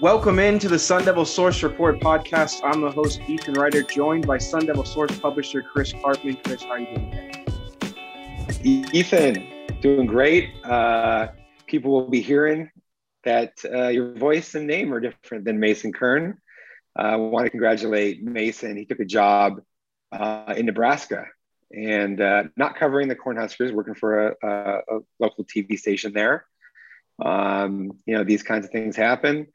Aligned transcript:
Welcome 0.00 0.38
into 0.38 0.68
the 0.68 0.78
Sun 0.78 1.06
Devil 1.06 1.24
Source 1.24 1.60
Report 1.64 1.98
podcast. 1.98 2.60
I'm 2.62 2.82
the 2.82 2.90
host, 2.90 3.20
Ethan 3.26 3.54
Ryder, 3.54 3.82
joined 3.82 4.28
by 4.28 4.38
Sun 4.38 4.66
Devil 4.66 4.84
Source 4.84 5.18
publisher 5.18 5.60
Chris 5.60 5.92
Karpman. 5.92 6.40
Chris, 6.44 6.62
how 6.62 6.70
are 6.70 6.78
you 6.78 6.86
doing 6.86 7.10
today? 7.10 8.84
Ethan, 8.92 9.80
doing 9.80 10.06
great. 10.06 10.50
Uh, 10.64 11.28
people 11.66 11.90
will 11.90 12.08
be 12.08 12.20
hearing 12.20 12.70
that 13.24 13.54
uh, 13.64 13.88
your 13.88 14.12
voice 14.12 14.54
and 14.54 14.68
name 14.68 14.94
are 14.94 15.00
different 15.00 15.44
than 15.44 15.58
Mason 15.58 15.92
Kern. 15.92 16.38
Uh, 16.96 17.02
I 17.02 17.16
want 17.16 17.46
to 17.46 17.50
congratulate 17.50 18.22
Mason. 18.22 18.76
He 18.76 18.84
took 18.84 19.00
a 19.00 19.04
job 19.04 19.62
uh, 20.12 20.54
in 20.56 20.66
Nebraska 20.66 21.26
and 21.74 22.20
uh, 22.20 22.44
not 22.56 22.76
covering 22.76 23.08
the 23.08 23.16
Cornhuskers, 23.16 23.72
working 23.72 23.96
for 23.96 24.28
a, 24.28 24.34
a, 24.44 24.78
a 24.96 25.00
local 25.18 25.44
TV 25.44 25.76
station 25.76 26.12
there. 26.12 26.46
Um, 27.20 27.98
you 28.06 28.14
know, 28.14 28.22
these 28.22 28.44
kinds 28.44 28.64
of 28.64 28.70
things 28.70 28.94
happen. 28.94 29.48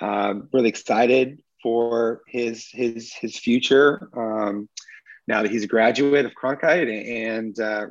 Um, 0.00 0.48
really 0.52 0.68
excited 0.68 1.42
for 1.62 2.22
his 2.26 2.68
his 2.70 3.12
his 3.12 3.38
future. 3.38 4.08
Um, 4.16 4.68
now 5.26 5.42
that 5.42 5.50
he's 5.50 5.64
a 5.64 5.68
graduate 5.68 6.24
of 6.26 6.32
Cronkite, 6.34 6.88
and 7.08 7.58
uh, 7.58 7.86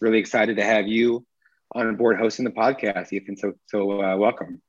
really 0.00 0.18
excited 0.18 0.56
to 0.56 0.64
have 0.64 0.86
you 0.86 1.24
on 1.74 1.96
board 1.96 2.18
hosting 2.18 2.44
the 2.44 2.50
podcast, 2.50 3.12
Ethan. 3.12 3.36
So 3.36 3.52
so 3.66 4.02
uh, 4.02 4.16
welcome. 4.16 4.60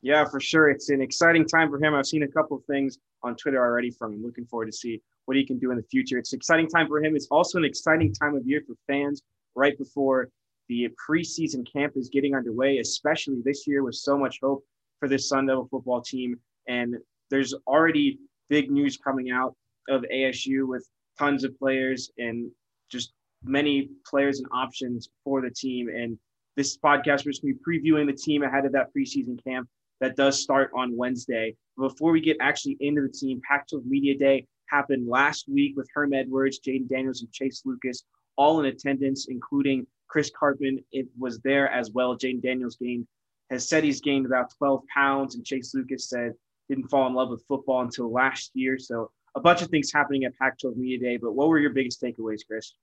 Yeah, 0.00 0.24
for 0.24 0.40
sure. 0.40 0.70
It's 0.70 0.90
an 0.90 1.00
exciting 1.00 1.46
time 1.46 1.70
for 1.70 1.82
him. 1.82 1.94
I've 1.94 2.06
seen 2.06 2.22
a 2.22 2.28
couple 2.28 2.56
of 2.56 2.64
things 2.66 2.98
on 3.22 3.34
Twitter 3.34 3.58
already 3.58 3.90
from 3.90 4.12
him. 4.12 4.22
Looking 4.22 4.46
forward 4.46 4.66
to 4.66 4.72
see 4.72 5.02
what 5.24 5.36
he 5.36 5.44
can 5.44 5.58
do 5.58 5.72
in 5.72 5.76
the 5.76 5.82
future. 5.82 6.18
It's 6.18 6.32
an 6.32 6.36
exciting 6.36 6.68
time 6.68 6.86
for 6.86 7.02
him. 7.02 7.16
It's 7.16 7.26
also 7.30 7.58
an 7.58 7.64
exciting 7.64 8.14
time 8.14 8.36
of 8.36 8.46
year 8.46 8.62
for 8.66 8.74
fans 8.86 9.22
right 9.56 9.76
before 9.76 10.28
the 10.68 10.88
preseason 11.08 11.70
camp 11.70 11.94
is 11.96 12.08
getting 12.08 12.36
underway, 12.36 12.78
especially 12.78 13.40
this 13.44 13.66
year 13.66 13.82
with 13.82 13.96
so 13.96 14.16
much 14.16 14.38
hope 14.40 14.64
for 14.98 15.08
this 15.08 15.28
Sun 15.28 15.46
Devil 15.46 15.68
football 15.70 16.00
team. 16.00 16.38
And 16.66 16.96
there's 17.30 17.54
already 17.66 18.18
big 18.48 18.70
news 18.70 18.96
coming 18.96 19.30
out 19.30 19.54
of 19.88 20.04
ASU 20.12 20.66
with 20.66 20.86
tons 21.18 21.44
of 21.44 21.58
players 21.58 22.10
and 22.18 22.50
just 22.90 23.12
many 23.44 23.90
players 24.06 24.38
and 24.38 24.48
options 24.52 25.08
for 25.24 25.40
the 25.40 25.50
team. 25.50 25.88
And 25.88 26.18
this 26.56 26.76
podcast, 26.76 27.24
we're 27.24 27.32
just 27.32 27.42
going 27.42 27.54
to 27.54 27.58
be 27.58 27.90
previewing 27.90 28.06
the 28.06 28.12
team 28.12 28.42
ahead 28.42 28.64
of 28.64 28.72
that 28.72 28.88
preseason 28.96 29.42
camp 29.42 29.68
that 30.00 30.16
does 30.16 30.40
start 30.42 30.70
on 30.74 30.96
Wednesday. 30.96 31.54
Before 31.76 32.12
we 32.12 32.20
get 32.20 32.36
actually 32.40 32.76
into 32.80 33.02
the 33.02 33.08
team, 33.08 33.40
Pac-12 33.48 33.84
Media 33.84 34.16
Day 34.16 34.46
happened 34.66 35.08
last 35.08 35.48
week 35.48 35.76
with 35.76 35.88
Herm 35.94 36.12
Edwards, 36.12 36.60
Jayden 36.60 36.88
Daniels, 36.88 37.22
and 37.22 37.32
Chase 37.32 37.62
Lucas 37.64 38.04
all 38.36 38.60
in 38.60 38.66
attendance, 38.66 39.26
including 39.28 39.86
Chris 40.06 40.30
Karpman. 40.30 40.82
It 40.92 41.06
was 41.18 41.40
there 41.40 41.68
as 41.68 41.90
well. 41.90 42.16
Jayden 42.16 42.42
Daniels 42.42 42.76
gained 42.76 43.06
has 43.50 43.68
said 43.68 43.84
he's 43.84 44.00
gained 44.00 44.26
about 44.26 44.52
12 44.58 44.82
pounds, 44.92 45.34
and 45.34 45.44
Chase 45.44 45.74
Lucas 45.74 46.08
said 46.08 46.34
didn't 46.68 46.88
fall 46.88 47.06
in 47.06 47.14
love 47.14 47.30
with 47.30 47.44
football 47.48 47.80
until 47.80 48.12
last 48.12 48.50
year. 48.54 48.78
So 48.78 49.10
a 49.34 49.40
bunch 49.40 49.62
of 49.62 49.68
things 49.68 49.92
happening 49.92 50.24
at 50.24 50.36
Pac-12 50.36 50.76
Media 50.76 50.98
Day. 50.98 51.16
But 51.16 51.32
what 51.32 51.48
were 51.48 51.58
your 51.58 51.70
biggest 51.70 52.02
takeaways, 52.02 52.40
Chris? 52.46 52.74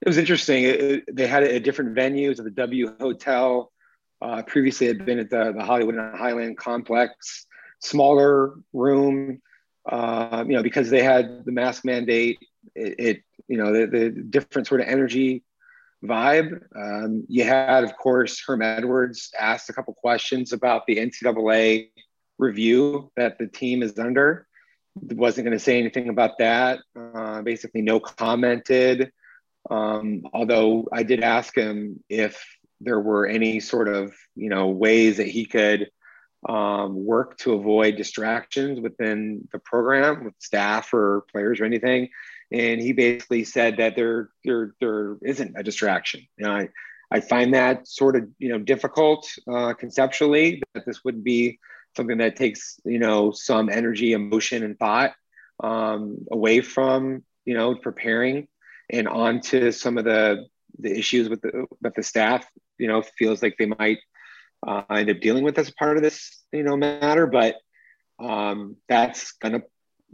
It 0.00 0.08
was 0.08 0.18
interesting. 0.18 0.64
It, 0.64 1.04
they 1.14 1.26
had 1.26 1.42
it 1.42 1.54
at 1.54 1.62
different 1.64 1.96
venues 1.96 2.38
at 2.38 2.44
the 2.44 2.50
W 2.50 2.94
Hotel. 3.00 3.72
Uh, 4.20 4.42
previously, 4.42 4.88
had 4.88 5.04
been 5.04 5.20
at 5.20 5.30
the, 5.30 5.52
the 5.56 5.64
Hollywood 5.64 5.94
and 5.94 6.16
Highland 6.16 6.58
complex, 6.58 7.46
smaller 7.80 8.54
room. 8.72 9.40
Uh, 9.88 10.44
you 10.46 10.54
know, 10.54 10.62
because 10.62 10.90
they 10.90 11.02
had 11.02 11.44
the 11.44 11.52
mask 11.52 11.84
mandate, 11.84 12.38
it, 12.74 12.94
it 12.98 13.22
you 13.46 13.56
know 13.56 13.72
the, 13.72 13.86
the, 13.86 14.10
different 14.10 14.68
sort 14.68 14.80
of 14.80 14.88
energy 14.88 15.42
vibe. 16.04 16.60
Um, 16.76 17.24
you 17.28 17.44
had, 17.44 17.84
of 17.84 17.96
course, 17.96 18.42
Herm 18.46 18.62
Edwards 18.62 19.30
asked 19.38 19.68
a 19.68 19.72
couple 19.72 19.94
questions 19.94 20.52
about 20.52 20.86
the 20.86 20.96
NCAA 20.96 21.90
review 22.38 23.10
that 23.16 23.38
the 23.38 23.46
team 23.46 23.82
is 23.82 23.98
under. 23.98 24.46
Wasn't 24.94 25.44
going 25.44 25.56
to 25.56 25.62
say 25.62 25.78
anything 25.78 26.08
about 26.08 26.38
that. 26.38 26.80
Uh, 26.96 27.42
basically, 27.42 27.82
no 27.82 28.00
commented. 28.00 29.12
Um, 29.70 30.22
although 30.32 30.88
I 30.92 31.02
did 31.02 31.22
ask 31.22 31.54
him 31.56 32.02
if 32.08 32.42
there 32.80 33.00
were 33.00 33.26
any 33.26 33.60
sort 33.60 33.88
of 33.88 34.14
you 34.34 34.48
know 34.48 34.68
ways 34.68 35.16
that 35.16 35.26
he 35.28 35.44
could 35.44 35.90
um, 36.48 37.04
work 37.04 37.36
to 37.38 37.54
avoid 37.54 37.96
distractions 37.96 38.80
within 38.80 39.46
the 39.52 39.58
program 39.58 40.24
with 40.24 40.34
staff 40.38 40.94
or 40.94 41.24
players 41.32 41.60
or 41.60 41.64
anything 41.64 42.08
and 42.50 42.80
he 42.80 42.92
basically 42.92 43.44
said 43.44 43.76
that 43.78 43.96
there 43.96 44.30
there 44.44 44.74
there 44.80 45.16
isn't 45.22 45.54
a 45.56 45.62
distraction. 45.62 46.26
I 46.44 46.68
I 47.10 47.20
find 47.20 47.54
that 47.54 47.88
sort 47.88 48.16
of 48.16 48.28
you 48.38 48.48
know 48.50 48.58
difficult 48.58 49.28
uh, 49.50 49.74
conceptually 49.74 50.62
that 50.74 50.86
this 50.86 51.04
would 51.04 51.24
be 51.24 51.58
something 51.96 52.18
that 52.18 52.36
takes 52.36 52.80
you 52.84 52.98
know 52.98 53.30
some 53.30 53.68
energy, 53.68 54.12
emotion, 54.12 54.62
and 54.62 54.78
thought 54.78 55.12
um, 55.62 56.26
away 56.30 56.60
from 56.60 57.24
you 57.44 57.54
know 57.54 57.74
preparing 57.74 58.48
and 58.90 59.08
onto 59.08 59.70
some 59.72 59.98
of 59.98 60.04
the 60.04 60.46
the 60.78 60.96
issues 60.96 61.28
with 61.28 61.42
the 61.42 61.66
that 61.82 61.94
the 61.94 62.02
staff 62.02 62.46
you 62.78 62.88
know 62.88 63.02
feels 63.02 63.42
like 63.42 63.56
they 63.58 63.66
might 63.66 63.98
uh, 64.66 64.82
end 64.90 65.10
up 65.10 65.20
dealing 65.20 65.44
with 65.44 65.58
as 65.58 65.70
part 65.70 65.96
of 65.96 66.02
this 66.02 66.44
you 66.52 66.62
know 66.62 66.76
matter, 66.76 67.26
but 67.26 67.56
um, 68.18 68.76
that's 68.88 69.32
gonna 69.32 69.62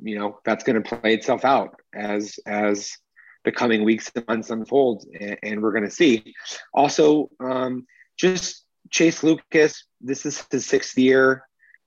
you 0.02 0.18
know 0.18 0.38
that's 0.44 0.64
going 0.64 0.82
to 0.82 0.96
play 0.96 1.14
itself 1.14 1.44
out 1.44 1.80
as 1.94 2.38
as 2.46 2.96
the 3.44 3.52
coming 3.52 3.84
weeks 3.84 4.10
and 4.14 4.26
months 4.26 4.50
unfold 4.50 5.04
and, 5.18 5.38
and 5.42 5.62
we're 5.62 5.72
going 5.72 5.84
to 5.84 5.90
see. 5.90 6.34
Also 6.72 7.30
um, 7.40 7.86
just 8.16 8.64
chase 8.90 9.22
lucas 9.22 9.84
this 10.00 10.26
is 10.26 10.44
his 10.50 10.66
sixth 10.66 10.96
year 10.98 11.42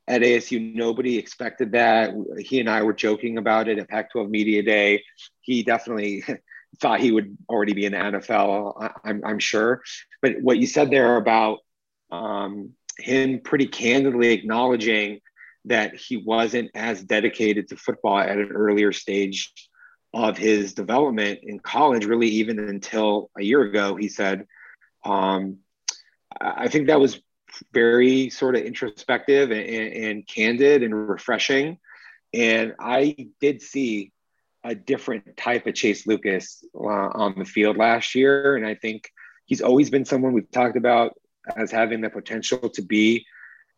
at 0.07 0.21
asu 0.21 0.73
nobody 0.73 1.17
expected 1.17 1.73
that. 1.73 2.13
He 2.39 2.59
and 2.59 2.69
i 2.69 2.81
were 2.81 2.93
joking 2.93 3.37
about 3.37 3.67
it 3.67 3.79
at 3.79 3.89
pac 3.89 4.11
12 4.11 4.29
media 4.29 4.63
day. 4.63 5.03
He 5.41 5.63
definitely 5.63 6.23
thought 6.79 6.99
he 6.99 7.11
would 7.11 7.37
already 7.49 7.73
be 7.73 7.85
in 7.85 7.93
the 7.93 7.97
nfl 7.97 8.91
i'm, 9.03 9.21
I'm 9.25 9.39
sure. 9.39 9.81
But 10.21 10.41
what 10.41 10.57
you 10.57 10.67
said 10.67 10.89
there 10.91 11.15
about 11.17 11.59
um, 12.11 12.71
him 12.97 13.41
pretty 13.41 13.67
candidly 13.67 14.31
acknowledging 14.31 15.19
that 15.67 15.95
he 15.95 16.17
wasn't 16.17 16.71
as 16.75 17.03
dedicated 17.03 17.69
to 17.69 17.77
football 17.77 18.19
at 18.19 18.37
an 18.37 18.51
earlier 18.51 18.91
stage 18.91 19.53
of 20.13 20.37
his 20.37 20.73
development 20.73 21.39
in 21.43 21.59
college, 21.59 22.05
really, 22.05 22.27
even 22.27 22.59
until 22.59 23.29
a 23.37 23.43
year 23.43 23.61
ago, 23.61 23.95
he 23.95 24.09
said. 24.09 24.47
Um, 25.03 25.57
I 26.39 26.67
think 26.67 26.87
that 26.87 26.99
was 26.99 27.21
very 27.73 28.29
sort 28.29 28.55
of 28.55 28.63
introspective 28.63 29.51
and, 29.51 29.93
and, 29.93 30.27
candid 30.27 30.83
and 30.83 31.09
refreshing. 31.09 31.79
And 32.33 32.73
I 32.79 33.29
did 33.39 33.61
see 33.61 34.11
a 34.63 34.75
different 34.75 35.37
type 35.37 35.65
of 35.65 35.73
Chase 35.73 36.05
Lucas 36.05 36.63
uh, 36.75 36.79
on 36.83 37.35
the 37.37 37.45
field 37.45 37.77
last 37.77 38.15
year. 38.15 38.55
And 38.55 38.65
I 38.65 38.75
think 38.75 39.09
he's 39.45 39.61
always 39.61 39.89
been 39.89 40.05
someone 40.05 40.33
we've 40.33 40.51
talked 40.51 40.77
about 40.77 41.13
as 41.55 41.71
having 41.71 42.01
the 42.01 42.09
potential 42.09 42.69
to 42.69 42.81
be 42.81 43.25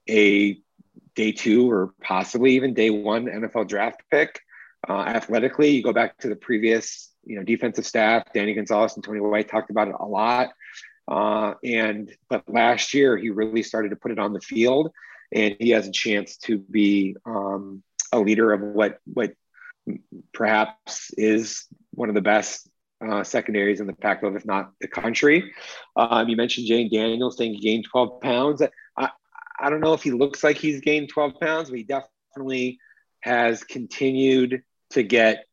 a 0.10 0.58
day 1.16 1.32
two 1.32 1.70
or 1.70 1.94
possibly 2.02 2.54
even 2.54 2.74
day 2.74 2.90
one 2.90 3.26
NFL 3.26 3.68
draft 3.68 4.02
pick. 4.10 4.40
Uh, 4.88 5.02
athletically, 5.02 5.70
you 5.70 5.84
go 5.84 5.94
back 5.94 6.18
to 6.20 6.30
the 6.30 6.36
previous, 6.36 7.12
you 7.26 7.36
know, 7.36 7.44
defensive 7.44 7.86
staff. 7.86 8.24
Danny 8.34 8.54
Gonzales 8.54 8.96
and 8.96 9.04
Tony 9.04 9.20
White 9.20 9.50
talked 9.50 9.70
about 9.70 9.90
it 9.90 9.96
a 10.00 10.06
lot. 10.06 10.50
Uh, 11.08 11.56
and 11.64 12.16
but 12.30 12.44
last 12.48 12.94
year 12.94 13.18
he 13.18 13.30
really 13.30 13.64
started 13.64 13.90
to 13.90 13.96
put 13.96 14.12
it 14.12 14.20
on 14.20 14.32
the 14.32 14.40
field, 14.40 14.92
and 15.34 15.56
he 15.60 15.72
has 15.72 15.88
a 15.88 15.92
chance 15.92 16.38
to 16.38 16.60
be 16.60 17.16
um, 17.26 17.84
a 18.14 18.20
leader 18.20 18.54
of 18.54 18.62
what 18.62 19.00
what 19.06 19.34
perhaps 20.34 21.12
is 21.18 21.66
one 21.92 22.10
of 22.10 22.16
the 22.16 22.22
best 22.22 22.70
uh, 23.06 23.24
secondaries 23.24 23.80
in 23.80 23.88
the 23.88 23.94
Pac-12, 23.94 24.36
if 24.36 24.46
not 24.46 24.72
the 24.82 24.88
country. 24.88 25.52
Um, 25.96 26.28
you 26.30 26.36
mentioned 26.36 26.68
Jayden 26.68 26.92
Daniels 26.92 27.38
saying 27.38 27.54
he 27.54 27.60
gained 27.60 27.86
12 27.86 28.22
pounds. 28.22 28.62
I, 29.60 29.70
don't 29.70 29.80
know 29.80 29.94
if 29.94 30.04
he 30.04 30.12
looks 30.12 30.44
like 30.44 30.58
he's 30.58 30.82
gained 30.82 31.10
12 31.10 31.40
pounds, 31.40 31.70
but 31.70 31.78
he 31.78 31.84
definitely 31.84 32.80
has 33.22 33.64
continued 33.64 34.64
to 34.92 35.04
get 35.04 35.46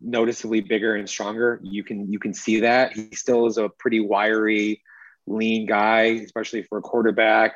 noticeably 0.00 0.60
bigger 0.60 0.94
and 0.94 1.08
stronger. 1.08 1.60
You 1.62 1.82
can 1.84 2.10
you 2.12 2.18
can 2.18 2.34
see 2.34 2.60
that 2.60 2.92
he 2.92 3.10
still 3.14 3.46
is 3.46 3.58
a 3.58 3.68
pretty 3.68 4.00
wiry, 4.00 4.82
lean 5.26 5.66
guy, 5.66 6.02
especially 6.24 6.62
for 6.62 6.78
a 6.78 6.82
quarterback. 6.82 7.54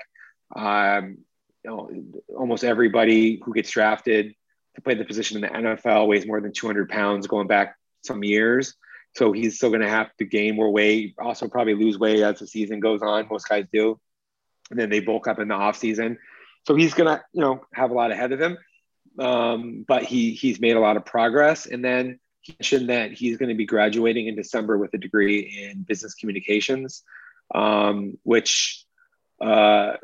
Um, 0.55 1.19
you 1.65 1.71
know, 1.71 1.91
almost 2.37 2.65
everybody 2.65 3.41
who 3.45 3.53
gets 3.53 3.71
drafted 3.71 4.35
to 4.77 4.81
play 4.81 4.95
the 4.95 5.05
position 5.05 5.37
in 5.37 5.43
the 5.43 5.49
NFL 5.49 6.07
weighs 6.07 6.27
more 6.27 6.41
than 6.41 6.53
200 6.53 6.89
pounds 6.89 7.27
going 7.27 7.47
back 7.47 7.77
some 8.05 8.25
years. 8.25 8.75
So 9.17 9.33
he's 9.33 9.57
still 9.57 9.71
going 9.71 9.83
to 9.83 9.89
have 9.89 10.15
to 10.19 10.25
gain 10.25 10.55
more 10.55 10.71
weight. 10.71 11.15
Also, 11.19 11.49
probably 11.49 11.75
lose 11.75 11.99
weight 11.99 12.23
as 12.23 12.39
the 12.39 12.47
season 12.47 12.79
goes 12.81 13.03
on. 13.03 13.27
Most 13.31 13.49
guys 13.49 13.67
do 13.73 13.99
and 14.71 14.79
then 14.79 14.91
they 14.91 15.01
bulk 15.01 15.27
up 15.27 15.39
in 15.39 15.49
the 15.49 15.55
off 15.55 15.77
season. 15.77 16.19
So 16.67 16.75
he's 16.75 16.95
gonna, 16.95 17.23
you 17.33 17.41
know, 17.41 17.61
have 17.75 17.91
a 17.91 17.95
lot 17.95 18.11
ahead 18.11 18.33
of 18.33 18.41
him. 18.41 18.59
Um, 19.19 19.85
but 19.87 20.05
he 20.05 20.33
he's 20.33 20.61
made 20.61 20.77
a 20.77 20.81
lot 20.81 20.97
of 20.97 21.05
progress. 21.05 21.67
And 21.67 21.85
then 21.85 22.21
he 22.43 22.55
mentioned 22.59 22.91
that 22.91 23.13
he's 23.13 23.37
going 23.37 23.49
to 23.49 23.55
be 23.55 23.67
graduating 23.67 24.29
in 24.29 24.37
December 24.37 24.79
with 24.79 24.95
a 24.95 24.99
degree 24.99 25.69
in 25.71 25.83
business 25.83 26.15
communications, 26.15 27.03
um, 27.55 28.17
which 28.23 28.85
uh, 29.41 29.95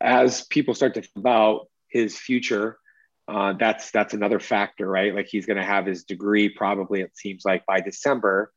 as 0.00 0.42
people 0.42 0.74
start 0.74 0.94
to 0.94 1.00
think 1.00 1.16
about 1.16 1.68
his 1.88 2.18
future, 2.18 2.78
uh, 3.26 3.54
that's 3.54 3.90
that's 3.90 4.14
another 4.14 4.40
factor, 4.40 4.88
right? 4.88 5.14
Like 5.14 5.26
he's 5.26 5.46
going 5.46 5.58
to 5.58 5.64
have 5.64 5.86
his 5.86 6.04
degree 6.04 6.48
probably 6.48 7.00
it 7.00 7.16
seems 7.16 7.44
like 7.44 7.66
by 7.66 7.80
December. 7.80 8.52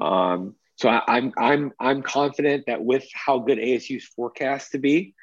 Um, 0.00 0.54
so 0.78 0.88
I, 0.88 1.18
am 1.18 1.32
I'm, 1.36 1.52
I'm 1.52 1.72
I'm 1.80 2.02
confident 2.02 2.66
that 2.66 2.84
with 2.84 3.04
how 3.12 3.40
good 3.40 3.58
ASU's 3.58 4.04
forecast 4.04 4.72
to 4.72 4.78
be, 4.78 5.14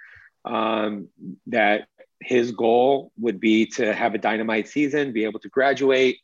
um, 0.44 1.08
that 1.48 1.88
his 2.22 2.52
goal 2.52 3.14
would 3.18 3.40
be 3.40 3.66
to 3.68 3.94
have 3.94 4.16
a 4.16 4.18
dynamite 4.18 4.68
season, 4.68 5.14
be 5.14 5.24
able 5.24 5.40
to 5.40 5.50
graduate, 5.50 6.18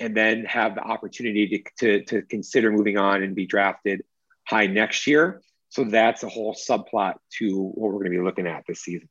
and 0.00 0.16
then 0.16 0.44
have 0.46 0.74
the 0.74 0.80
opportunity 0.80 1.48
to, 1.48 1.62
to, 1.78 2.04
to 2.04 2.22
consider 2.22 2.70
moving 2.70 2.96
on 2.96 3.22
and 3.22 3.34
be 3.34 3.44
drafted 3.44 4.02
high 4.46 4.66
next 4.66 5.06
year. 5.06 5.42
So 5.68 5.84
that's 5.84 6.22
a 6.22 6.28
whole 6.28 6.54
subplot 6.54 7.14
to 7.38 7.62
what 7.74 7.92
we're 7.92 7.98
going 7.98 8.12
to 8.12 8.18
be 8.18 8.24
looking 8.24 8.46
at 8.46 8.64
this 8.66 8.80
season. 8.80 9.10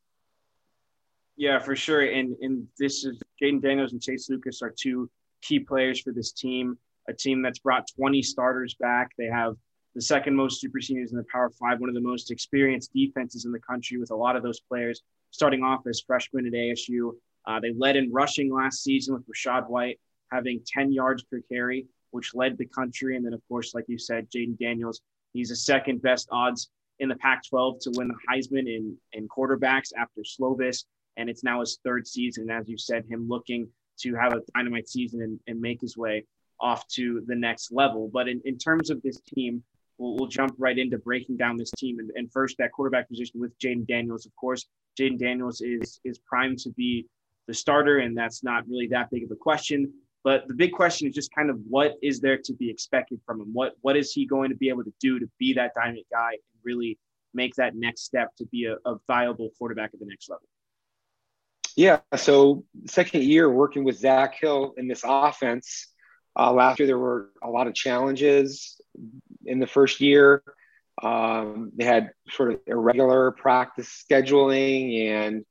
Yeah, 1.35 1.59
for 1.59 1.75
sure. 1.75 2.01
And 2.01 2.35
and 2.41 2.67
this 2.79 3.05
is 3.05 3.21
Jayden 3.39 3.61
Daniels 3.61 3.91
and 3.91 4.01
Chase 4.01 4.27
Lucas 4.27 4.63
are 4.63 4.73
two 4.75 5.07
key 5.43 5.59
players 5.59 6.01
for 6.01 6.11
this 6.11 6.31
team. 6.31 6.79
A 7.07 7.13
team 7.13 7.43
that's 7.43 7.59
brought 7.59 7.85
20 7.95 8.23
starters 8.23 8.75
back. 8.79 9.11
They 9.19 9.27
have 9.27 9.55
the 9.97 10.01
second 10.03 10.35
most 10.35 10.61
super 10.61 10.79
seniors 10.79 11.11
in 11.11 11.17
the 11.17 11.25
Power 11.31 11.49
Five, 11.49 11.79
one 11.79 11.89
of 11.89 11.95
the 11.95 12.01
most 12.01 12.29
experienced 12.29 12.93
defenses 12.93 13.45
in 13.45 13.51
the 13.51 13.59
country, 13.59 13.97
with 13.97 14.11
a 14.11 14.15
lot 14.15 14.35
of 14.35 14.43
those 14.43 14.59
players 14.59 15.01
starting 15.31 15.63
off 15.63 15.87
as 15.87 16.01
freshmen 16.05 16.45
at 16.45 16.53
ASU. 16.53 17.13
Uh, 17.47 17.59
they 17.59 17.73
led 17.73 17.95
in 17.95 18.11
rushing 18.11 18.53
last 18.53 18.83
season 18.83 19.15
with 19.15 19.25
Rachaad 19.27 19.67
White 19.67 19.99
having 20.31 20.61
10 20.67 20.91
yards 20.91 21.23
per 21.23 21.41
carry, 21.51 21.87
which 22.11 22.35
led 22.35 22.59
the 22.59 22.67
country. 22.67 23.15
And 23.15 23.25
then, 23.25 23.33
of 23.33 23.41
course, 23.47 23.73
like 23.73 23.85
you 23.87 23.97
said, 23.97 24.29
Jayden 24.29 24.59
Daniels, 24.59 25.01
he's 25.33 25.49
the 25.49 25.55
second 25.55 26.03
best 26.03 26.27
odds 26.31 26.69
in 26.99 27.09
the 27.09 27.15
Pac 27.15 27.41
12 27.49 27.79
to 27.79 27.91
win 27.95 28.07
the 28.07 28.15
Heisman 28.29 28.67
in, 28.67 28.95
in 29.13 29.27
quarterbacks 29.27 29.89
after 29.97 30.21
Slovis 30.21 30.83
and 31.17 31.29
it's 31.29 31.43
now 31.43 31.59
his 31.59 31.79
third 31.83 32.07
season. 32.07 32.49
As 32.49 32.69
you 32.69 32.77
said, 32.77 33.03
him 33.09 33.27
looking 33.27 33.67
to 34.01 34.13
have 34.13 34.33
a 34.33 34.41
dynamite 34.55 34.87
season 34.87 35.21
and, 35.23 35.39
and 35.47 35.59
make 35.59 35.81
his 35.81 35.97
way 35.97 36.25
off 36.59 36.87
to 36.89 37.23
the 37.25 37.35
next 37.35 37.71
level. 37.71 38.09
But 38.13 38.27
in, 38.27 38.41
in 38.45 38.57
terms 38.57 38.89
of 38.89 39.01
this 39.01 39.19
team, 39.21 39.63
we'll, 39.97 40.15
we'll 40.15 40.27
jump 40.27 40.55
right 40.57 40.77
into 40.77 40.97
breaking 40.97 41.37
down 41.37 41.57
this 41.57 41.71
team. 41.71 41.99
And, 41.99 42.11
and 42.15 42.31
first, 42.31 42.57
that 42.59 42.71
quarterback 42.71 43.09
position 43.09 43.39
with 43.39 43.57
Jayden 43.59 43.87
Daniels. 43.87 44.25
Of 44.25 44.35
course, 44.35 44.65
Jayden 44.99 45.19
Daniels 45.19 45.61
is 45.61 45.99
is 46.03 46.19
primed 46.19 46.59
to 46.59 46.69
be 46.71 47.05
the 47.47 47.53
starter, 47.53 47.99
and 47.99 48.17
that's 48.17 48.43
not 48.43 48.67
really 48.67 48.87
that 48.87 49.09
big 49.09 49.23
of 49.23 49.31
a 49.31 49.35
question. 49.35 49.91
But 50.23 50.47
the 50.47 50.53
big 50.53 50.73
question 50.73 51.07
is 51.07 51.15
just 51.15 51.33
kind 51.33 51.49
of 51.49 51.57
what 51.69 51.95
is 52.01 52.19
there 52.19 52.37
to 52.37 52.53
be 52.53 52.69
expected 52.69 53.19
from 53.25 53.41
him? 53.41 53.53
What 53.53 53.73
what 53.81 53.95
is 53.95 54.11
he 54.11 54.25
going 54.25 54.49
to 54.49 54.55
be 54.55 54.69
able 54.69 54.83
to 54.83 54.93
do 54.99 55.19
to 55.19 55.29
be 55.39 55.53
that 55.53 55.73
dynamic 55.75 56.05
guy 56.11 56.31
and 56.31 56.61
really 56.63 56.97
make 57.33 57.55
that 57.55 57.75
next 57.75 58.01
step 58.03 58.35
to 58.37 58.45
be 58.45 58.65
a, 58.65 58.75
a 58.89 58.97
viable 59.07 59.49
quarterback 59.57 59.91
at 59.93 59.99
the 59.99 60.05
next 60.05 60.29
level? 60.29 60.47
Yeah. 61.75 61.99
So 62.15 62.65
second 62.87 63.23
year 63.23 63.49
working 63.49 63.83
with 63.83 63.99
Zach 63.99 64.35
Hill 64.39 64.73
in 64.77 64.87
this 64.87 65.03
offense. 65.05 65.87
Uh, 66.35 66.51
last 66.51 66.79
year 66.79 66.87
there 66.87 66.97
were 66.97 67.29
a 67.43 67.49
lot 67.49 67.67
of 67.67 67.73
challenges 67.73 68.79
in 69.47 69.59
the 69.59 69.67
first 69.67 70.01
year. 70.01 70.43
Um, 71.01 71.71
they 71.75 71.85
had 71.85 72.11
sort 72.29 72.53
of 72.53 72.59
irregular 72.65 73.31
practice 73.31 74.03
scheduling 74.09 75.09
and 75.09 75.45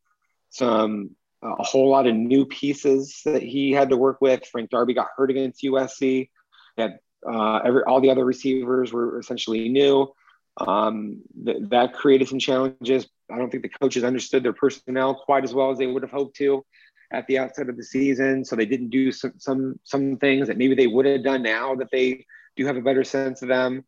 some 0.50 1.10
a 1.42 1.62
whole 1.62 1.90
lot 1.90 2.06
of 2.06 2.14
new 2.14 2.46
pieces 2.46 3.20
that 3.24 3.42
he 3.42 3.72
had 3.72 3.90
to 3.90 3.96
work 3.96 4.20
with. 4.20 4.46
Frank 4.46 4.70
Darby 4.70 4.94
got 4.94 5.08
hurt 5.16 5.30
against 5.30 5.62
USC. 5.62 6.30
Had 6.76 6.98
uh, 7.28 7.56
every 7.58 7.82
all 7.82 8.00
the 8.00 8.10
other 8.10 8.24
receivers 8.24 8.92
were 8.92 9.18
essentially 9.18 9.68
new. 9.68 10.12
Um, 10.58 11.22
th- 11.44 11.58
that 11.68 11.92
created 11.92 12.28
some 12.28 12.38
challenges. 12.38 13.06
I 13.30 13.38
don't 13.38 13.50
think 13.50 13.62
the 13.62 13.68
coaches 13.68 14.04
understood 14.04 14.42
their 14.42 14.52
personnel 14.52 15.14
quite 15.14 15.44
as 15.44 15.52
well 15.52 15.70
as 15.70 15.78
they 15.78 15.86
would 15.86 16.02
have 16.02 16.10
hoped 16.10 16.36
to 16.36 16.64
at 17.12 17.26
the 17.26 17.38
outset 17.38 17.68
of 17.68 17.76
the 17.76 17.84
season. 17.84 18.44
So 18.44 18.56
they 18.56 18.66
didn't 18.66 18.90
do 18.90 19.12
some 19.12 19.34
some 19.38 19.78
some 19.84 20.16
things 20.16 20.48
that 20.48 20.58
maybe 20.58 20.74
they 20.74 20.86
would 20.86 21.06
have 21.06 21.24
done 21.24 21.42
now 21.42 21.74
that 21.76 21.90
they 21.90 22.24
do 22.56 22.66
have 22.66 22.76
a 22.76 22.82
better 22.82 23.04
sense 23.04 23.42
of 23.42 23.48
them. 23.48 23.84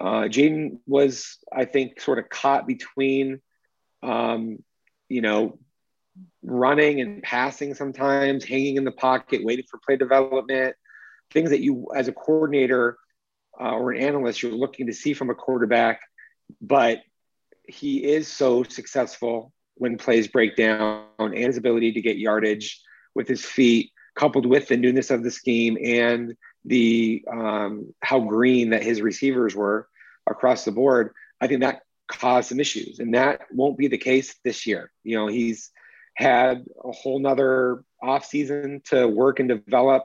Uh, 0.00 0.22
Jayden 0.28 0.78
was, 0.86 1.38
I 1.52 1.64
think, 1.64 2.00
sort 2.00 2.18
of 2.18 2.28
caught 2.28 2.66
between, 2.66 3.40
um, 4.02 4.62
you 5.08 5.20
know, 5.20 5.58
running 6.42 7.00
and 7.00 7.22
passing 7.22 7.74
sometimes, 7.74 8.44
hanging 8.44 8.76
in 8.76 8.84
the 8.84 8.92
pocket, 8.92 9.44
waiting 9.44 9.64
for 9.68 9.80
play 9.84 9.96
development, 9.96 10.76
things 11.32 11.50
that 11.50 11.60
you, 11.60 11.88
as 11.94 12.08
a 12.08 12.12
coordinator 12.12 12.96
uh, 13.60 13.72
or 13.72 13.92
an 13.92 14.00
analyst, 14.00 14.42
you're 14.42 14.52
looking 14.52 14.86
to 14.86 14.92
see 14.92 15.14
from 15.14 15.30
a 15.30 15.34
quarterback. 15.34 16.00
But 16.60 17.00
he 17.66 18.04
is 18.04 18.28
so 18.28 18.62
successful 18.62 19.52
when 19.74 19.98
plays 19.98 20.28
break 20.28 20.56
down 20.56 21.06
and 21.18 21.34
his 21.36 21.56
ability 21.56 21.92
to 21.92 22.00
get 22.00 22.16
yardage 22.16 22.80
with 23.14 23.28
his 23.28 23.44
feet, 23.44 23.90
coupled 24.14 24.46
with 24.46 24.68
the 24.68 24.76
newness 24.76 25.10
of 25.10 25.22
the 25.22 25.30
scheme 25.30 25.76
and 25.82 26.34
the 26.64 27.24
um, 27.30 27.94
how 28.00 28.20
green 28.20 28.70
that 28.70 28.82
his 28.82 29.00
receivers 29.00 29.54
were 29.54 29.88
across 30.26 30.64
the 30.64 30.72
board. 30.72 31.12
I 31.40 31.46
think 31.46 31.60
that 31.60 31.82
caused 32.08 32.48
some 32.48 32.60
issues, 32.60 32.98
and 32.98 33.14
that 33.14 33.42
won't 33.52 33.78
be 33.78 33.88
the 33.88 33.98
case 33.98 34.34
this 34.44 34.66
year. 34.66 34.90
You 35.04 35.16
know, 35.16 35.26
he's 35.26 35.70
had 36.14 36.64
a 36.84 36.92
whole 36.92 37.18
nother 37.20 37.84
offseason 38.02 38.84
to 38.84 39.06
work 39.06 39.40
and 39.40 39.48
develop 39.48 40.04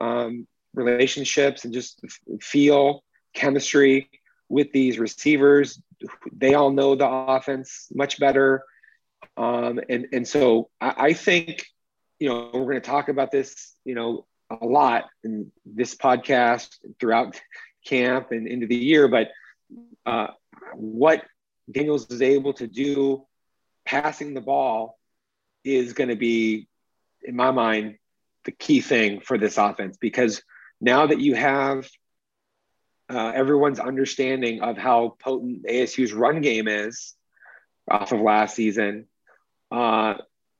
um, 0.00 0.46
relationships 0.74 1.64
and 1.64 1.72
just 1.72 2.04
feel 2.40 3.02
chemistry 3.34 4.10
with 4.48 4.72
these 4.72 4.98
receivers. 4.98 5.80
They 6.32 6.54
all 6.54 6.70
know 6.70 6.94
the 6.94 7.08
offense 7.08 7.88
much 7.92 8.18
better. 8.18 8.64
Um, 9.36 9.80
and, 9.88 10.08
and 10.12 10.26
so 10.26 10.70
I, 10.80 10.94
I 10.98 11.12
think, 11.12 11.64
you 12.18 12.28
know, 12.28 12.50
we're 12.52 12.64
going 12.64 12.74
to 12.74 12.80
talk 12.80 13.08
about 13.08 13.30
this, 13.30 13.74
you 13.84 13.94
know, 13.94 14.26
a 14.50 14.64
lot 14.64 15.04
in 15.24 15.52
this 15.64 15.94
podcast 15.94 16.76
throughout 16.98 17.40
camp 17.84 18.32
and 18.32 18.46
into 18.46 18.66
the 18.66 18.76
year, 18.76 19.08
but 19.08 19.28
uh, 20.06 20.28
what 20.74 21.24
Daniels 21.70 22.10
is 22.10 22.22
able 22.22 22.52
to 22.54 22.66
do 22.66 23.26
passing 23.84 24.34
the 24.34 24.40
ball 24.40 24.98
is 25.64 25.92
going 25.92 26.10
to 26.10 26.16
be, 26.16 26.68
in 27.22 27.36
my 27.36 27.50
mind, 27.50 27.96
the 28.44 28.52
key 28.52 28.80
thing 28.80 29.20
for 29.20 29.36
this 29.38 29.58
offense 29.58 29.96
because 29.98 30.42
now 30.80 31.06
that 31.06 31.20
you 31.20 31.34
have 31.34 31.88
uh, 33.10 33.32
everyone's 33.34 33.80
understanding 33.80 34.62
of 34.62 34.78
how 34.78 35.16
potent 35.22 35.66
ASU's 35.66 36.12
run 36.12 36.40
game 36.40 36.68
is 36.68 37.14
off 37.90 38.12
of 38.12 38.20
last 38.20 38.54
season, 38.54 39.06
uh, 39.70 40.14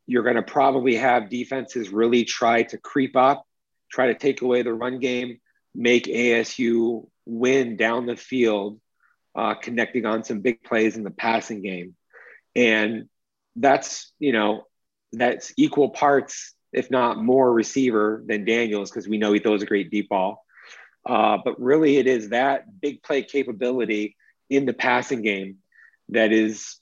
you're 0.07 0.25
going 0.25 0.37
to 0.37 0.43
probably 0.43 0.97
have 0.97 1.31
defenses 1.31 1.91
really 1.91 2.25
try 2.25 2.64
to 2.64 2.76
creep 2.76 3.17
up, 3.17 3.47
try 3.90 4.06
to 4.06 4.14
take 4.14 4.42
away 4.42 4.62
the 4.62 4.73
run 4.73 4.99
game, 4.99 5.38
make 5.75 6.04
ASU 6.04 7.09
win 7.26 7.76
down 7.76 8.06
the 8.06 8.16
field, 8.16 8.80
uh, 9.35 9.54
connecting 9.54 10.06
on 10.06 10.25
some 10.25 10.40
big 10.40 10.62
plays 10.62 10.97
in 10.97 11.04
the 11.04 11.11
passing 11.11 11.62
game. 11.62 11.94
And 12.54 13.09
that's, 13.56 14.12
you 14.18 14.32
know, 14.32 14.64
that's 15.12 15.52
equal 15.56 15.90
parts, 15.90 16.54
if 16.73 16.90
not 16.90 17.23
more 17.23 17.52
receiver 17.52 18.23
than 18.26 18.44
Daniels, 18.44 18.90
because 18.90 19.09
we 19.09 19.18
know 19.18 19.32
he 19.32 19.40
throws 19.40 19.62
a 19.62 19.66
great 19.66 19.90
deep 19.90 20.09
ball. 20.09 20.44
Uh, 21.06 21.38
but 21.44 21.61
really, 21.61 21.97
it 21.97 22.06
is 22.06 22.30
that 22.30 22.64
big 22.80 23.02
play 23.02 23.23
capability 23.23 24.16
in 24.49 24.66
the 24.66 24.73
passing 24.73 25.23
game 25.23 25.56
that 26.11 26.32
is 26.32 26.76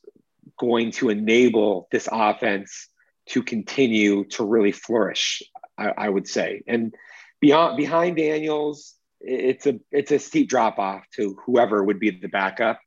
going 0.59 0.91
to 0.91 1.09
enable 1.09 1.89
this 1.93 2.09
offense 2.11 2.89
to 3.27 3.43
continue 3.43 4.25
to 4.25 4.45
really 4.45 4.73
flourish. 4.73 5.43
I, 5.79 5.93
I 5.97 6.09
would 6.09 6.29
say, 6.29 6.63
and 6.67 6.95
beyond 7.41 7.77
behind 7.77 8.17
Daniels, 8.17 8.95
it's 9.21 9.67
a 9.67 9.81
it's 9.91 10.13
a 10.13 10.19
steep 10.19 10.49
drop 10.49 10.79
off 10.79 11.05
to 11.17 11.39
whoever 11.45 11.83
would 11.83 12.01
be 12.01 12.11
the 12.11 12.29
backup 12.29 12.81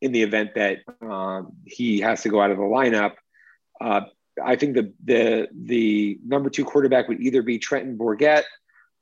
in 0.00 0.12
the 0.12 0.22
event 0.22 0.50
that 0.54 0.78
um, 1.02 1.52
he 1.64 2.00
has 2.00 2.22
to 2.22 2.28
go 2.28 2.40
out 2.40 2.50
of 2.50 2.56
the 2.56 2.62
lineup. 2.62 3.14
Uh, 3.80 4.02
I 4.44 4.56
think 4.56 4.74
the 4.74 4.92
the 5.04 5.48
the 5.52 6.18
number 6.24 6.50
two 6.50 6.64
quarterback 6.64 7.08
would 7.08 7.20
either 7.20 7.42
be 7.42 7.58
Trenton 7.58 7.96
Bourguet, 7.96 8.44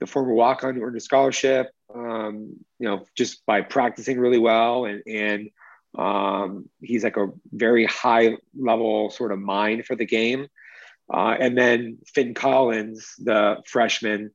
the 0.00 0.06
former 0.06 0.32
walk 0.32 0.64
on 0.64 0.74
who 0.74 0.82
earned 0.82 0.96
a 0.96 1.00
scholarship, 1.00 1.70
um, 1.94 2.56
you 2.78 2.88
know, 2.88 3.04
just 3.16 3.44
by 3.46 3.60
practicing 3.62 4.18
really 4.18 4.38
well. 4.38 4.84
And, 4.84 5.02
and 5.06 5.50
um, 5.96 6.68
he's 6.80 7.04
like 7.04 7.16
a 7.16 7.28
very 7.52 7.86
high 7.86 8.36
level 8.58 9.10
sort 9.10 9.32
of 9.32 9.38
mind 9.38 9.86
for 9.86 9.96
the 9.96 10.06
game. 10.06 10.48
Uh, 11.12 11.36
and 11.38 11.56
then 11.56 11.98
Finn 12.06 12.34
Collins, 12.34 13.14
the 13.18 13.62
freshman, 13.66 14.30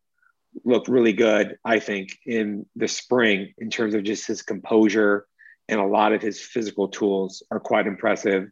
looked 0.66 0.88
really 0.88 1.14
good, 1.14 1.58
I 1.64 1.80
think, 1.80 2.18
in 2.26 2.66
the 2.76 2.88
spring 2.88 3.54
in 3.58 3.70
terms 3.70 3.94
of 3.94 4.04
just 4.04 4.28
his 4.28 4.42
composure 4.42 5.26
and 5.70 5.80
a 5.80 5.86
lot 5.86 6.14
of 6.14 6.22
his 6.22 6.42
physical 6.42 6.90
tools 6.90 7.44
are 7.52 7.60
quite 7.60 7.88
impressive. 7.88 8.50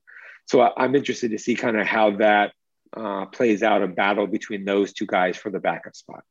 So 0.47 0.71
I'm 0.77 0.95
interested 0.95 1.31
to 1.31 1.37
see 1.37 1.55
kind 1.55 1.79
of 1.79 1.85
how 1.85 2.17
that 2.17 2.53
uh, 2.95 3.25
plays 3.27 3.61
out 3.61 3.83
a 3.83 3.87
battle 3.87 4.27
between 4.27 4.65
those 4.65 4.93
two 4.93 5.05
guys 5.05 5.37
for 5.37 5.49
the 5.49 5.59
backup 5.59 5.95
spot. 5.95 6.23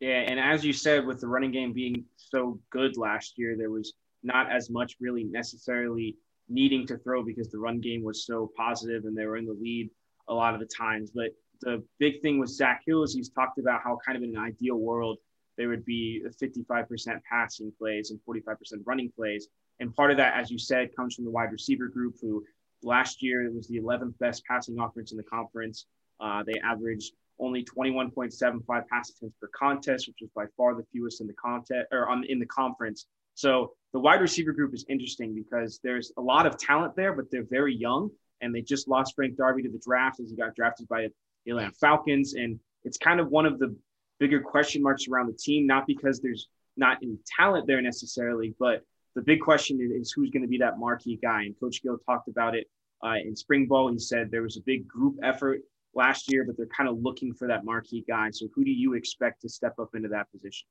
Yeah, 0.00 0.24
and 0.26 0.40
as 0.40 0.64
you 0.64 0.72
said, 0.72 1.06
with 1.06 1.20
the 1.20 1.28
running 1.28 1.52
game 1.52 1.72
being 1.72 2.04
so 2.16 2.58
good 2.70 2.96
last 2.96 3.34
year, 3.36 3.56
there 3.56 3.70
was 3.70 3.92
not 4.22 4.50
as 4.50 4.70
much 4.70 4.96
really 5.00 5.24
necessarily 5.24 6.16
needing 6.48 6.86
to 6.86 6.98
throw 6.98 7.22
because 7.22 7.50
the 7.50 7.58
run 7.58 7.80
game 7.80 8.02
was 8.02 8.26
so 8.26 8.50
positive 8.56 9.04
and 9.04 9.16
they 9.16 9.26
were 9.26 9.36
in 9.36 9.46
the 9.46 9.52
lead 9.52 9.90
a 10.32 10.34
lot 10.34 10.54
of 10.54 10.60
the 10.60 10.66
times. 10.66 11.10
But 11.14 11.30
the 11.60 11.82
big 11.98 12.20
thing 12.22 12.38
with 12.38 12.50
Zach 12.50 12.82
Hill 12.86 13.02
is 13.02 13.14
he's 13.14 13.28
talked 13.28 13.58
about 13.58 13.82
how 13.82 13.98
kind 14.04 14.16
of 14.16 14.24
in 14.24 14.36
an 14.36 14.42
ideal 14.42 14.76
world 14.76 15.18
there 15.56 15.68
would 15.68 15.84
be 15.84 16.24
55% 16.42 17.20
passing 17.30 17.72
plays 17.78 18.10
and 18.10 18.18
45% 18.28 18.56
running 18.86 19.12
plays. 19.14 19.48
And 19.80 19.94
part 19.94 20.10
of 20.10 20.16
that, 20.16 20.34
as 20.34 20.50
you 20.50 20.58
said, 20.58 20.94
comes 20.96 21.14
from 21.14 21.24
the 21.24 21.30
wide 21.30 21.52
receiver 21.52 21.88
group, 21.88 22.16
who 22.20 22.42
last 22.82 23.22
year 23.22 23.48
was 23.52 23.68
the 23.68 23.78
11th 23.78 24.18
best 24.18 24.44
passing 24.46 24.78
offense 24.78 25.12
in 25.12 25.18
the 25.18 25.24
conference. 25.24 25.86
Uh, 26.20 26.42
they 26.42 26.58
averaged 26.64 27.12
only 27.38 27.64
21.75 27.64 28.86
pass 28.88 29.10
attempts 29.10 29.36
per 29.40 29.48
contest, 29.54 30.08
which 30.08 30.18
was 30.20 30.30
by 30.34 30.44
far 30.56 30.74
the 30.74 30.84
fewest 30.92 31.20
in 31.20 31.26
the 31.26 31.34
contest 31.34 31.86
or 31.92 32.08
on, 32.08 32.24
in 32.24 32.38
the 32.38 32.46
conference. 32.46 33.06
So 33.34 33.72
the 33.92 34.00
wide 34.00 34.20
receiver 34.20 34.52
group 34.52 34.74
is 34.74 34.84
interesting 34.88 35.34
because 35.34 35.80
there's 35.82 36.12
a 36.16 36.20
lot 36.20 36.46
of 36.46 36.58
talent 36.58 36.96
there, 36.96 37.12
but 37.12 37.30
they're 37.30 37.46
very 37.48 37.74
young, 37.74 38.10
and 38.42 38.54
they 38.54 38.60
just 38.60 38.88
lost 38.88 39.14
Frank 39.14 39.36
Darby 39.36 39.62
to 39.62 39.70
the 39.70 39.80
draft 39.84 40.20
as 40.20 40.30
he 40.30 40.36
got 40.36 40.54
drafted 40.54 40.88
by 40.88 41.08
the 41.44 41.50
Atlanta 41.50 41.72
Falcons, 41.72 42.34
and 42.34 42.60
it's 42.84 42.98
kind 42.98 43.20
of 43.20 43.28
one 43.28 43.46
of 43.46 43.58
the 43.58 43.74
bigger 44.18 44.40
question 44.40 44.82
marks 44.82 45.08
around 45.08 45.26
the 45.26 45.38
team, 45.38 45.66
not 45.66 45.86
because 45.86 46.20
there's 46.20 46.48
not 46.76 46.98
any 47.02 47.16
talent 47.38 47.66
there 47.66 47.80
necessarily, 47.80 48.54
but 48.58 48.84
the 49.14 49.22
big 49.22 49.40
question 49.40 49.78
is 49.80 50.12
who's 50.12 50.30
going 50.30 50.42
to 50.42 50.48
be 50.48 50.58
that 50.58 50.78
marquee 50.78 51.18
guy. 51.22 51.42
And 51.42 51.58
Coach 51.58 51.82
Gill 51.82 51.98
talked 52.06 52.28
about 52.28 52.54
it 52.54 52.66
uh, 53.04 53.14
in 53.24 53.36
spring 53.36 53.66
ball. 53.66 53.92
He 53.92 53.98
said 53.98 54.30
there 54.30 54.42
was 54.42 54.56
a 54.56 54.62
big 54.62 54.88
group 54.88 55.16
effort 55.22 55.60
last 55.94 56.32
year, 56.32 56.44
but 56.44 56.56
they're 56.56 56.66
kind 56.74 56.88
of 56.88 56.98
looking 57.02 57.34
for 57.34 57.48
that 57.48 57.64
marquee 57.64 58.04
guy. 58.08 58.30
So 58.32 58.46
who 58.54 58.64
do 58.64 58.70
you 58.70 58.94
expect 58.94 59.42
to 59.42 59.48
step 59.48 59.74
up 59.78 59.90
into 59.94 60.08
that 60.08 60.30
position? 60.32 60.66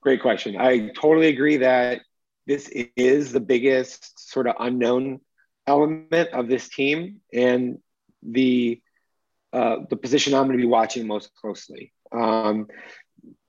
Great 0.00 0.22
question. 0.22 0.56
I 0.58 0.90
totally 0.94 1.28
agree 1.28 1.58
that 1.58 2.00
this 2.48 2.70
is 2.96 3.30
the 3.30 3.40
biggest 3.40 4.30
sort 4.30 4.46
of 4.46 4.54
unknown 4.58 5.20
element 5.66 6.30
of 6.32 6.48
this 6.48 6.68
team 6.70 7.20
and 7.32 7.78
the 8.22 8.80
uh, 9.52 9.76
the 9.88 9.96
position 9.96 10.34
I'm 10.34 10.46
going 10.46 10.56
to 10.56 10.62
be 10.62 10.68
watching 10.68 11.06
most 11.06 11.34
closely. 11.34 11.92
Um, 12.10 12.66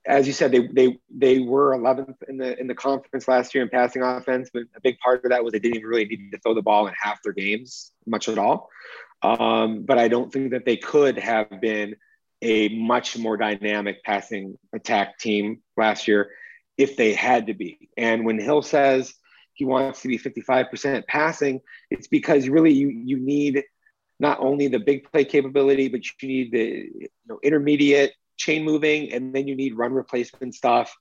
as 0.06 0.26
you 0.26 0.34
said, 0.34 0.52
they 0.52 0.66
they 0.66 0.98
they 1.08 1.38
were 1.38 1.76
11th 1.76 2.16
in 2.28 2.36
the 2.36 2.60
in 2.60 2.66
the 2.66 2.74
conference 2.74 3.26
last 3.26 3.54
year 3.54 3.64
in 3.64 3.70
passing 3.70 4.02
offense, 4.02 4.50
but 4.52 4.64
a 4.76 4.80
big 4.82 4.98
part 4.98 5.24
of 5.24 5.30
that 5.30 5.42
was 5.42 5.52
they 5.52 5.58
didn't 5.58 5.76
even 5.76 5.88
really 5.88 6.04
need 6.04 6.30
to 6.32 6.38
throw 6.38 6.54
the 6.54 6.62
ball 6.62 6.86
in 6.86 6.94
half 7.00 7.22
their 7.22 7.32
games, 7.32 7.92
much 8.06 8.28
at 8.28 8.36
all. 8.36 8.68
Um, 9.22 9.82
but 9.82 9.98
I 9.98 10.08
don't 10.08 10.30
think 10.30 10.50
that 10.50 10.66
they 10.66 10.76
could 10.76 11.18
have 11.18 11.60
been 11.60 11.96
a 12.42 12.68
much 12.68 13.16
more 13.16 13.38
dynamic 13.38 14.02
passing 14.04 14.58
attack 14.74 15.18
team 15.18 15.60
last 15.76 16.06
year 16.06 16.30
if 16.80 16.96
they 16.96 17.12
had 17.12 17.48
to 17.48 17.54
be. 17.54 17.90
And 17.98 18.24
when 18.24 18.40
Hill 18.40 18.62
says 18.62 19.12
he 19.52 19.66
wants 19.66 20.00
to 20.00 20.08
be 20.08 20.18
55% 20.18 21.06
passing, 21.06 21.60
it's 21.90 22.08
because 22.08 22.48
really 22.48 22.72
you 22.72 22.88
you 22.88 23.18
need 23.18 23.64
not 24.18 24.40
only 24.40 24.68
the 24.68 24.78
big 24.78 25.10
play 25.10 25.24
capability, 25.24 25.88
but 25.88 26.00
you 26.04 26.28
need 26.28 26.52
the 26.52 26.58
you 26.58 27.08
know, 27.26 27.38
intermediate 27.42 28.12
chain 28.38 28.64
moving, 28.64 29.12
and 29.12 29.34
then 29.34 29.46
you 29.46 29.54
need 29.54 29.76
run 29.76 29.92
replacement 29.92 30.54
stuff. 30.54 30.94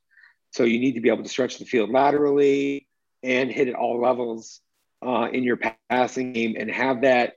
So 0.52 0.64
you 0.64 0.80
need 0.80 0.94
to 0.94 1.02
be 1.02 1.10
able 1.10 1.24
to 1.24 1.30
stretch 1.30 1.60
the 1.60 1.66
field 1.66 1.90
laterally 1.90 2.88
and 3.24 3.50
hit 3.50 3.70
at 3.70 3.76
all 3.76 4.02
levels 4.02 4.60
uh, 5.06 5.30
in 5.32 5.44
your 5.44 5.60
passing 5.90 6.34
game 6.34 6.56
and 6.60 6.70
have 6.70 7.02
that 7.02 7.34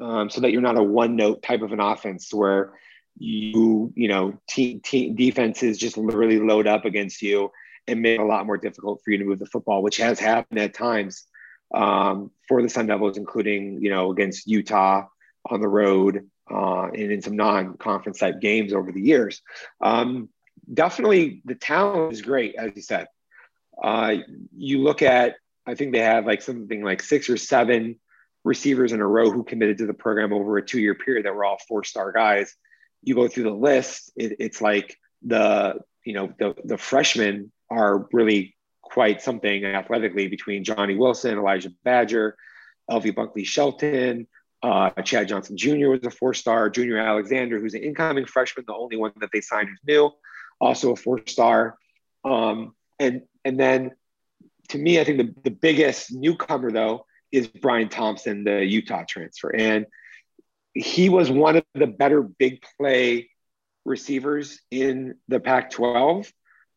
um, 0.00 0.30
so 0.30 0.40
that 0.40 0.52
you're 0.52 0.62
not 0.62 0.78
a 0.78 0.82
one 0.82 1.16
note 1.16 1.42
type 1.42 1.60
of 1.60 1.72
an 1.72 1.80
offense 1.80 2.32
where 2.32 2.72
you, 3.18 3.92
you 3.94 4.08
know, 4.08 4.38
team, 4.48 4.80
team 4.80 5.14
defenses 5.14 5.76
just 5.76 5.98
literally 5.98 6.38
load 6.38 6.66
up 6.66 6.84
against 6.84 7.20
you 7.20 7.50
and 7.86 8.00
make 8.00 8.18
it 8.18 8.22
a 8.22 8.26
lot 8.26 8.46
more 8.46 8.56
difficult 8.56 9.00
for 9.04 9.10
you 9.10 9.18
to 9.18 9.24
move 9.24 9.38
the 9.38 9.46
football, 9.46 9.82
which 9.82 9.96
has 9.96 10.18
happened 10.18 10.58
at 10.58 10.74
times 10.74 11.26
um, 11.74 12.30
for 12.48 12.62
the 12.62 12.68
Sun 12.68 12.86
Devils, 12.86 13.16
including, 13.16 13.82
you 13.82 13.90
know, 13.90 14.10
against 14.10 14.46
Utah 14.46 15.06
on 15.46 15.60
the 15.60 15.68
road 15.68 16.28
uh, 16.50 16.84
and 16.84 17.10
in 17.12 17.22
some 17.22 17.36
non-conference 17.36 18.18
type 18.18 18.40
games 18.40 18.72
over 18.72 18.92
the 18.92 19.00
years. 19.00 19.42
Um, 19.80 20.28
definitely, 20.72 21.42
the 21.44 21.54
talent 21.54 22.12
is 22.12 22.22
great, 22.22 22.54
as 22.54 22.72
you 22.76 22.82
said. 22.82 23.08
Uh, 23.82 24.16
you 24.56 24.78
look 24.78 25.02
at, 25.02 25.36
I 25.66 25.74
think 25.74 25.92
they 25.92 26.00
have 26.00 26.26
like 26.26 26.42
something 26.42 26.82
like 26.82 27.02
six 27.02 27.28
or 27.30 27.36
seven 27.36 27.98
receivers 28.44 28.92
in 28.92 29.00
a 29.00 29.06
row 29.06 29.30
who 29.30 29.44
committed 29.44 29.78
to 29.78 29.86
the 29.86 29.94
program 29.94 30.32
over 30.32 30.58
a 30.58 30.64
two-year 30.64 30.94
period 30.94 31.24
that 31.24 31.34
were 31.34 31.44
all 31.44 31.58
four-star 31.68 32.12
guys. 32.12 32.54
You 33.02 33.14
go 33.14 33.28
through 33.28 33.44
the 33.44 33.50
list, 33.50 34.12
it, 34.16 34.36
it's 34.38 34.60
like 34.60 34.96
the 35.22 35.80
you 36.04 36.14
know 36.14 36.32
the 36.38 36.54
the 36.64 36.78
freshmen 36.78 37.52
are 37.72 38.06
really 38.12 38.56
quite 38.82 39.22
something 39.22 39.64
athletically 39.64 40.28
between 40.28 40.64
Johnny 40.64 40.94
Wilson, 40.94 41.38
Elijah 41.38 41.70
Badger, 41.82 42.36
LV 42.90 43.14
Bunkley 43.14 43.46
Shelton, 43.46 44.26
uh, 44.62 44.90
Chad 45.02 45.28
Johnson 45.28 45.56
Jr. 45.56 45.88
was 45.88 46.04
a 46.04 46.10
four 46.10 46.34
star. 46.34 46.70
Junior 46.70 46.98
Alexander, 46.98 47.58
who's 47.58 47.74
an 47.74 47.82
incoming 47.82 48.26
freshman, 48.26 48.64
the 48.66 48.74
only 48.74 48.96
one 48.96 49.12
that 49.16 49.30
they 49.32 49.40
signed 49.40 49.68
who's 49.68 49.80
new, 49.86 50.10
also 50.60 50.92
a 50.92 50.96
four 50.96 51.20
star. 51.26 51.76
Um, 52.24 52.74
and 53.00 53.22
and 53.44 53.58
then 53.58 53.92
to 54.68 54.78
me, 54.78 55.00
I 55.00 55.04
think 55.04 55.18
the, 55.18 55.34
the 55.42 55.50
biggest 55.50 56.12
newcomer 56.12 56.70
though 56.70 57.06
is 57.32 57.48
Bryan 57.48 57.88
Thompson, 57.88 58.44
the 58.44 58.64
Utah 58.64 59.04
transfer, 59.08 59.54
and 59.54 59.86
he 60.74 61.08
was 61.08 61.30
one 61.30 61.56
of 61.56 61.64
the 61.74 61.86
better 61.86 62.22
big 62.22 62.62
play 62.78 63.30
receivers 63.84 64.60
in 64.70 65.16
the 65.28 65.40
Pac-12 65.40 66.30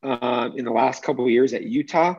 uh, 0.06 0.50
in 0.56 0.66
the 0.66 0.72
last 0.72 1.04
couple 1.04 1.26
of 1.26 1.32
years 1.32 1.54
at 1.54 1.64
Utah, 1.64 2.16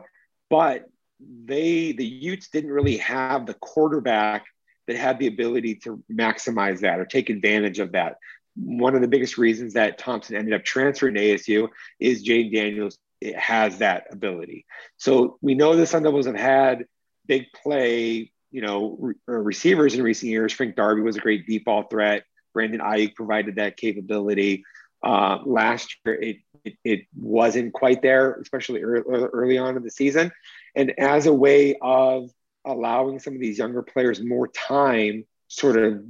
but 0.49 0.85
they 1.19 1.93
the 1.93 2.05
Utes 2.05 2.49
didn't 2.49 2.71
really 2.71 2.97
have 2.97 3.45
the 3.45 3.53
quarterback 3.55 4.45
that 4.87 4.95
had 4.95 5.19
the 5.19 5.27
ability 5.27 5.75
to 5.75 6.03
maximize 6.11 6.81
that 6.81 6.99
or 6.99 7.05
take 7.05 7.29
advantage 7.29 7.79
of 7.79 7.93
that. 7.93 8.17
One 8.55 8.95
of 8.95 9.01
the 9.01 9.07
biggest 9.07 9.37
reasons 9.37 9.73
that 9.73 9.97
Thompson 9.97 10.35
ended 10.35 10.53
up 10.53 10.63
transferring 10.63 11.15
to 11.15 11.21
ASU 11.21 11.69
is 11.99 12.25
Jayden 12.25 12.53
Daniels 12.53 12.97
has 13.35 13.79
that 13.79 14.07
ability. 14.11 14.65
So 14.97 15.37
we 15.41 15.55
know 15.55 15.75
the 15.75 15.85
Sun 15.85 16.03
Devils 16.03 16.27
have 16.27 16.35
had 16.35 16.85
big 17.25 17.45
play, 17.51 18.31
you 18.51 18.61
know, 18.61 18.97
re- 18.99 19.15
receivers 19.27 19.95
in 19.95 20.03
recent 20.03 20.31
years. 20.31 20.53
Frank 20.53 20.75
Darby 20.75 21.01
was 21.01 21.17
a 21.17 21.21
great 21.21 21.45
deep 21.45 21.65
ball 21.65 21.83
threat. 21.83 22.23
Brandon 22.53 22.79
Aiyuk 22.79 23.15
provided 23.15 23.55
that 23.55 23.77
capability. 23.77 24.63
Uh, 25.03 25.39
last 25.45 25.95
year, 26.05 26.15
it, 26.15 26.37
it, 26.67 26.73
it 26.83 27.07
wasn't 27.15 27.73
quite 27.73 28.01
there, 28.01 28.33
especially 28.41 28.83
early, 28.83 29.03
early 29.05 29.57
on 29.57 29.77
in 29.77 29.83
the 29.83 29.91
season. 29.91 30.31
And 30.75 30.97
as 30.99 31.25
a 31.25 31.33
way 31.33 31.75
of 31.81 32.29
allowing 32.67 33.19
some 33.19 33.33
of 33.33 33.39
these 33.39 33.57
younger 33.57 33.81
players 33.81 34.21
more 34.21 34.47
time 34.47 35.25
sort 35.47 35.77
of 35.77 36.03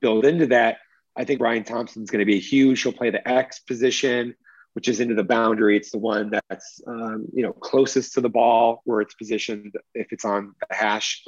build 0.00 0.24
into 0.24 0.46
that. 0.48 0.78
I 1.16 1.24
think 1.24 1.38
Bryan 1.38 1.64
Thompson's 1.64 2.10
going 2.10 2.20
to 2.20 2.26
be 2.26 2.38
huge. 2.38 2.82
He'll 2.82 2.92
play 2.92 3.10
the 3.10 3.26
X 3.26 3.60
position, 3.60 4.34
which 4.74 4.88
is 4.88 5.00
into 5.00 5.14
the 5.14 5.24
boundary. 5.24 5.76
It's 5.76 5.90
the 5.90 5.98
one 5.98 6.30
that's 6.30 6.80
um, 6.86 7.26
you 7.32 7.42
know 7.42 7.52
closest 7.52 8.14
to 8.14 8.20
the 8.20 8.28
ball 8.28 8.82
where 8.84 9.00
it's 9.00 9.14
positioned 9.14 9.74
if 9.94 10.12
it's 10.12 10.24
on 10.24 10.54
the 10.68 10.76
hash. 10.76 11.24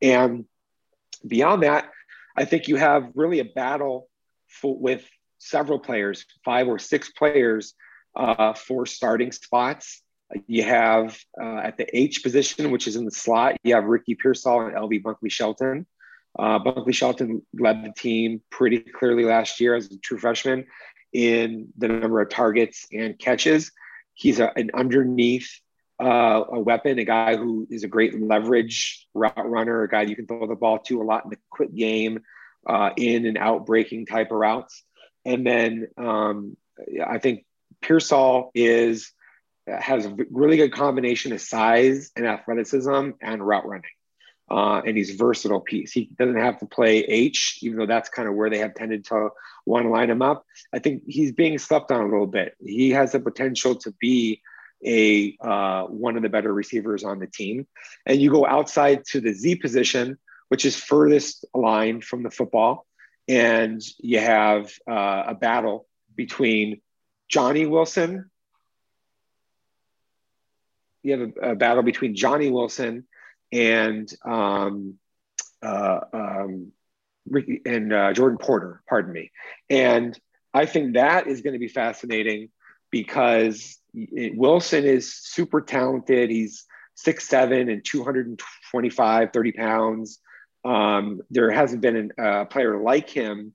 And 0.00 0.44
beyond 1.26 1.62
that, 1.62 1.90
I 2.36 2.44
think 2.44 2.68
you 2.68 2.76
have 2.76 3.10
really 3.14 3.40
a 3.40 3.44
battle 3.44 4.08
for, 4.48 4.78
with 4.78 5.08
several 5.38 5.78
players, 5.78 6.26
five 6.44 6.68
or 6.68 6.78
six 6.78 7.10
players 7.10 7.74
uh, 8.16 8.52
for 8.54 8.86
starting 8.86 9.32
spots. 9.32 10.02
You 10.46 10.62
have 10.62 11.18
uh, 11.40 11.56
at 11.56 11.76
the 11.76 11.86
H 11.96 12.22
position, 12.22 12.70
which 12.70 12.86
is 12.86 12.96
in 12.96 13.04
the 13.04 13.10
slot, 13.10 13.56
you 13.64 13.74
have 13.74 13.84
Ricky 13.84 14.14
Pearsall 14.14 14.66
and 14.66 14.76
LV 14.76 15.02
Bunkley 15.02 15.30
Shelton. 15.30 15.86
Uh, 16.38 16.60
Bunkley 16.60 16.94
Shelton 16.94 17.42
led 17.58 17.84
the 17.84 17.92
team 17.96 18.40
pretty 18.50 18.78
clearly 18.78 19.24
last 19.24 19.60
year 19.60 19.74
as 19.74 19.90
a 19.90 19.98
true 19.98 20.18
freshman 20.18 20.66
in 21.12 21.68
the 21.76 21.88
number 21.88 22.20
of 22.20 22.28
targets 22.28 22.86
and 22.92 23.18
catches. 23.18 23.72
He's 24.14 24.38
a, 24.38 24.52
an 24.56 24.70
underneath 24.72 25.50
uh, 26.00 26.44
a 26.52 26.60
weapon, 26.60 26.98
a 26.98 27.04
guy 27.04 27.36
who 27.36 27.66
is 27.70 27.84
a 27.84 27.88
great 27.88 28.20
leverage 28.20 29.06
route 29.12 29.34
runner, 29.36 29.82
a 29.82 29.88
guy 29.88 30.02
you 30.02 30.16
can 30.16 30.26
throw 30.26 30.46
the 30.46 30.54
ball 30.54 30.78
to 30.78 31.02
a 31.02 31.04
lot 31.04 31.24
in 31.24 31.30
the 31.30 31.38
quick 31.50 31.74
game, 31.74 32.20
uh, 32.66 32.90
in 32.96 33.26
and 33.26 33.36
out 33.36 33.66
breaking 33.66 34.06
type 34.06 34.30
of 34.30 34.38
routes. 34.38 34.82
And 35.24 35.46
then 35.46 35.88
um, 35.98 36.56
I 37.04 37.18
think 37.18 37.44
Pearsall 37.82 38.50
is 38.54 39.12
has 39.66 40.06
a 40.06 40.16
really 40.30 40.56
good 40.56 40.72
combination 40.72 41.32
of 41.32 41.40
size 41.40 42.10
and 42.16 42.26
athleticism 42.26 43.10
and 43.20 43.46
route 43.46 43.66
running. 43.66 43.90
Uh, 44.50 44.82
and 44.84 44.96
he's 44.96 45.12
versatile 45.12 45.60
piece. 45.60 45.92
He 45.92 46.10
doesn't 46.18 46.36
have 46.36 46.58
to 46.58 46.66
play 46.66 46.98
H, 47.04 47.58
even 47.62 47.78
though 47.78 47.86
that's 47.86 48.08
kind 48.08 48.28
of 48.28 48.34
where 48.34 48.50
they 48.50 48.58
have 48.58 48.74
tended 48.74 49.04
to 49.06 49.28
want 49.64 49.84
to 49.84 49.90
line 49.90 50.10
him 50.10 50.22
up. 50.22 50.44
I 50.72 50.80
think 50.80 51.04
he's 51.06 51.30
being 51.30 51.56
slept 51.58 51.92
on 51.92 52.00
a 52.00 52.08
little 52.08 52.26
bit. 52.26 52.56
He 52.58 52.90
has 52.90 53.12
the 53.12 53.20
potential 53.20 53.76
to 53.76 53.92
be 54.00 54.42
a 54.84 55.36
uh, 55.40 55.84
one 55.84 56.16
of 56.16 56.22
the 56.22 56.28
better 56.28 56.52
receivers 56.52 57.04
on 57.04 57.20
the 57.20 57.28
team. 57.28 57.66
And 58.06 58.20
you 58.20 58.30
go 58.30 58.44
outside 58.44 59.04
to 59.10 59.20
the 59.20 59.32
Z 59.32 59.56
position, 59.56 60.18
which 60.48 60.64
is 60.64 60.74
furthest 60.74 61.44
aligned 61.54 62.02
from 62.02 62.24
the 62.24 62.30
football, 62.30 62.86
and 63.28 63.80
you 63.98 64.18
have 64.18 64.72
uh, 64.90 65.24
a 65.28 65.34
battle 65.34 65.86
between 66.16 66.80
Johnny 67.30 67.66
Wilson 67.66 68.30
you 71.02 71.18
have 71.18 71.32
a, 71.42 71.50
a 71.50 71.54
battle 71.54 71.82
between 71.82 72.14
Johnny 72.14 72.50
Wilson 72.50 73.06
and 73.52 74.12
um, 74.24 74.98
uh, 75.62 76.00
um, 76.12 76.72
Ricky 77.28 77.60
and 77.64 77.92
uh, 77.92 78.12
Geordon 78.12 78.38
Porter, 78.38 78.82
pardon 78.88 79.12
me. 79.12 79.30
And 79.68 80.18
I 80.52 80.66
think 80.66 80.94
that 80.94 81.26
is 81.26 81.42
going 81.42 81.52
to 81.54 81.58
be 81.58 81.68
fascinating 81.68 82.50
because 82.90 83.78
it, 83.94 84.36
Wilson 84.36 84.84
is 84.84 85.14
super 85.14 85.60
talented. 85.60 86.30
He's 86.30 86.64
six 86.94 87.28
seven 87.28 87.68
and 87.68 87.84
225, 87.84 89.32
30 89.32 89.52
pounds. 89.52 90.18
Um, 90.64 91.22
there 91.30 91.50
hasn't 91.50 91.80
been 91.80 92.12
a 92.18 92.22
uh, 92.22 92.44
player 92.44 92.78
like 92.78 93.08
him 93.08 93.54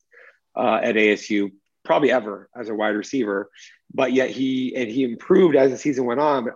uh, 0.55 0.79
at 0.81 0.95
ASU 0.95 1.51
probably 1.85 2.11
ever 2.11 2.49
as 2.55 2.69
a 2.69 2.75
wide 2.75 2.89
receiver, 2.95 3.49
but 3.93 4.11
yet 4.13 4.29
he 4.29 4.75
and 4.75 4.89
he 4.89 5.03
improved 5.03 5.55
as 5.55 5.71
the 5.71 5.77
season 5.77 6.05
went 6.05 6.19
on. 6.19 6.45
But 6.45 6.53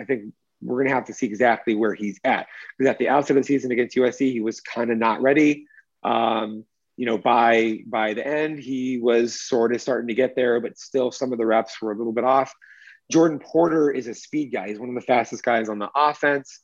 I 0.00 0.04
think 0.04 0.32
we're 0.62 0.76
going 0.76 0.88
to 0.88 0.94
have 0.94 1.06
to 1.06 1.14
see 1.14 1.26
exactly 1.26 1.74
where 1.74 1.94
he's 1.94 2.18
at 2.24 2.46
because 2.76 2.90
at 2.90 2.98
the 2.98 3.08
outset 3.08 3.36
of 3.36 3.42
the 3.42 3.46
season 3.46 3.70
against 3.70 3.96
USC, 3.96 4.32
he 4.32 4.40
was 4.40 4.60
kind 4.60 4.90
of 4.90 4.98
not 4.98 5.22
ready. 5.22 5.66
Um, 6.02 6.64
you 6.96 7.06
know, 7.06 7.16
by 7.16 7.78
by 7.86 8.14
the 8.14 8.26
end, 8.26 8.58
he 8.58 8.98
was 8.98 9.40
sort 9.40 9.74
of 9.74 9.80
starting 9.80 10.08
to 10.08 10.14
get 10.14 10.36
there, 10.36 10.60
but 10.60 10.78
still 10.78 11.10
some 11.10 11.32
of 11.32 11.38
the 11.38 11.46
reps 11.46 11.80
were 11.80 11.92
a 11.92 11.96
little 11.96 12.12
bit 12.12 12.24
off. 12.24 12.52
Geordon 13.10 13.40
Porter 13.40 13.90
is 13.90 14.06
a 14.06 14.14
speed 14.14 14.52
guy. 14.52 14.68
He's 14.68 14.78
one 14.78 14.88
of 14.88 14.94
the 14.94 15.00
fastest 15.00 15.42
guys 15.42 15.68
on 15.68 15.78
the 15.78 15.90
offense. 15.96 16.60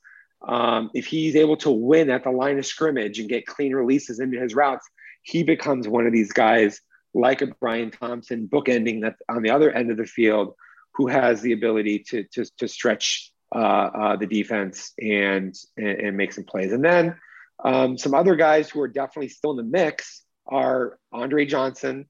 Um, 0.47 0.91
if 0.95 1.07
he's 1.07 1.35
able 1.35 1.57
to 1.59 1.71
win 1.71 2.11
at 2.11 2.25
the 2.25 2.31
line 2.31 2.59
of 2.59 2.67
scrimmage 2.67 3.19
and 3.19 3.29
get 3.29 3.47
clean 3.47 3.75
releases 3.75 4.21
into 4.21 4.39
his 4.39 4.55
routes, 4.55 4.87
he 5.23 5.43
becomes 5.43 5.89
one 5.89 6.07
of 6.07 6.13
these 6.13 6.33
guys 6.33 6.81
like 7.17 7.41
a 7.41 7.47
Bryan 7.47 7.91
Thompson 7.91 8.47
bookending 8.47 9.03
that 9.03 9.17
on 9.29 9.43
the 9.43 9.51
other 9.51 9.71
end 9.71 9.91
of 9.91 9.97
the 9.97 10.07
field 10.07 10.55
who 10.95 11.09
has 11.09 11.41
the 11.41 11.53
ability 11.53 12.01
to, 12.11 12.25
to, 12.25 12.45
to 12.59 12.69
stretch 12.69 13.33
uh, 13.55 13.59
uh, 13.59 14.17
the 14.17 14.27
defense 14.27 14.93
and, 15.01 15.55
and, 15.77 16.01
and, 16.01 16.17
make 16.17 16.33
some 16.33 16.45
plays. 16.45 16.73
And 16.73 16.85
then 16.85 17.17
um, 17.63 17.97
some 17.97 18.15
other 18.15 18.35
guys 18.35 18.69
who 18.69 18.81
are 18.81 18.89
definitely 18.89 19.29
still 19.29 19.53
in 19.53 19.57
the 19.57 19.63
mix 19.63 20.25
are 20.47 20.99
Andre 21.13 21.47
Johnson 21.47 22.07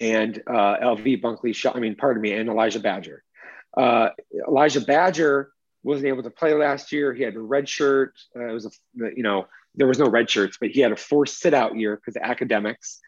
and 0.00 0.42
uh, 0.46 0.76
LV 0.82 1.22
Bunkley, 1.22 1.74
I 1.74 1.78
mean, 1.78 1.96
pardon 1.96 2.22
me, 2.22 2.32
and 2.32 2.48
Elijah 2.48 2.80
Badger. 2.80 3.22
Uh, 3.76 4.10
Elijah 4.48 4.80
Badger 4.80 5.50
wasn't 5.82 6.06
able 6.06 6.22
to 6.22 6.30
play 6.30 6.54
last 6.54 6.92
year. 6.92 7.12
He 7.12 7.22
had 7.22 7.34
a 7.34 7.40
red 7.40 7.68
shirt. 7.68 8.14
Uh, 8.34 8.48
it 8.48 8.52
was 8.52 8.66
a, 8.66 8.70
you 8.94 9.22
know, 9.22 9.46
there 9.74 9.86
was 9.86 9.98
no 9.98 10.08
red 10.08 10.30
shirts, 10.30 10.56
but 10.60 10.70
he 10.70 10.80
had 10.80 10.92
a 10.92 10.96
forced 10.96 11.40
sit 11.40 11.54
out 11.54 11.76
year 11.76 11.96
because 11.96 12.16
of 12.16 12.22
academics 12.22 13.00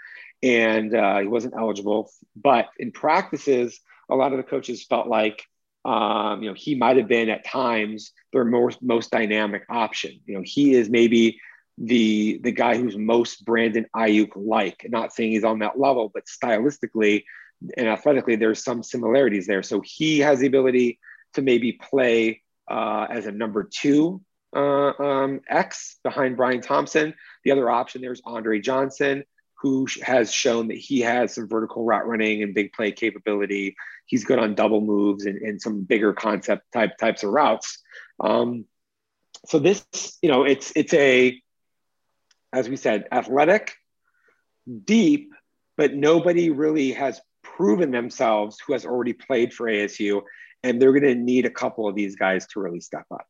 and 0.45 0.95
uh, 0.95 1.21
he 1.21 1.27
wasn't 1.27 1.55
eligible. 1.59 2.13
But 2.37 2.69
in 2.79 2.93
practices, 2.93 3.81
a 4.11 4.15
lot 4.15 4.33
of 4.33 4.37
the 4.37 4.45
coaches 4.45 4.85
felt 4.85 5.09
like 5.09 5.43
um, 5.85 6.43
you 6.43 6.51
know 6.51 6.55
he 6.55 6.75
might 6.75 6.99
have 6.99 7.09
been 7.09 7.31
at 7.31 7.45
times 7.45 8.13
their 8.33 8.45
most 8.45 8.83
most 8.83 9.11
dynamic 9.11 9.65
option. 9.69 10.21
You 10.27 10.37
know, 10.37 10.43
he 10.45 10.75
is 10.75 10.91
maybe 10.91 11.41
the 11.79 12.39
the 12.43 12.53
guy 12.53 12.77
who's 12.77 12.97
most 12.97 13.45
Brandon 13.45 13.87
Aiyuk 13.97 14.33
like. 14.37 14.87
Not 14.89 15.13
saying 15.15 15.33
he's 15.33 15.45
on 15.45 15.61
that 15.61 15.79
level, 15.79 16.11
but 16.13 16.25
stylistically 16.27 17.25
and 17.79 17.89
athletically, 17.89 18.37
there's 18.37 18.63
some 18.63 18.83
similarities 18.83 19.47
there. 19.47 19.63
So 19.63 19.81
he 19.83 20.19
has 20.19 20.41
the 20.41 20.47
ability 20.47 20.99
to 21.33 21.43
maybe 21.43 21.73
play 21.73 22.43
uh, 22.71 23.07
as 23.09 23.27
a 23.27 23.33
number 23.33 23.65
two 23.65 24.21
uh, 24.55 24.93
um, 25.03 25.41
X 25.49 25.99
behind 26.05 26.37
Bryan 26.37 26.61
Thompson. 26.61 27.15
The 27.45 27.53
other 27.53 27.71
option 27.71 28.03
there 28.03 28.13
is 28.13 28.21
Andre 28.27 28.61
Johnson 28.61 29.25
who 29.65 29.87
has 30.03 30.31
shown 30.31 30.69
that 30.69 30.77
he 30.77 31.01
has 31.01 31.35
some 31.35 31.49
vertical 31.49 31.87
route 31.87 32.07
running 32.07 32.43
and 32.43 32.55
big 32.55 32.71
play 32.75 32.93
capability. 32.93 33.75
He's 34.05 34.23
good 34.23 34.39
on 34.39 34.55
double 34.55 34.83
moves 34.83 35.25
and, 35.25 35.39
and 35.39 35.59
some 35.59 35.85
bigger 35.85 36.13
concept 36.13 36.71
type 36.71 36.99
types 36.99 37.23
of 37.23 37.31
routes. 37.31 37.79
Um, 38.21 38.67
so 39.47 39.59
this, 39.59 39.83
you 40.21 40.31
know, 40.31 40.45
it's 40.45 40.71
it's 40.77 40.93
a, 40.93 41.41
as 42.53 42.69
we 42.69 42.77
said, 42.77 43.07
athletic, 43.11 43.73
deep, 44.85 45.33
but 45.79 45.95
nobody 45.95 46.51
really 46.51 46.93
has 46.93 47.23
proven 47.43 47.91
themselves 47.91 48.61
who 48.67 48.75
has 48.75 48.85
already 48.85 49.15
played 49.15 49.55
for 49.55 49.67
ASU, 49.67 50.21
and 50.63 50.81
they're 50.81 50.93
going 50.93 51.05
to 51.05 51.15
need 51.15 51.47
a 51.47 51.51
couple 51.51 51.89
of 51.89 51.95
these 51.95 52.17
guys 52.17 52.47
to 52.49 52.61
really 52.61 52.81
step 52.81 53.07
up. 53.11 53.27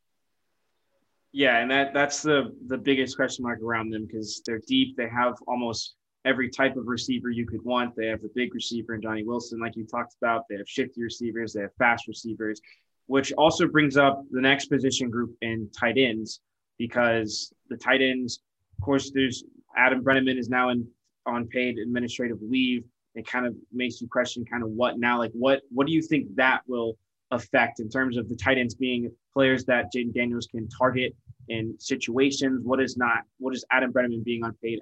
Yeah, 1.30 1.58
and 1.58 1.70
that 1.70 1.94
that's 1.94 2.22
the 2.22 2.56
the 2.66 2.78
biggest 2.78 3.14
question 3.14 3.44
mark 3.44 3.62
around 3.62 3.90
them 3.90 4.04
because 4.04 4.42
they're 4.44 4.60
deep. 4.66 4.96
They 4.96 5.08
have 5.08 5.34
almost 5.46 5.94
every 6.24 6.48
type 6.48 6.76
of 6.76 6.86
receiver 6.86 7.30
you 7.30 7.46
could 7.46 7.62
want. 7.64 7.94
They 7.96 8.06
have 8.06 8.22
the 8.22 8.30
big 8.34 8.54
receiver 8.54 8.94
and 8.94 9.02
Johnny 9.02 9.24
Wilson, 9.24 9.60
like 9.60 9.76
you 9.76 9.86
talked 9.86 10.14
about. 10.20 10.44
They 10.48 10.56
have 10.56 10.68
shifty 10.68 11.02
receivers. 11.02 11.52
They 11.52 11.62
have 11.62 11.74
fast 11.78 12.08
receivers, 12.08 12.60
which 13.06 13.32
also 13.32 13.66
brings 13.66 13.96
up 13.96 14.24
the 14.30 14.40
next 14.40 14.66
position 14.66 15.10
group 15.10 15.36
in 15.42 15.68
tight 15.78 15.98
ends 15.98 16.40
because 16.78 17.52
the 17.68 17.76
tight 17.76 18.00
ends, 18.02 18.40
of 18.78 18.84
course, 18.84 19.10
there's 19.12 19.44
Adam 19.76 20.02
Breneman 20.02 20.38
is 20.38 20.48
now 20.48 20.70
in 20.70 20.86
on 21.26 21.46
paid 21.46 21.78
administrative 21.78 22.38
leave. 22.42 22.84
It 23.14 23.26
kind 23.26 23.46
of 23.46 23.54
makes 23.72 24.00
you 24.00 24.08
question 24.08 24.44
kind 24.44 24.62
of 24.62 24.70
what 24.70 24.98
now, 24.98 25.18
like 25.18 25.32
what 25.34 25.62
what 25.70 25.86
do 25.86 25.92
you 25.92 26.02
think 26.02 26.34
that 26.36 26.62
will 26.66 26.96
affect 27.30 27.80
in 27.80 27.88
terms 27.88 28.16
of 28.16 28.28
the 28.28 28.36
tight 28.36 28.58
ends 28.58 28.74
being 28.74 29.10
players 29.32 29.64
that 29.64 29.86
Jayden 29.94 30.14
Daniels 30.14 30.46
can 30.46 30.68
target 30.68 31.14
in 31.48 31.74
situations? 31.78 32.62
What 32.64 32.80
is 32.80 32.96
not? 32.96 33.22
What 33.38 33.54
is 33.54 33.64
Adam 33.70 33.92
Breneman 33.92 34.24
being 34.24 34.44
unpaid 34.44 34.80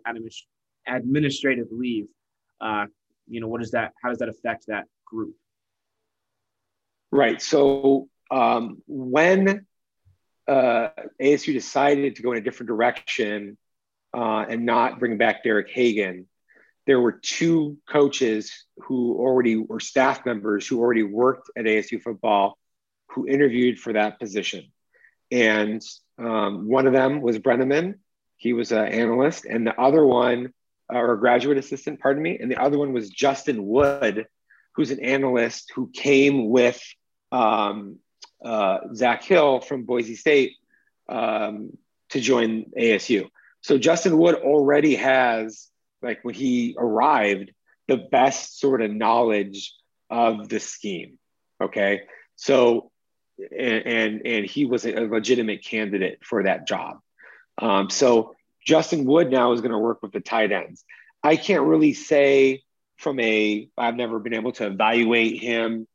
administrative 0.86 1.68
leave, 1.70 2.08
uh, 2.60 2.86
you 3.28 3.40
know, 3.40 3.48
what 3.48 3.60
does 3.60 3.72
that, 3.72 3.92
how 4.02 4.08
does 4.08 4.18
that 4.18 4.28
affect 4.28 4.66
that 4.68 4.86
group? 5.04 5.34
Right. 7.10 7.40
So 7.42 8.08
um, 8.30 8.82
when 8.86 9.66
uh, 10.48 10.88
ASU 11.20 11.52
decided 11.52 12.16
to 12.16 12.22
go 12.22 12.32
in 12.32 12.38
a 12.38 12.40
different 12.40 12.68
direction 12.68 13.58
uh, 14.16 14.44
and 14.48 14.64
not 14.66 14.98
bring 14.98 15.18
back 15.18 15.44
Derek 15.44 15.70
Hagan, 15.70 16.26
there 16.86 17.00
were 17.00 17.12
two 17.12 17.78
coaches 17.88 18.66
who 18.78 19.16
already 19.16 19.56
were 19.56 19.80
staff 19.80 20.26
members 20.26 20.66
who 20.66 20.80
already 20.80 21.04
worked 21.04 21.50
at 21.56 21.64
ASU 21.64 22.02
football 22.02 22.58
who 23.08 23.28
interviewed 23.28 23.78
for 23.78 23.92
that 23.92 24.18
position. 24.18 24.72
And 25.30 25.82
um, 26.18 26.68
one 26.68 26.86
of 26.86 26.92
them 26.92 27.20
was 27.20 27.38
Breneman. 27.38 27.94
He 28.36 28.52
was 28.52 28.72
an 28.72 28.88
analyst. 28.88 29.44
And 29.44 29.66
the 29.66 29.78
other 29.80 30.04
one 30.04 30.52
or 30.92 31.12
a 31.14 31.18
graduate 31.18 31.58
assistant, 31.58 32.00
pardon 32.00 32.22
me. 32.22 32.38
And 32.40 32.50
the 32.50 32.60
other 32.60 32.78
one 32.78 32.92
was 32.92 33.10
Justin 33.10 33.66
Wood, 33.66 34.26
who's 34.74 34.90
an 34.90 35.00
analyst 35.00 35.72
who 35.74 35.90
came 35.92 36.48
with 36.48 36.82
um, 37.30 37.98
uh, 38.44 38.78
Zach 38.94 39.22
Hill 39.24 39.60
from 39.60 39.84
Boise 39.84 40.16
State 40.16 40.52
um, 41.08 41.76
to 42.10 42.20
join 42.20 42.66
ASU. 42.78 43.28
So 43.62 43.78
Justin 43.78 44.18
Wood 44.18 44.34
already 44.36 44.96
has, 44.96 45.68
like 46.02 46.20
when 46.24 46.34
he 46.34 46.74
arrived, 46.78 47.52
the 47.88 47.96
best 47.96 48.58
sort 48.58 48.82
of 48.82 48.90
knowledge 48.90 49.74
of 50.10 50.48
the 50.48 50.60
scheme. 50.60 51.18
Okay. 51.62 52.02
So, 52.36 52.90
and, 53.38 53.86
and, 53.86 54.26
and 54.26 54.46
he 54.46 54.66
was 54.66 54.84
a 54.84 54.92
legitimate 54.92 55.64
candidate 55.64 56.18
for 56.24 56.42
that 56.42 56.66
job. 56.66 56.98
Um, 57.58 57.90
so 57.90 58.34
Justin 58.64 59.04
Wood 59.04 59.30
now 59.30 59.52
is 59.52 59.60
going 59.60 59.72
to 59.72 59.78
work 59.78 60.02
with 60.02 60.12
the 60.12 60.20
tight 60.20 60.52
ends. 60.52 60.84
I 61.22 61.36
can't 61.36 61.62
really 61.62 61.94
say 61.94 62.62
from 62.96 63.18
a, 63.20 63.68
I've 63.76 63.96
never 63.96 64.18
been 64.18 64.34
able 64.34 64.52
to 64.52 64.66
evaluate 64.66 65.40
him 65.40 65.86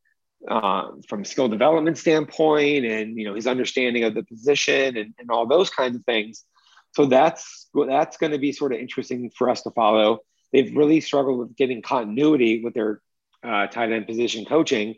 uh, 0.47 0.89
from 1.07 1.25
skill 1.25 1.47
development 1.47 1.97
standpoint 1.97 2.85
and, 2.85 3.17
you 3.17 3.25
know, 3.25 3.35
his 3.35 3.47
understanding 3.47 4.03
of 4.03 4.13
the 4.13 4.23
position 4.23 4.97
and, 4.97 5.13
and 5.17 5.31
all 5.31 5.47
those 5.47 5.69
kinds 5.69 5.95
of 5.95 6.05
things. 6.05 6.43
So 6.95 7.05
that's, 7.05 7.67
that's 7.73 8.17
going 8.17 8.31
to 8.31 8.37
be 8.37 8.51
sort 8.51 8.73
of 8.73 8.79
interesting 8.79 9.31
for 9.37 9.49
us 9.49 9.61
to 9.63 9.71
follow. 9.71 10.19
They've 10.51 10.75
really 10.75 11.01
struggled 11.01 11.39
with 11.39 11.55
getting 11.55 11.81
continuity 11.81 12.63
with 12.63 12.73
their 12.73 13.01
uh, 13.43 13.67
tight 13.67 13.91
end 13.91 14.07
position 14.07 14.45
coaching. 14.45 14.95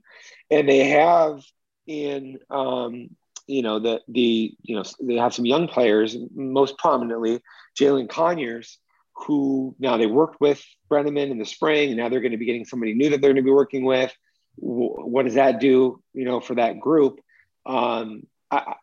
And 0.50 0.68
they 0.68 0.90
have 0.90 1.42
in, 1.88 2.40
um, 2.50 3.10
you 3.50 3.64
know, 3.64 3.80
the, 3.80 4.00
the, 4.08 4.56
you 4.62 4.76
know, 4.76 4.84
they 5.02 5.16
have 5.16 5.34
some 5.34 5.46
young 5.46 5.68
players, 5.68 6.16
most 6.36 6.78
prominently 6.78 7.42
Jalen 7.80 8.08
Conyers, 8.08 8.78
who 9.16 9.76
now 9.80 9.98
they 9.98 10.06
worked 10.06 10.40
with 10.40 10.64
Breneman 10.90 11.32
in 11.32 11.40
the 11.40 11.46
spring, 11.46 11.90
and 11.90 11.98
now 11.98 12.10
they're 12.10 12.22
going 12.22 12.32
to 12.32 12.38
be 12.38 12.46
getting 12.46 12.66
somebody 12.66 12.94
new 12.94 13.10
that 13.10 13.22
they're 13.22 13.32
going 13.34 13.44
to 13.44 13.50
be 13.50 13.52
working 13.52 13.84
with. 13.84 14.14
What 14.56 15.26
does 15.26 15.34
that 15.34 15.60
do, 15.60 16.02
you 16.14 16.26
know, 16.26 16.40
for 16.40 16.56
that 16.56 16.80
group? 16.80 17.20
Um, 17.66 18.24
I, 18.52 18.76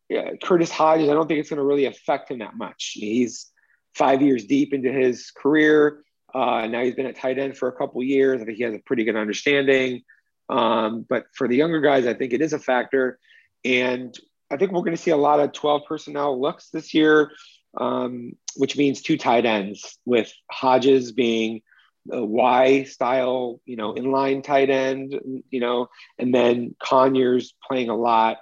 Curtis 0.42 0.70
Hodges, 0.70 1.08
I 1.08 1.14
don't 1.14 1.28
think 1.28 1.40
it's 1.40 1.48
going 1.48 1.58
to 1.58 1.64
really 1.64 1.86
affect 1.86 2.30
him 2.30 2.40
that 2.40 2.56
much. 2.56 2.92
He's 2.94 3.50
five 3.94 4.20
years 4.20 4.44
deep 4.46 4.74
into 4.74 4.92
his 4.92 5.30
career. 5.30 6.02
Uh, 6.34 6.66
now 6.66 6.82
he's 6.82 6.94
been 6.94 7.06
at 7.06 7.16
tight 7.16 7.38
end 7.38 7.56
for 7.56 7.68
a 7.68 7.72
couple 7.72 8.02
years. 8.02 8.42
I 8.42 8.44
think 8.44 8.58
he 8.58 8.64
has 8.64 8.74
a 8.74 8.80
pretty 8.80 9.04
good 9.04 9.16
understanding. 9.16 10.02
Um, 10.48 11.06
but 11.08 11.26
for 11.34 11.48
the 11.48 11.56
younger 11.56 11.80
guys, 11.80 12.06
I 12.06 12.14
think 12.14 12.32
it 12.32 12.42
is 12.42 12.52
a 12.52 12.58
factor. 12.58 13.18
And 13.64 14.14
I 14.50 14.56
think 14.56 14.72
we're 14.72 14.80
going 14.80 14.96
to 14.96 15.02
see 15.02 15.10
a 15.10 15.16
lot 15.16 15.40
of 15.40 15.52
12 15.52 15.82
personnel 15.88 16.40
looks 16.40 16.70
this 16.70 16.94
year, 16.94 17.32
um, 17.76 18.32
which 18.56 18.76
means 18.76 19.02
two 19.02 19.18
tight 19.18 19.44
ends, 19.44 19.98
with 20.04 20.32
Hodges 20.50 21.12
being 21.12 21.62
a 22.10 22.24
Y 22.24 22.84
style, 22.84 23.60
you 23.64 23.76
know, 23.76 23.94
inline 23.94 24.42
tight 24.42 24.70
end, 24.70 25.18
you 25.50 25.60
know, 25.60 25.88
and 26.18 26.34
then 26.34 26.74
Conyers 26.78 27.54
playing 27.66 27.88
a 27.88 27.96
lot 27.96 28.38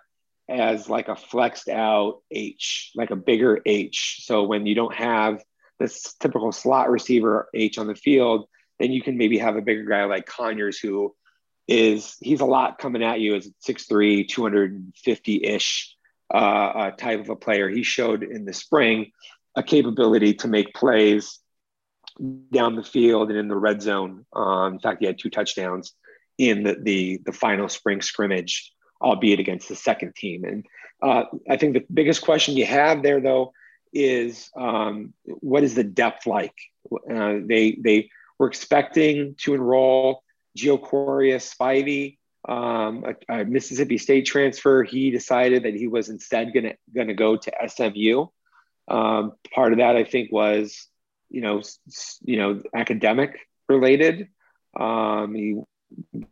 as 0.49 0.88
like 0.88 1.09
a 1.09 1.17
flexed 1.17 1.69
out 1.69 2.21
H, 2.31 2.93
like 2.95 3.11
a 3.11 3.17
bigger 3.17 3.61
H. 3.64 4.21
So 4.25 4.43
when 4.43 4.67
you 4.67 4.75
don't 4.75 4.95
have 4.95 5.43
this 5.79 6.14
typical 6.21 6.53
slot 6.53 6.90
receiver 6.90 7.49
H 7.55 7.79
on 7.79 7.87
the 7.87 7.95
field, 7.95 8.47
then 8.79 8.93
you 8.93 9.03
can 9.03 9.17
maybe 9.17 9.38
have 9.38 9.57
a 9.57 9.62
bigger 9.62 9.85
guy 9.85 10.05
like 10.05 10.27
Conyers 10.27 10.79
who 10.79 11.14
is 11.67 12.17
he's 12.21 12.40
a 12.40 12.47
lot 12.47 12.79
coming 12.79 13.03
at 13.03 13.21
you 13.21 13.37
as 13.37 13.49
6'3, 13.67 14.29
250 14.29 15.45
ish 15.45 15.94
uh, 16.33 16.37
uh, 16.37 16.91
type 16.93 17.21
of 17.21 17.29
a 17.29 17.37
player. 17.37 17.69
He 17.69 17.83
showed 17.83 18.23
in 18.23 18.45
the 18.45 18.53
spring 18.53 19.13
a 19.57 19.63
capability 19.63 20.35
to 20.35 20.49
make 20.49 20.75
plays 20.75 21.39
down 22.53 22.77
the 22.77 22.83
field 22.83 23.31
and 23.31 23.39
in 23.39 23.49
the 23.49 23.57
red 23.57 23.83
zone. 23.83 24.25
Um, 24.35 24.75
in 24.75 24.79
fact, 24.81 25.01
he 25.01 25.07
had 25.07 25.19
two 25.19 25.31
touchdowns 25.31 25.95
in 26.39 26.63
the, 26.63 26.77
the, 26.81 27.21
the 27.25 27.33
final 27.33 27.69
spring 27.69 28.01
scrimmage, 28.01 28.73
albeit 29.01 29.41
against 29.41 29.69
the 29.69 29.77
second 29.77 30.15
team. 30.15 30.45
And 30.45 30.67
uh, 31.03 31.25
I 31.49 31.57
think 31.57 31.75
the 31.75 31.85
biggest 31.93 32.23
question 32.23 32.57
you 32.57 32.67
have 32.67 33.03
there, 33.03 33.21
though, 33.21 33.53
is 33.93 34.51
um, 34.57 35.13
what 35.25 35.63
is 35.63 35.75
the 35.75 35.85
depth 35.85 36.27
like? 36.27 36.55
Uh, 36.93 37.35
they 37.45 37.79
they 37.81 38.11
were 38.39 38.49
expecting 38.49 39.37
to 39.39 39.55
enroll 39.55 40.23
Geor'Quarius 40.57 41.55
Spivey, 41.55 42.19
um, 42.49 43.05
a, 43.05 43.41
a, 43.41 43.45
Mississippi 43.45 43.99
State 43.99 44.27
transfer. 44.27 44.83
He 44.83 45.11
decided 45.11 45.65
that 45.65 45.75
he 45.75 45.89
was 45.89 46.09
instead 46.09 46.53
going 46.53 47.09
to 47.09 47.15
go 47.15 47.37
to 47.37 47.53
SMU. 47.67 48.27
Um, 48.89 49.33
part 49.53 49.73
of 49.73 49.79
that, 49.79 49.97
I 49.97 50.05
think, 50.05 50.31
was 50.31 50.89
you 51.31 51.41
know 51.41 51.59
s- 51.59 52.19
you 52.25 52.37
know 52.37 52.63
academic 52.75 53.39
related. 53.69 54.29
Um, 54.79 55.35
he 55.35 55.61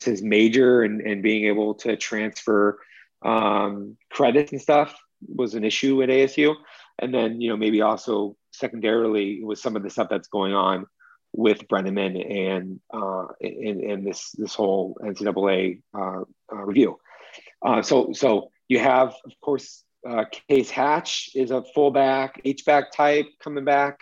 his 0.03 0.23
major 0.23 0.83
and, 0.83 1.01
and 1.01 1.23
being 1.23 1.45
able 1.47 1.75
to 1.75 1.97
transfer 1.97 2.79
um, 3.25 3.97
credits 4.11 4.53
and 4.53 4.61
stuff 4.61 4.95
was 5.29 5.55
an 5.55 5.65
issue 5.65 6.03
at 6.03 6.09
ASU. 6.09 6.55
And 6.99 7.15
then, 7.15 7.41
you 7.41 7.49
know, 7.49 7.57
maybe 7.57 7.81
also 7.81 8.37
secondarily 8.51 9.43
with 9.43 9.59
some 9.59 9.77
of 9.77 9.83
the 9.83 9.91
stuff 9.91 10.09
that's 10.11 10.29
going 10.29 10.55
on 10.55 10.87
with 11.33 11.67
Breneman 11.69 12.17
and 12.31 12.81
uh, 12.93 13.29
and 13.41 14.07
this 14.07 14.33
this 14.33 14.55
whole 14.55 14.97
NCAA 15.03 15.81
uh, 15.95 16.23
uh, 16.53 16.57
review. 16.57 16.99
Uh, 17.65 17.83
so 17.83 18.13
so 18.13 18.51
you 18.69 18.79
have 18.79 19.15
of 19.25 19.33
course 19.41 19.85
uh, 20.09 20.25
Case 20.49 20.71
Hatch 20.71 21.31
is 21.35 21.51
a 21.51 21.63
fullback 21.75 22.41
H 22.45 22.65
back 22.65 22.93
type 22.93 23.27
coming 23.43 23.65
back, 23.65 24.01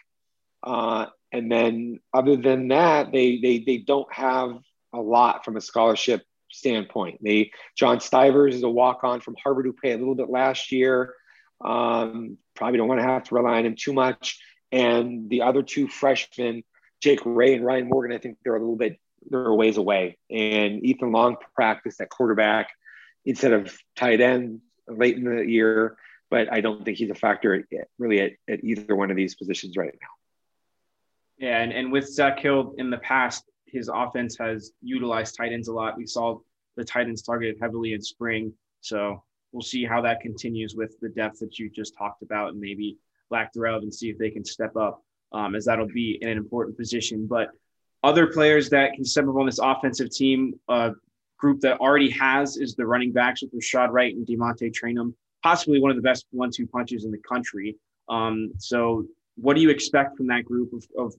and 0.62 1.50
then 1.50 2.00
other 2.12 2.36
than 2.36 2.68
that 2.68 3.12
they 3.12 3.38
they 3.38 3.58
they 3.58 3.78
don't 3.78 4.12
have 4.12 4.58
a 4.92 5.00
lot 5.00 5.44
from 5.44 5.56
a 5.56 5.60
scholarship 5.60 6.22
standpoint. 6.50 7.20
They 7.22 7.52
John 7.76 8.00
Stivers 8.00 8.56
is 8.56 8.62
a 8.62 8.68
walk 8.68 9.04
on 9.04 9.20
from 9.20 9.36
Harvard 9.42 9.66
who 9.66 9.72
played 9.72 9.94
a 9.94 9.98
little 9.98 10.14
bit 10.14 10.30
last 10.30 10.72
year. 10.72 11.14
Um, 11.64 12.38
probably 12.56 12.78
don't 12.78 12.88
want 12.88 13.00
to 13.00 13.06
have 13.06 13.24
to 13.24 13.34
rely 13.34 13.58
on 13.58 13.66
him 13.66 13.76
too 13.76 13.92
much. 13.92 14.40
And 14.72 15.28
the 15.28 15.42
other 15.42 15.62
two 15.62 15.88
freshmen, 15.88 16.62
Jake 17.00 17.20
Ray 17.24 17.54
and 17.54 17.64
Ryan 17.64 17.88
Morgan, 17.88 18.16
I 18.16 18.18
think 18.18 18.38
they're 18.44 18.56
a 18.56 18.60
little 18.60 18.76
bit 18.76 18.98
they're 19.28 19.46
a 19.46 19.54
ways 19.54 19.76
away. 19.76 20.18
And 20.30 20.84
Ethan 20.84 21.12
Long 21.12 21.36
practiced 21.54 22.00
at 22.00 22.08
quarterback 22.08 22.70
instead 23.24 23.52
of 23.52 23.76
tight 23.96 24.20
end 24.20 24.60
late 24.88 25.16
in 25.16 25.24
the 25.24 25.44
year, 25.44 25.96
but 26.30 26.52
I 26.52 26.60
don't 26.60 26.84
think 26.84 26.98
he's 26.98 27.10
a 27.10 27.14
factor 27.14 27.64
really 27.98 28.20
at, 28.20 28.32
at 28.48 28.64
either 28.64 28.96
one 28.96 29.10
of 29.10 29.16
these 29.16 29.34
positions 29.34 29.76
right 29.76 29.94
now. 30.00 30.08
Yeah, 31.38 31.62
and, 31.62 31.72
and 31.72 31.92
with 31.92 32.08
Zach 32.08 32.38
Hill 32.38 32.74
in 32.78 32.90
the 32.90 32.98
past, 32.98 33.44
his 33.66 33.90
offense 33.92 34.36
has 34.38 34.72
utilized 34.82 35.36
tight 35.36 35.52
ends 35.52 35.68
a 35.68 35.72
lot. 35.72 35.96
We 35.96 36.06
saw 36.06 36.40
the 36.76 36.84
tight 36.84 37.06
ends 37.06 37.22
targeted 37.22 37.56
heavily 37.60 37.92
in 37.92 38.02
spring. 38.02 38.52
So 38.80 39.22
we'll 39.52 39.62
see 39.62 39.84
how 39.84 40.00
that 40.02 40.20
continues 40.20 40.74
with 40.74 40.98
the 41.00 41.08
depth 41.08 41.38
that 41.40 41.58
you 41.58 41.70
just 41.70 41.96
talked 41.96 42.22
about 42.22 42.50
and 42.50 42.60
maybe 42.60 42.98
lack 43.30 43.52
thereof 43.52 43.82
and 43.82 43.94
see 43.94 44.10
if 44.10 44.18
they 44.18 44.30
can 44.30 44.44
step 44.44 44.76
up 44.76 45.02
um, 45.32 45.54
as 45.54 45.64
that'll 45.64 45.86
be 45.86 46.18
in 46.20 46.28
an 46.28 46.38
important 46.38 46.76
position. 46.76 47.26
But 47.26 47.50
other 48.02 48.26
players 48.28 48.70
that 48.70 48.94
can 48.94 49.04
step 49.04 49.24
up 49.24 49.36
on 49.36 49.46
this 49.46 49.58
offensive 49.58 50.10
team, 50.10 50.58
uh, 50.68 50.90
group 51.38 51.60
that 51.60 51.78
already 51.78 52.10
has 52.10 52.56
is 52.58 52.74
the 52.74 52.86
running 52.86 53.12
backs 53.12 53.42
with 53.42 53.52
Rachaad 53.52 53.90
Wright 53.90 54.14
and 54.14 54.26
DeaMonte 54.26 54.72
Trayanum, 54.72 55.14
possibly 55.42 55.80
one 55.80 55.90
of 55.90 55.96
the 55.96 56.02
best 56.02 56.26
one-two 56.32 56.66
punches 56.66 57.04
in 57.04 57.10
the 57.10 57.18
country. 57.18 57.76
Um, 58.08 58.52
so 58.58 59.06
what 59.36 59.54
do 59.54 59.62
you 59.62 59.70
expect 59.70 60.16
from 60.16 60.26
that 60.26 60.44
group 60.44 60.72
of, 60.72 60.84
of 60.98 61.14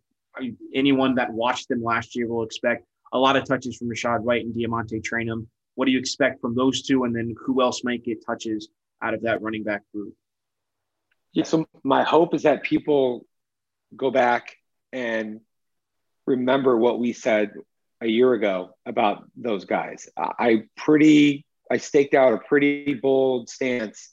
anyone 0.73 1.15
that 1.15 1.31
watched 1.31 1.69
them 1.69 1.83
last 1.83 2.15
year 2.15 2.27
will 2.27 2.43
expect 2.43 2.85
a 3.13 3.17
lot 3.17 3.35
of 3.35 3.45
touches 3.45 3.77
from 3.77 3.89
Rachaad 3.89 4.19
Wright 4.23 4.45
and 4.45 4.53
DeaMonte 4.53 5.01
Trayanum. 5.01 5.47
What 5.75 5.85
do 5.85 5.91
you 5.91 5.99
expect 5.99 6.39
from 6.41 6.55
those 6.55 6.81
two? 6.81 7.03
And 7.03 7.15
then 7.15 7.35
who 7.43 7.61
else 7.61 7.83
might 7.83 8.03
get 8.03 8.25
touches 8.25 8.69
out 9.01 9.13
of 9.13 9.21
that 9.23 9.41
running 9.41 9.63
back 9.63 9.81
group? 9.93 10.13
Yeah, 11.33 11.43
so 11.43 11.65
my 11.83 12.03
hope 12.03 12.33
is 12.33 12.43
that 12.43 12.63
people 12.63 13.25
go 13.95 14.11
back 14.11 14.55
and 14.91 15.41
remember 16.25 16.77
what 16.77 16.99
we 16.99 17.13
said 17.13 17.53
a 18.01 18.07
year 18.07 18.33
ago 18.33 18.75
about 18.85 19.23
those 19.35 19.65
guys. 19.65 20.09
I 20.17 20.63
pretty 20.75 21.45
I 21.69 21.77
staked 21.77 22.13
out 22.13 22.33
a 22.33 22.37
pretty 22.37 22.93
bold 22.95 23.49
stance 23.49 24.09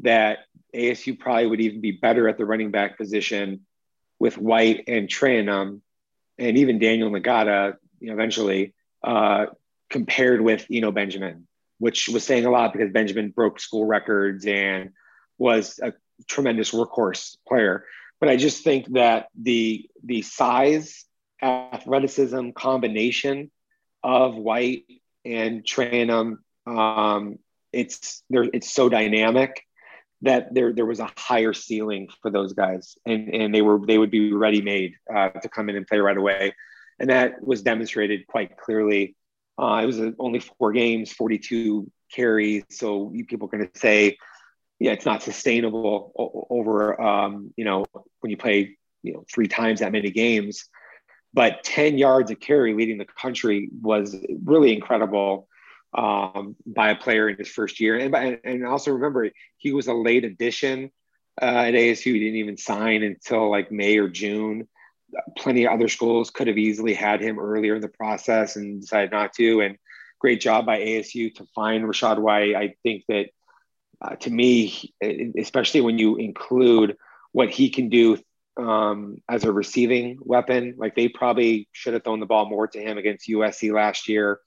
that 0.00 0.38
ASU 0.74 1.18
probably 1.18 1.46
would 1.46 1.60
even 1.60 1.80
be 1.80 1.92
better 1.92 2.28
at 2.28 2.38
the 2.38 2.46
running 2.46 2.70
back 2.70 2.96
position 2.96 3.66
with 4.18 4.38
White 4.38 4.84
and 4.86 5.08
Trayanum 5.08 5.80
and 6.38 6.56
even 6.56 6.78
Daniyel 6.78 7.10
Ngata, 7.20 7.76
you 7.98 8.08
know, 8.08 8.12
eventually 8.12 8.74
uh, 9.02 9.46
compared 9.88 10.40
with 10.40 10.66
Eno 10.70 10.92
Benjamin, 10.92 11.46
which 11.78 12.08
was 12.08 12.24
saying 12.24 12.46
a 12.46 12.50
lot 12.50 12.72
because 12.72 12.92
Benjamin 12.92 13.30
broke 13.30 13.58
school 13.58 13.84
records 13.84 14.46
and 14.46 14.90
was 15.36 15.80
a 15.82 15.92
tremendous 16.28 16.70
workhorse 16.70 17.36
player. 17.48 17.84
But 18.20 18.28
I 18.28 18.36
just 18.36 18.62
think 18.62 18.92
that 18.92 19.28
the 19.40 19.88
the 20.04 20.22
size, 20.22 21.04
athleticism 21.42 22.50
combination 22.50 23.50
of 24.02 24.36
White 24.36 24.84
and 25.24 25.64
Trayanum, 25.64 26.36
um, 26.66 27.38
it's 27.72 28.22
there. 28.30 28.44
It's 28.52 28.72
so 28.72 28.88
dynamic 28.88 29.64
that 30.22 30.52
there 30.52 30.72
there 30.72 30.86
was 30.86 31.00
a 31.00 31.10
higher 31.16 31.54
ceiling 31.54 32.08
for 32.20 32.30
those 32.30 32.52
guys, 32.52 32.96
and 33.06 33.28
and 33.34 33.54
they 33.54 33.62
were 33.62 33.80
they 33.84 33.98
would 33.98 34.10
be 34.10 34.32
ready 34.32 34.60
made 34.60 34.94
uh, 35.12 35.30
to 35.30 35.48
come 35.48 35.70
in 35.70 35.76
and 35.76 35.86
play 35.86 35.98
right 35.98 36.16
away, 36.16 36.54
and 36.98 37.08
that 37.08 37.42
was 37.42 37.62
demonstrated 37.62 38.26
quite 38.26 38.58
clearly 38.58 39.16
uh, 39.60 39.80
it 39.82 39.86
was 39.86 40.00
only 40.18 40.40
four 40.40 40.72
games, 40.72 41.12
42 41.12 41.90
carries. 42.10 42.64
So 42.70 43.12
people 43.28 43.46
are 43.46 43.56
going 43.56 43.68
to 43.70 43.78
say, 43.78 44.16
yeah, 44.80 44.92
it's 44.92 45.04
not 45.04 45.22
sustainable 45.22 46.12
over, 46.50 47.00
um, 47.00 47.52
you 47.56 47.64
know, 47.64 47.84
when 48.20 48.30
you 48.30 48.36
play, 48.36 48.76
you 49.02 49.12
know, 49.12 49.24
three 49.32 49.46
times 49.46 49.80
that 49.80 49.92
many 49.92 50.10
games. 50.10 50.64
But 51.32 51.62
10 51.62 51.98
yards 51.98 52.30
of 52.30 52.40
carry 52.40 52.74
leading 52.74 52.98
the 52.98 53.04
country 53.04 53.68
was 53.80 54.16
really 54.42 54.72
incredible 54.72 55.48
um, 55.94 56.56
by 56.66 56.90
a 56.90 56.96
player 56.96 57.28
in 57.28 57.36
his 57.36 57.48
first 57.48 57.78
year. 57.78 57.98
And, 57.98 58.40
and 58.42 58.66
also 58.66 58.92
remember, 58.92 59.30
he 59.58 59.72
was 59.72 59.86
a 59.86 59.94
late 59.94 60.24
addition 60.24 60.90
uh, 61.40 61.44
at 61.44 61.74
ASU. 61.74 62.14
He 62.14 62.18
didn't 62.18 62.36
even 62.36 62.56
sign 62.56 63.02
until 63.02 63.50
like 63.50 63.70
May 63.70 63.98
or 63.98 64.08
June 64.08 64.66
plenty 65.36 65.66
of 65.66 65.72
other 65.72 65.88
schools 65.88 66.30
could 66.30 66.46
have 66.46 66.58
easily 66.58 66.94
had 66.94 67.20
him 67.20 67.38
earlier 67.38 67.74
in 67.74 67.80
the 67.80 67.88
process 67.88 68.56
and 68.56 68.80
decided 68.80 69.10
not 69.10 69.32
to. 69.34 69.60
And 69.60 69.76
great 70.18 70.40
job 70.40 70.66
by 70.66 70.78
ASU 70.78 71.34
to 71.34 71.46
find 71.54 71.84
Rachaad 71.84 72.18
White. 72.18 72.54
I 72.54 72.74
think 72.82 73.04
that 73.08 73.30
uh, 74.00 74.16
to 74.16 74.30
me, 74.30 74.94
especially 75.38 75.80
when 75.80 75.98
you 75.98 76.16
include 76.16 76.96
what 77.32 77.50
he 77.50 77.70
can 77.70 77.88
do 77.88 78.18
um, 78.56 79.18
as 79.28 79.44
a 79.44 79.52
receiving 79.52 80.18
weapon, 80.20 80.74
like 80.76 80.94
they 80.94 81.08
probably 81.08 81.68
should 81.72 81.94
have 81.94 82.04
thrown 82.04 82.20
the 82.20 82.26
ball 82.26 82.48
more 82.48 82.66
to 82.66 82.80
him 82.80 82.98
against 82.98 83.28
USC 83.28 83.72
last 83.72 84.08
year. 84.08 84.40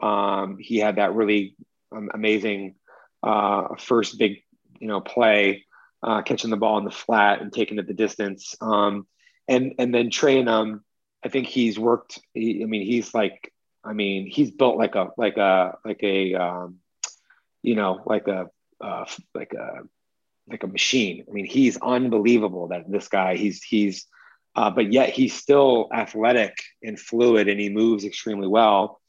Um, 0.00 0.58
he 0.60 0.78
had 0.78 0.96
that 0.96 1.14
really 1.14 1.56
um, 1.90 2.10
amazing 2.12 2.76
uh, 3.22 3.74
first 3.78 4.18
big, 4.18 4.42
you 4.78 4.86
know, 4.86 5.00
play, 5.00 5.64
uh, 6.02 6.22
catching 6.22 6.50
the 6.50 6.56
ball 6.56 6.78
in 6.78 6.84
the 6.84 6.90
flat 6.90 7.40
and 7.40 7.52
taking 7.52 7.78
it 7.78 7.86
the 7.86 7.94
distance. 7.94 8.54
Um, 8.60 9.06
and 9.48 9.74
and 9.78 9.92
then 9.94 10.10
Trayanum, 10.10 10.80
I 11.24 11.28
think 11.28 11.46
he's 11.46 11.78
worked. 11.78 12.20
He, 12.34 12.62
I 12.62 12.66
mean, 12.66 12.86
he's 12.86 13.14
like, 13.14 13.52
I 13.82 13.92
mean, 13.92 14.26
he's 14.26 14.50
built 14.50 14.76
like 14.76 14.94
a 14.94 15.08
like 15.16 15.36
a 15.36 15.78
like 15.84 16.02
a 16.02 16.34
um, 16.34 16.76
you 17.62 17.74
know 17.74 18.02
like 18.06 18.28
a 18.28 18.50
uh, 18.80 19.04
like 19.34 19.52
a 19.54 19.82
like 20.48 20.62
a 20.62 20.68
machine. 20.68 21.24
I 21.28 21.32
mean, 21.32 21.44
he's 21.44 21.76
unbelievable. 21.76 22.68
That 22.68 22.90
this 22.90 23.08
guy, 23.08 23.36
he's 23.36 23.62
he's, 23.62 24.06
uh, 24.54 24.70
but 24.70 24.92
yet 24.92 25.10
he's 25.10 25.34
still 25.34 25.88
athletic 25.92 26.56
and 26.82 26.98
fluid, 26.98 27.48
and 27.48 27.60
he 27.60 27.68
moves 27.68 28.04
extremely 28.04 28.48
well. 28.48 29.00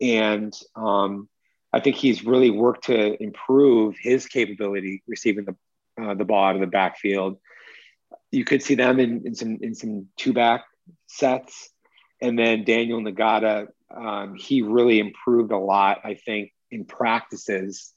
And 0.00 0.52
um, 0.74 1.28
I 1.72 1.80
think 1.80 1.96
he's 1.96 2.24
really 2.24 2.50
worked 2.50 2.84
to 2.84 3.22
improve 3.22 3.96
his 3.98 4.26
capability 4.26 5.02
receiving 5.06 5.44
the 5.44 5.56
uh, 6.02 6.14
the 6.14 6.24
ball 6.24 6.44
out 6.44 6.54
of 6.54 6.60
the 6.60 6.66
backfield 6.66 7.38
you 8.30 8.44
could 8.44 8.62
see 8.62 8.74
them 8.74 9.00
in, 9.00 9.26
in 9.26 9.34
some 9.34 9.58
in 9.60 9.74
some 9.74 10.06
two 10.16 10.32
back 10.32 10.64
sets, 11.06 11.70
and 12.20 12.38
then 12.38 12.64
Daniyel 12.64 13.06
Ngata. 13.06 13.68
um, 13.94 14.34
he 14.34 14.62
really 14.62 14.98
improved 14.98 15.52
a 15.52 15.58
lot, 15.58 16.00
I 16.04 16.14
think, 16.14 16.52
in 16.70 16.84
practices 16.84 17.92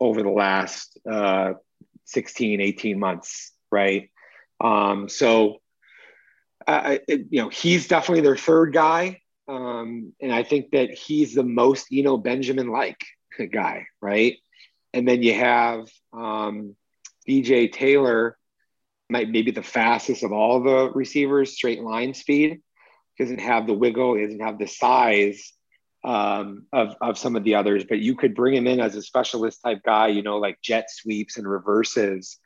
over 0.00 0.22
the 0.22 0.30
last 0.30 0.98
uh, 1.10 1.52
16, 2.06 2.60
18 2.60 2.98
months, 2.98 3.52
right? 3.70 4.10
Um, 4.60 5.08
so, 5.08 5.58
it, 6.66 7.26
you 7.30 7.42
know, 7.42 7.48
he's 7.48 7.88
definitely 7.88 8.22
their 8.22 8.36
third 8.36 8.72
guy. 8.72 9.20
Um, 9.48 10.12
and 10.20 10.32
I 10.32 10.42
think 10.42 10.70
that 10.72 10.90
he's 10.90 11.34
the 11.34 11.42
most, 11.42 11.90
know, 12.02 12.16
Benjamin 12.16 12.68
like 12.68 13.00
guy, 13.52 13.86
right? 14.00 14.36
And 14.92 15.06
then 15.06 15.22
you 15.22 15.34
have 15.34 15.88
um, 16.12 16.76
DJ 17.28 17.70
Taylor, 17.70 18.36
might 19.08 19.28
maybe 19.28 19.50
the 19.50 19.62
fastest 19.62 20.22
of 20.22 20.32
all 20.32 20.62
the 20.62 20.90
receivers, 20.92 21.54
straight 21.54 21.82
line 21.82 22.14
speed. 22.14 22.60
Doesn't 23.18 23.40
have 23.40 23.66
the 23.66 23.74
wiggle, 23.74 24.16
doesn't 24.16 24.40
have 24.40 24.58
the 24.58 24.66
size 24.66 25.52
um, 26.02 26.66
of, 26.72 26.96
of 27.00 27.18
some 27.18 27.36
of 27.36 27.44
the 27.44 27.56
others, 27.56 27.84
but 27.84 27.98
you 27.98 28.14
could 28.14 28.34
bring 28.34 28.54
him 28.54 28.66
in 28.66 28.80
as 28.80 28.96
a 28.96 29.02
specialist 29.02 29.60
type 29.62 29.82
guy, 29.84 30.08
you 30.08 30.22
know, 30.22 30.38
like 30.38 30.60
jet 30.62 30.90
sweeps 30.90 31.36
and 31.36 31.48
reverses 31.48 32.38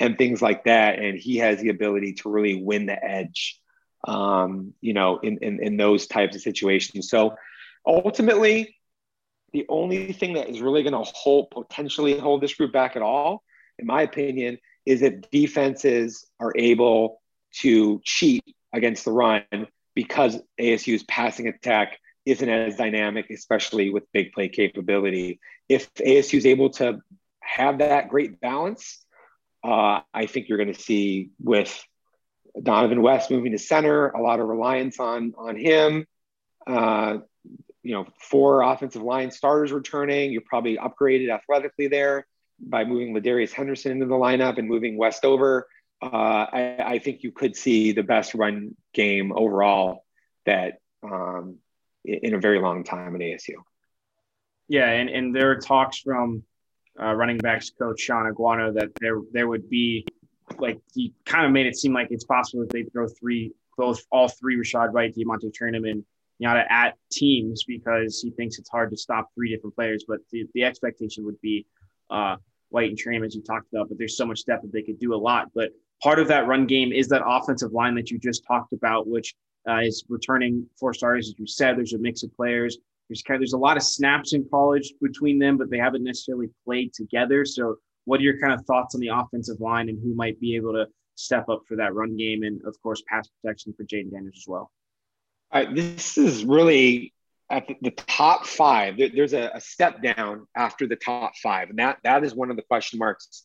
and 0.00 0.16
things 0.16 0.40
like 0.40 0.64
that. 0.64 0.98
And 0.98 1.18
he 1.18 1.36
has 1.38 1.60
the 1.60 1.68
ability 1.68 2.14
to 2.14 2.30
really 2.30 2.62
win 2.62 2.86
the 2.86 3.04
edge, 3.04 3.60
um, 4.06 4.72
you 4.80 4.94
know, 4.94 5.18
in, 5.18 5.38
in, 5.38 5.62
in 5.62 5.76
those 5.76 6.06
types 6.06 6.36
of 6.36 6.42
situations. 6.42 7.10
So 7.10 7.36
ultimately, 7.86 8.76
the 9.52 9.66
only 9.68 10.12
thing 10.12 10.34
that 10.34 10.48
is 10.48 10.62
really 10.62 10.82
going 10.82 10.94
to 10.94 11.10
hold 11.12 11.50
potentially 11.50 12.18
hold 12.18 12.40
this 12.40 12.54
group 12.54 12.72
back 12.72 12.96
at 12.96 13.02
all, 13.02 13.42
in 13.78 13.86
my 13.86 14.02
opinion, 14.02 14.58
is 14.86 15.02
if 15.02 15.30
defenses 15.30 16.26
are 16.40 16.52
able 16.56 17.20
to 17.60 18.00
cheat 18.02 18.42
against 18.72 19.04
the 19.04 19.12
run 19.12 19.44
because 19.94 20.40
ASU's 20.58 21.02
passing 21.02 21.48
attack 21.48 21.98
isn't 22.24 22.48
as 22.48 22.76
dynamic, 22.76 23.30
especially 23.30 23.90
with 23.90 24.10
big 24.12 24.32
play 24.32 24.48
capability. 24.48 25.40
If 25.68 25.92
ASU 25.94 26.38
is 26.38 26.46
able 26.46 26.70
to 26.70 27.00
have 27.40 27.78
that 27.78 28.08
great 28.08 28.40
balance, 28.40 29.04
uh, 29.64 30.00
I 30.12 30.26
think 30.26 30.48
you're 30.48 30.58
going 30.58 30.72
to 30.72 30.80
see 30.80 31.30
with 31.40 31.84
Dohnovan 32.60 33.00
West 33.00 33.30
moving 33.30 33.52
to 33.52 33.58
center, 33.58 34.08
a 34.08 34.20
lot 34.20 34.40
of 34.40 34.46
reliance 34.46 34.98
on 35.00 35.34
on 35.36 35.56
him. 35.56 36.06
Uh, 36.66 37.18
you 37.82 37.92
know, 37.92 38.06
four 38.20 38.62
offensive 38.62 39.02
line 39.02 39.30
starters 39.30 39.72
returning. 39.72 40.30
You're 40.30 40.42
probably 40.42 40.76
upgraded 40.76 41.30
athletically 41.30 41.88
there 41.88 42.26
by 42.60 42.84
moving 42.84 43.14
Ladarius 43.14 43.52
Henderson 43.52 43.92
into 43.92 44.06
the 44.06 44.14
lineup 44.14 44.58
and 44.58 44.68
moving 44.68 44.96
West 44.96 45.24
over. 45.24 45.66
Uh, 46.00 46.06
I, 46.52 46.76
I, 46.78 46.98
think 46.98 47.22
you 47.22 47.30
could 47.30 47.56
see 47.56 47.92
the 47.92 48.02
best 48.02 48.34
run 48.34 48.76
game 48.92 49.32
overall 49.32 50.04
that 50.46 50.78
um, 51.04 51.58
in 52.04 52.34
a 52.34 52.38
very 52.38 52.60
long 52.60 52.84
time 52.84 53.14
at 53.14 53.20
ASU. 53.20 53.54
Yeah, 54.68 54.88
and, 54.88 55.08
and 55.08 55.34
there 55.34 55.50
are 55.50 55.56
talks 55.56 55.98
from 55.98 56.42
uh, 57.00 57.14
running 57.14 57.38
backs 57.38 57.70
coach 57.70 58.00
Shaun 58.00 58.32
Aguano 58.32 58.74
that 58.74 58.90
there 59.00 59.20
there 59.32 59.48
would 59.48 59.68
be 59.68 60.06
like 60.58 60.78
he 60.94 61.14
kind 61.24 61.46
of 61.46 61.52
made 61.52 61.66
it 61.66 61.76
seem 61.76 61.92
like 61.92 62.08
it's 62.10 62.24
possible 62.24 62.62
that 62.62 62.70
they 62.70 62.82
throw 62.84 63.08
three 63.08 63.52
both 63.76 64.00
all 64.10 64.28
three 64.28 64.56
Rachaad 64.56 64.92
White, 64.92 65.14
Deamonte 65.16 65.52
Trayanum, 65.52 65.90
and 65.90 66.04
Ngata 66.42 66.70
at 66.70 66.96
teams 67.10 67.64
because 67.64 68.20
he 68.20 68.30
thinks 68.30 68.58
it's 68.58 68.68
hard 68.68 68.90
to 68.90 68.96
stop 68.96 69.30
three 69.34 69.54
different 69.54 69.74
players. 69.74 70.04
But 70.06 70.18
the, 70.30 70.46
the 70.54 70.64
expectation 70.64 71.24
would 71.24 71.40
be 71.40 71.66
uh, 72.10 72.36
White 72.68 72.90
and 72.90 72.98
Trayanum, 72.98 73.26
as 73.26 73.34
you 73.34 73.42
talked 73.42 73.72
about. 73.72 73.88
But 73.88 73.98
there's 73.98 74.16
so 74.16 74.26
much 74.26 74.44
depth 74.44 74.62
that 74.62 74.72
they 74.72 74.82
could 74.82 74.98
do 74.98 75.14
a 75.14 75.16
lot. 75.16 75.48
But 75.54 75.70
part 76.02 76.18
of 76.18 76.28
that 76.28 76.46
run 76.46 76.66
game 76.66 76.92
is 76.92 77.08
that 77.08 77.22
offensive 77.24 77.72
line 77.72 77.94
that 77.94 78.10
you 78.10 78.18
just 78.18 78.44
talked 78.46 78.72
about, 78.72 79.06
which 79.06 79.34
uh, 79.68 79.80
is 79.80 80.04
returning 80.08 80.66
four 80.78 80.94
stars, 80.94 81.28
as 81.28 81.38
you 81.38 81.46
said. 81.46 81.76
There's 81.76 81.92
a 81.92 81.98
mix 81.98 82.22
of 82.22 82.34
players. 82.36 82.78
There's 83.08 83.22
kind 83.22 83.36
of, 83.36 83.40
there's 83.40 83.52
a 83.52 83.58
lot 83.58 83.76
of 83.76 83.82
snaps 83.82 84.32
in 84.32 84.46
college 84.50 84.92
between 85.00 85.38
them, 85.38 85.56
but 85.56 85.70
they 85.70 85.78
haven't 85.78 86.04
necessarily 86.04 86.48
played 86.64 86.92
together. 86.94 87.44
So, 87.44 87.76
what 88.04 88.18
are 88.20 88.24
your 88.24 88.40
kind 88.40 88.52
of 88.52 88.64
thoughts 88.66 88.94
on 88.94 89.00
the 89.00 89.08
offensive 89.08 89.60
line 89.60 89.88
and 89.88 89.98
who 90.02 90.14
might 90.14 90.40
be 90.40 90.56
able 90.56 90.72
to 90.72 90.86
step 91.14 91.48
up 91.48 91.62
for 91.68 91.76
that 91.76 91.94
run 91.94 92.16
game 92.16 92.42
and, 92.42 92.60
of 92.64 92.76
course, 92.82 93.02
pass 93.06 93.28
protection 93.40 93.72
for 93.76 93.84
Jayden 93.84 94.10
Daniels 94.10 94.36
as 94.36 94.44
well? 94.48 94.70
This 95.72 96.18
is 96.18 96.44
really 96.44 97.12
at 97.50 97.68
the, 97.82 97.90
top 97.90 98.46
five. 98.46 98.96
There, 98.96 99.10
there's 99.14 99.34
a, 99.34 99.50
a 99.54 99.60
step 99.60 100.02
down 100.02 100.48
after 100.56 100.86
the 100.88 100.96
top 100.96 101.36
five, 101.36 101.70
and 101.70 101.78
that 101.78 101.98
that 102.02 102.24
is 102.24 102.34
one 102.34 102.50
of 102.50 102.56
the 102.56 102.62
question 102.62 102.98
marks 102.98 103.44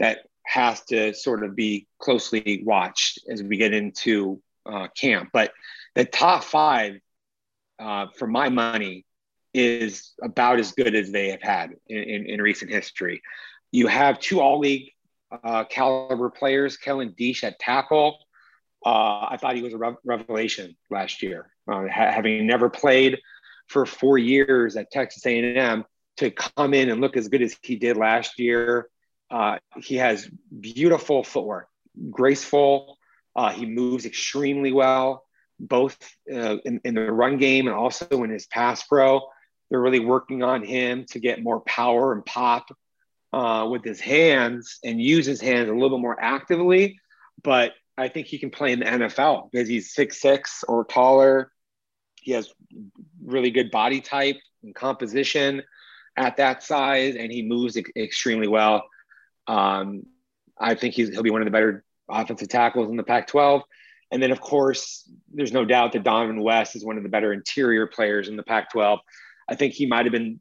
that 0.00 0.20
has 0.44 0.82
to 0.86 1.14
sort 1.14 1.44
of 1.44 1.54
be 1.54 1.86
closely 1.98 2.62
watched 2.64 3.20
as 3.28 3.42
we 3.42 3.56
get 3.56 3.74
into 3.74 4.40
uh, 4.66 4.88
camp. 4.96 5.30
But 5.32 5.52
the 5.94 6.04
top 6.04 6.44
five, 6.44 6.98
uh, 7.78 8.06
for 8.16 8.26
my 8.26 8.48
money, 8.48 9.04
is 9.54 10.12
about 10.22 10.58
as 10.58 10.72
good 10.72 10.94
as 10.94 11.10
they 11.10 11.30
have 11.30 11.42
had 11.42 11.72
in, 11.88 11.98
in, 11.98 12.26
in 12.26 12.42
recent 12.42 12.70
history. 12.70 13.22
You 13.70 13.86
have 13.86 14.18
two 14.18 14.40
all 14.40 14.60
league 14.60 14.92
uh, 15.44 15.64
caliber 15.64 16.30
players, 16.30 16.76
Kellen 16.76 17.14
Diesch 17.18 17.44
at 17.44 17.58
tackle. 17.58 18.18
Uh, 18.84 19.26
I 19.30 19.36
thought 19.40 19.56
he 19.56 19.62
was 19.62 19.74
a 19.74 19.78
re- 19.78 19.96
revelation 20.04 20.76
last 20.90 21.22
year, 21.22 21.50
uh, 21.70 21.86
ha- 21.88 22.10
having 22.10 22.46
never 22.46 22.68
played 22.68 23.18
for 23.68 23.86
four 23.86 24.18
years 24.18 24.76
at 24.76 24.90
Texas 24.90 25.24
A&M 25.24 25.84
to 26.18 26.30
come 26.30 26.74
in 26.74 26.90
and 26.90 27.00
look 27.00 27.16
as 27.16 27.28
good 27.28 27.42
as 27.42 27.56
he 27.62 27.76
did 27.76 27.96
last 27.96 28.38
year. 28.38 28.88
Uh, 29.30 29.58
he 29.82 29.96
has 29.96 30.28
beautiful 30.60 31.24
footwork, 31.24 31.68
graceful, 32.10 32.98
uh, 33.34 33.50
he 33.50 33.66
moves 33.66 34.06
extremely 34.06 34.72
well, 34.72 35.24
both 35.58 35.96
uh, 36.32 36.56
in, 36.64 36.80
in, 36.84 36.94
the 36.94 37.10
run 37.12 37.38
game 37.38 37.66
and 37.66 37.76
also 37.76 38.06
in 38.24 38.30
his 38.30 38.46
pass 38.46 38.82
pro. 38.82 39.20
They're 39.70 39.80
really 39.80 40.00
working 40.00 40.42
on 40.42 40.64
him 40.64 41.06
to 41.10 41.18
get 41.18 41.42
more 41.42 41.60
power 41.60 42.12
and 42.12 42.24
pop 42.24 42.66
uh, 43.32 43.66
with 43.70 43.84
his 43.84 44.00
hands 44.00 44.78
and 44.84 45.00
use 45.00 45.24
his 45.24 45.40
hands 45.40 45.68
a 45.68 45.72
little 45.72 45.96
bit 45.96 46.02
more 46.02 46.20
actively. 46.20 47.00
But 47.42 47.72
I 47.96 48.08
think 48.08 48.26
he 48.26 48.38
can 48.38 48.50
play 48.50 48.72
in 48.72 48.80
the 48.80 48.86
NFL 48.86 49.50
because 49.50 49.68
he's 49.68 49.94
six 49.94 50.20
six 50.20 50.64
or 50.68 50.84
taller. 50.84 51.50
He 52.20 52.32
has 52.32 52.52
really 53.24 53.50
good 53.50 53.70
body 53.70 54.00
type 54.00 54.36
and 54.62 54.74
composition 54.74 55.62
at 56.16 56.36
that 56.36 56.62
size, 56.62 57.16
and 57.16 57.32
he 57.32 57.42
moves 57.42 57.76
ex- 57.76 57.90
extremely 57.96 58.48
well. 58.48 58.84
Um, 59.46 60.04
I 60.58 60.74
think 60.74 60.94
he'll 60.94 61.22
be 61.22 61.30
one 61.30 61.40
of 61.40 61.46
the 61.46 61.50
better 61.50 61.84
offensive 62.12 62.48
tackles 62.48 62.90
in 62.90 62.96
the 62.96 63.02
Pac 63.02 63.26
12. 63.28 63.62
And 64.10 64.22
then, 64.22 64.30
of 64.30 64.40
course, 64.40 65.08
there's 65.32 65.52
no 65.52 65.64
doubt 65.64 65.92
that 65.92 66.04
Dohnovan 66.04 66.42
West 66.42 66.76
is 66.76 66.84
one 66.84 66.98
of 66.98 67.02
the 67.02 67.08
better 67.08 67.32
interior 67.32 67.86
players 67.86 68.28
in 68.28 68.36
the 68.36 68.42
Pac 68.42 68.70
12. 68.70 69.00
I 69.48 69.54
think 69.54 69.72
he 69.72 69.86
might 69.86 70.04
have 70.04 70.12
been, 70.12 70.40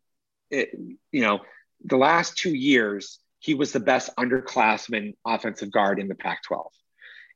eh, 0.51 0.65
you 1.12 1.21
know, 1.21 1.39
the 1.86 1.97
last 1.97 2.38
two 2.38 2.53
years, 2.53 3.19
he 3.39 3.53
was 3.53 3.71
the 3.71 3.79
best 3.79 4.15
underclassman 4.17 5.15
offensive 5.25 5.71
guard 5.71 5.99
in 5.99 6.10
the 6.10 6.15
Pac 6.15 6.43
12. 6.43 6.67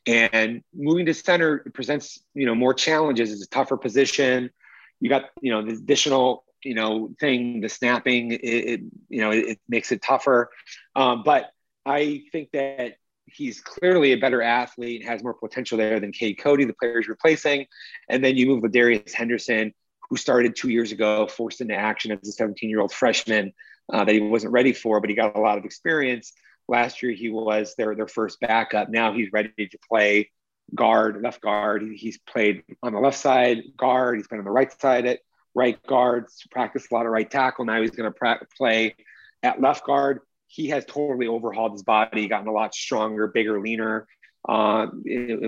And 0.08 0.62
moving 0.74 1.06
to 1.08 1.14
center 1.14 1.66
presents, 1.74 2.22
you 2.34 2.46
know, 2.46 2.54
more 2.54 2.74
challenges. 2.74 3.32
It's 3.32 3.46
a 3.46 3.50
tougher 3.50 3.78
position. 3.78 4.52
You 5.00 5.10
got, 5.10 5.24
you 5.42 5.52
know, 5.52 5.64
the 5.64 5.74
additional, 5.74 6.44
you 6.64 6.76
know, 6.76 7.16
thing, 7.20 7.62
the 7.62 7.70
snapping, 7.70 8.32
it, 8.32 8.38
it 8.44 8.82
you 9.10 9.22
know, 9.22 9.32
it, 9.32 9.46
it, 9.50 9.60
makes 9.68 9.92
it 9.92 10.02
tougher. 10.02 10.52
Um, 10.96 11.24
but 11.24 11.50
I 11.86 12.24
think 12.32 12.52
that 12.52 12.98
he's 13.36 13.62
clearly 13.62 14.14
a 14.14 14.18
better 14.18 14.42
athlete, 14.42 15.06
has 15.06 15.24
more 15.24 15.34
potential 15.34 15.78
there 15.78 16.00
than 16.00 16.12
Cade 16.12 16.38
Cody, 16.38 16.66
the 16.66 16.74
player 16.74 16.98
he's 16.98 17.08
replacing. 17.08 17.66
And 18.10 18.24
then 18.24 18.38
you 18.38 18.48
move 18.48 18.62
with 18.62 18.72
Darius 18.72 19.14
Henderson, 19.14 19.74
who 20.10 20.18
started 20.18 20.56
two 20.56 20.70
years 20.70 20.92
ago, 20.92 21.28
forced 21.28 21.62
into 21.62 21.76
action 21.76 22.12
as 22.12 22.28
a 22.28 22.32
17 22.32 22.70
year 22.70 22.80
old 22.80 22.94
freshman 22.94 23.54
uh, 23.92 24.06
that 24.06 24.14
he 24.14 24.22
wasn't 24.22 24.54
ready 24.54 24.74
for, 24.74 25.00
but 25.02 25.10
he 25.10 25.16
got 25.16 25.36
a 25.36 25.40
lot 25.40 25.58
of 25.58 25.66
experience. 25.66 26.34
Last 26.68 27.04
year, 27.04 27.12
he 27.12 27.30
was 27.30 27.76
their, 27.78 27.94
their 27.96 28.08
first 28.08 28.40
backup. 28.40 28.90
Now 28.90 29.14
he's 29.14 29.32
ready 29.32 29.68
to 29.68 29.78
play 29.88 30.32
guard, 30.74 31.22
left 31.22 31.42
guard. 31.42 31.84
He's 31.94 32.18
played 32.18 32.64
on 32.82 32.94
the 32.94 33.00
left 33.00 33.20
side 33.20 33.64
guard. 33.78 34.18
He's 34.18 34.28
been 34.28 34.40
on 34.40 34.46
the 34.46 34.52
right 34.52 34.82
side 34.82 35.06
at 35.06 35.20
right 35.54 35.82
guard, 35.86 36.26
practiced 36.52 36.92
a 36.92 36.94
lot 36.94 37.06
of 37.06 37.12
right 37.12 37.30
tackle. 37.30 37.66
Now 37.66 37.82
he's 37.82 37.92
going 37.92 38.12
to 38.12 38.18
pra- 38.18 38.46
play 38.58 38.96
at 39.44 39.62
left 39.62 39.86
guard 39.86 40.22
he 40.56 40.70
has 40.70 40.86
totally 40.86 41.28
overhauled 41.28 41.74
his 41.74 41.84
body, 41.84 42.30
gotten 42.30 42.48
a 42.48 42.52
lot 42.52 42.74
stronger, 42.74 43.28
bigger, 43.28 43.60
leaner, 43.60 44.08
uh, 44.48 44.88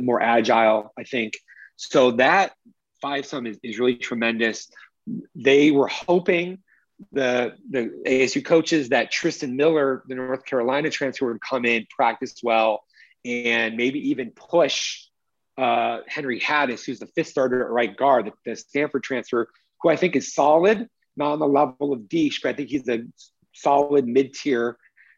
more 0.02 0.22
agile, 0.22 0.92
I 1.00 1.04
think. 1.04 1.36
So 1.78 2.12
that 2.12 2.52
five 3.02 3.26
some 3.26 3.48
is, 3.48 3.58
is 3.64 3.80
really 3.80 3.96
tremendous. 3.96 4.70
They 5.34 5.72
were 5.72 5.88
hoping 5.88 6.60
the 7.14 7.56
the 7.70 8.02
ASU 8.06 8.44
coaches 8.44 8.90
that 8.90 9.10
Tristan 9.10 9.56
Miller, 9.56 10.04
the 10.08 10.16
North 10.16 10.44
Carolina 10.44 10.90
transfer, 10.90 11.32
would 11.32 11.42
come 11.42 11.64
in, 11.64 11.88
practice 11.90 12.36
well, 12.44 12.84
and 13.24 13.78
maybe 13.78 14.10
even 14.10 14.32
push 14.32 15.06
uh, 15.58 16.00
Henry 16.08 16.42
Hattis, 16.42 16.86
who's 16.86 17.00
the 17.00 17.08
fifth 17.08 17.28
starter 17.28 17.64
at 17.64 17.72
right 17.72 17.96
guard, 17.96 18.26
the, 18.26 18.34
the 18.46 18.56
Stanford 18.58 19.04
transfer, 19.04 19.48
who 19.82 19.90
I 19.90 19.96
think 19.96 20.18
is 20.18 20.34
solid, 20.34 20.90
not 21.16 21.32
on 21.32 21.40
the 21.40 21.48
level 21.48 21.94
of 21.94 22.02
Diesch, 22.02 22.42
but 22.44 22.50
I 22.50 22.54
think 22.54 22.70
he's 22.70 22.90
a 22.90 23.04
solid 23.54 24.06
mid 24.06 24.34
tier 24.34 24.78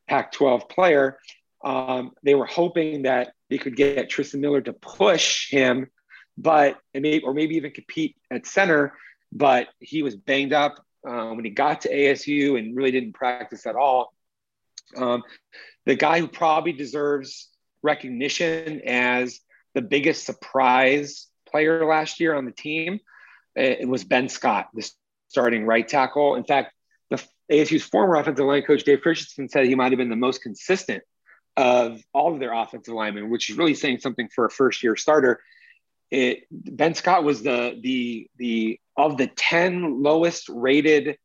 Pac 0.10 0.32
12 0.32 0.68
player. 0.70 1.18
Um, 1.64 2.12
they 2.24 2.36
were 2.36 2.46
hoping 2.46 3.04
that 3.04 3.34
they 3.50 3.58
could 3.58 3.76
get 3.76 4.10
Tristan 4.10 4.42
Miller 4.42 4.62
to 4.62 4.74
push 4.74 5.50
him, 5.50 5.88
but 6.38 6.78
and 6.94 7.02
maybe, 7.02 7.24
or 7.24 7.34
maybe 7.34 7.56
even 7.56 7.72
compete 7.72 8.16
at 8.32 8.46
center. 8.46 8.94
But 9.32 9.68
he 9.80 10.02
was 10.02 10.16
banged 10.16 10.54
up 10.54 10.84
uh, 11.08 11.30
when 11.30 11.46
he 11.46 11.52
got 11.52 11.82
to 11.82 11.94
ASU 11.94 12.58
and 12.58 12.76
really 12.76 12.92
didn't 12.92 13.14
practice 13.14 13.66
at 13.66 13.76
all. 13.76 14.14
Um, 14.98 15.24
the 15.86 15.96
guy 15.96 16.20
who 16.20 16.28
probably 16.28 16.74
deserves 16.74 17.50
recognition 17.84 18.82
as 18.82 19.40
the 19.76 19.82
biggest 19.82 20.26
surprise 20.26 21.28
player 21.48 21.86
last 21.86 22.20
year 22.20 22.34
on 22.34 22.46
the 22.46 22.52
team 22.52 23.00
it 23.60 23.88
was 23.88 24.04
Ben 24.04 24.30
Scott, 24.30 24.70
the 24.74 24.90
starting 25.28 25.66
right 25.66 25.88
tackle. 25.88 26.36
In 26.36 26.44
fact, 26.44 26.74
ASU's 27.52 27.84
former 27.84 28.16
offensive 28.16 28.46
line 28.46 28.64
coach 28.64 28.84
Dave 28.84 29.02
Christensen 29.02 29.50
said 29.50 29.66
he 29.66 29.76
might 29.76 29.92
have 29.92 29.98
been 29.98 30.10
the 30.10 30.16
most 30.16 30.42
consistent 30.42 31.04
of 31.58 32.02
all 32.14 32.34
of 32.34 32.40
their 32.40 32.54
offensive 32.54 32.94
linemen, 32.94 33.30
which 33.30 33.50
is 33.50 33.58
really 33.58 33.74
saying 33.74 34.00
something 34.00 34.30
for 34.34 34.46
a 34.46 34.50
first 34.50 34.84
year 34.84 34.96
starter. 34.96 35.42
It, 36.12 36.44
ben 36.52 36.96
Scott 36.96 37.24
was 37.24 37.44
the 37.44 37.78
the 37.82 38.30
the 38.38 38.80
of 38.98 39.18
the 39.18 39.28
10 39.28 40.02
lowest 40.02 40.50
rated 40.50 41.18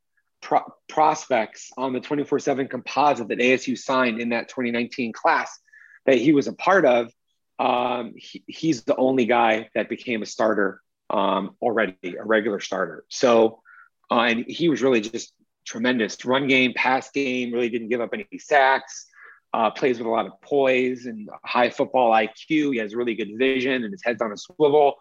pro, 0.43 0.61
prospects 0.89 1.71
on 1.77 1.93
the 1.93 2.01
24/7 2.01 2.69
composite 2.69 3.29
that 3.29 3.39
ASU 3.39 3.79
signed 3.79 4.21
in 4.21 4.31
that 4.31 4.49
2019 4.49 5.13
class 5.13 5.59
that 6.07 6.17
he 6.17 6.33
was 6.33 6.47
a 6.47 6.53
part 6.53 6.85
of. 6.85 7.13
Um, 7.59 8.15
he, 8.17 8.43
he's 8.47 8.83
the 8.83 8.97
only 8.97 9.27
guy 9.27 9.69
that 9.75 9.89
became 9.89 10.23
a 10.23 10.27
starter 10.27 10.81
um, 11.11 11.57
already, 11.63 12.17
a 12.19 12.25
regular 12.25 12.61
starter. 12.61 13.05
So, 13.09 13.63
uh, 14.11 14.21
and 14.21 14.45
he 14.47 14.69
was 14.69 14.83
really 14.83 15.01
just 15.01 15.33
tremendous. 15.65 16.25
Run 16.25 16.47
game, 16.47 16.73
pass 16.75 17.11
game, 17.11 17.53
really 17.53 17.69
didn't 17.69 17.89
give 17.89 18.01
up 18.01 18.11
any 18.13 18.27
sacks. 18.39 19.07
Uh, 19.53 19.71
plays 19.71 19.99
with 19.99 20.07
a 20.07 20.11
lot 20.11 20.27
of 20.27 20.33
poise 20.41 21.07
and 21.07 21.29
high 21.45 21.71
football 21.71 22.11
IQ. 22.11 22.73
He 22.73 22.79
has 22.79 22.95
really 22.95 23.15
good 23.15 23.31
vision 23.39 23.85
and 23.85 23.93
his 23.93 24.03
head's 24.03 24.21
on 24.21 24.33
a 24.33 24.37
swivel. 24.37 24.97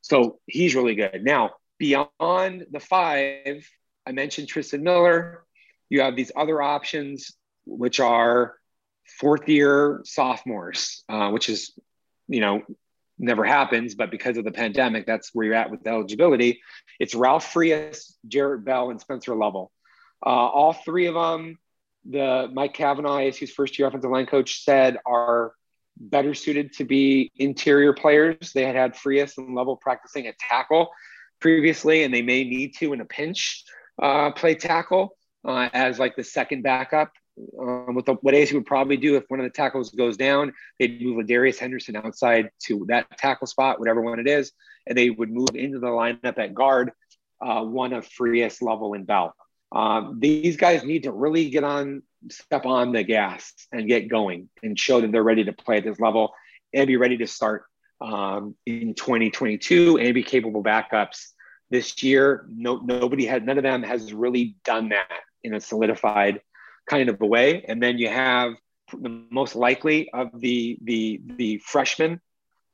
So 0.00 0.38
he's 0.46 0.74
really 0.74 0.94
good. 0.94 1.22
Now, 1.22 1.50
beyond 1.78 2.66
the 2.70 2.80
five, 2.80 3.68
I 4.06 4.12
mentioned 4.12 4.48
Tristan 4.48 4.82
Miller. 4.82 5.42
You 5.90 6.00
have 6.00 6.16
these 6.16 6.32
other 6.34 6.62
options, 6.62 7.32
which 7.66 8.00
are 8.00 8.54
fourth 9.18 9.48
year 9.48 10.00
sophomores, 10.04 11.04
uh, 11.08 11.30
which 11.30 11.50
is, 11.50 11.78
you 12.28 12.40
know, 12.40 12.62
never 13.18 13.44
happens, 13.44 13.94
but 13.94 14.10
because 14.10 14.38
of 14.38 14.44
the 14.44 14.50
pandemic, 14.50 15.06
that's 15.06 15.30
where 15.34 15.46
you're 15.46 15.54
at 15.54 15.70
with 15.70 15.86
eligibility. 15.86 16.62
It's 16.98 17.14
Ralph 17.14 17.52
Frias, 17.52 18.16
Jarrett 18.26 18.64
Bell, 18.64 18.90
and 18.90 19.00
Spencer 19.00 19.34
Lovell. 19.34 19.70
Uh, 20.24 20.28
all 20.28 20.72
three 20.72 21.06
of 21.06 21.14
them 21.14 21.58
the 22.04 22.48
Mike 22.52 22.74
Cavanaugh, 22.74 23.18
ASU's 23.18 23.52
first 23.52 23.78
year 23.78 23.88
offensive 23.88 24.10
line 24.10 24.26
coach, 24.26 24.64
said 24.64 24.98
are 25.06 25.52
better 25.96 26.34
suited 26.34 26.72
to 26.74 26.84
be 26.84 27.30
interior 27.36 27.92
players. 27.92 28.52
They 28.52 28.64
had 28.64 28.74
had 28.74 28.96
Frias 28.96 29.36
and 29.36 29.54
Lovell 29.54 29.76
practicing 29.76 30.26
at 30.26 30.38
tackle 30.38 30.90
previously, 31.40 32.04
and 32.04 32.12
they 32.12 32.22
may 32.22 32.44
need 32.44 32.74
to 32.76 32.92
in 32.92 33.00
a 33.00 33.04
pinch 33.04 33.64
uh, 34.00 34.30
play 34.32 34.54
tackle 34.54 35.16
uh, 35.44 35.68
as 35.72 35.98
like 35.98 36.16
the 36.16 36.24
second 36.24 36.62
backup. 36.62 37.12
Um, 37.58 37.94
with 37.94 38.04
the, 38.04 38.14
what 38.14 38.34
ASU 38.34 38.54
would 38.54 38.66
probably 38.66 38.98
do 38.98 39.16
if 39.16 39.24
one 39.28 39.40
of 39.40 39.44
the 39.44 39.50
tackles 39.50 39.90
goes 39.90 40.18
down, 40.18 40.52
they'd 40.78 41.00
move 41.00 41.26
Darius 41.26 41.58
Henderson 41.58 41.96
outside 41.96 42.50
to 42.64 42.84
that 42.88 43.16
tackle 43.16 43.46
spot, 43.46 43.78
whatever 43.78 44.02
one 44.02 44.18
it 44.18 44.26
is, 44.26 44.52
and 44.86 44.96
they 44.96 45.08
would 45.08 45.30
move 45.30 45.48
into 45.54 45.78
the 45.78 45.86
lineup 45.86 46.38
at 46.38 46.54
guard, 46.54 46.92
uh, 47.40 47.62
one 47.62 47.94
of 47.94 48.06
Frias, 48.06 48.60
Lovell, 48.60 48.92
and 48.92 49.06
Bell. 49.06 49.34
Um, 49.72 50.18
these 50.18 50.56
guys 50.56 50.82
need 50.84 51.04
to 51.04 51.12
really 51.12 51.50
get 51.50 51.64
on, 51.64 52.02
step 52.30 52.66
on 52.66 52.92
the 52.92 53.02
gas 53.02 53.52
and 53.72 53.88
get 53.88 54.08
going 54.08 54.48
and 54.62 54.78
show 54.78 55.00
that 55.00 55.12
they're 55.12 55.22
ready 55.22 55.44
to 55.44 55.52
play 55.52 55.78
at 55.78 55.84
this 55.84 56.00
level 56.00 56.32
and 56.74 56.86
be 56.86 56.96
ready 56.96 57.16
to 57.18 57.26
start 57.26 57.64
um, 58.00 58.54
in 58.66 58.94
2022 58.94 59.98
and 59.98 60.14
be 60.14 60.22
capable 60.22 60.62
backups 60.62 61.28
this 61.70 62.02
year. 62.02 62.46
No, 62.48 62.76
nobody 62.78 63.26
had, 63.26 63.46
none 63.46 63.58
of 63.58 63.64
them 63.64 63.82
has 63.82 64.12
really 64.12 64.56
done 64.64 64.90
that 64.90 65.08
in 65.44 65.54
a 65.54 65.60
solidified 65.60 66.40
kind 66.88 67.08
of 67.08 67.20
a 67.20 67.26
way. 67.26 67.64
And 67.66 67.82
then 67.82 67.98
you 67.98 68.08
have 68.08 68.54
the 68.92 69.24
most 69.30 69.54
likely 69.54 70.10
of 70.12 70.28
the 70.40 70.78
the 70.82 71.20
the 71.36 71.58
freshmen 71.58 72.20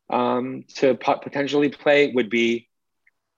um, 0.08 0.64
to 0.76 0.94
potentially 0.94 1.68
play 1.68 2.12
would 2.12 2.30
be 2.30 2.68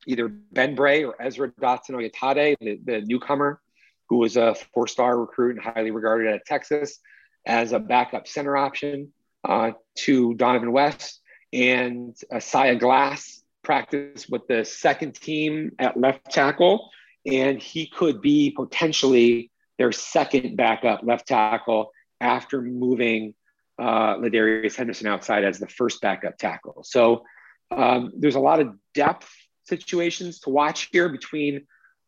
either 0.07 0.29
Ben 0.29 0.75
Bray 0.75 1.05
or 1.05 1.21
Ezra 1.21 1.51
Dotson 1.53 1.91
Oyetade, 1.91 2.57
the, 2.61 2.81
the 2.85 3.01
newcomer, 3.03 3.61
who 4.09 4.17
was 4.17 4.37
a 4.37 4.55
four-star 4.73 5.19
recruit 5.19 5.57
and 5.57 5.65
highly 5.65 5.91
regarded 5.91 6.33
at 6.33 6.47
Texas, 6.47 6.99
as 7.47 7.73
a 7.73 7.79
backup 7.79 8.27
center 8.27 8.57
option 8.57 9.13
uh, 9.45 9.73
to 9.97 10.35
Dohnovan 10.35 10.73
West, 10.73 11.21
and 11.53 12.17
Isaiah 12.33 12.77
Glass 12.77 13.43
practice 13.63 14.29
with 14.29 14.47
the 14.49 14.65
second 14.65 15.15
team 15.15 15.73
at 15.79 15.97
left 15.97 16.31
tackle, 16.31 16.91
and 17.27 17.61
he 17.61 17.87
could 17.87 18.21
be 18.21 18.51
potentially 18.51 19.51
their 19.79 19.93
second 19.93 20.57
backup 20.57 21.01
left 21.03 21.29
tackle 21.29 21.93
after 22.21 22.61
moving 22.63 23.35
uh, 23.79 24.17
Ladarius 24.17 24.75
Henderson 24.75 25.07
outside 25.07 25.45
as 25.45 25.59
the 25.59 25.69
first 25.69 26.01
backup 26.01 26.37
tackle. 26.37 26.83
So 26.85 27.25
um, 27.71 28.13
there's 28.17 28.35
a 28.35 28.41
lot 28.41 28.61
of 28.61 28.75
depth 28.95 29.31
situations 29.69 30.41
to 30.41 30.51
watch 30.51 30.89
here 30.93 31.09
between 31.09 31.67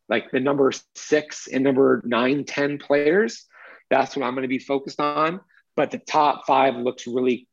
like 0.09 0.31
the 0.33 0.41
number 0.41 0.73
six 0.97 1.47
and 1.47 1.63
number 1.63 2.03
nine, 2.05 2.45
10 2.45 2.79
players. 2.79 3.47
That's 3.91 4.17
what 4.17 4.27
I'm 4.27 4.35
going 4.35 4.43
to 4.43 4.49
be 4.49 4.59
focused 4.59 5.01
on. 5.01 5.41
But 5.77 5.93
the 5.93 5.99
top 5.99 6.47
five 6.47 6.77
looks 6.77 7.07
really, 7.07 7.49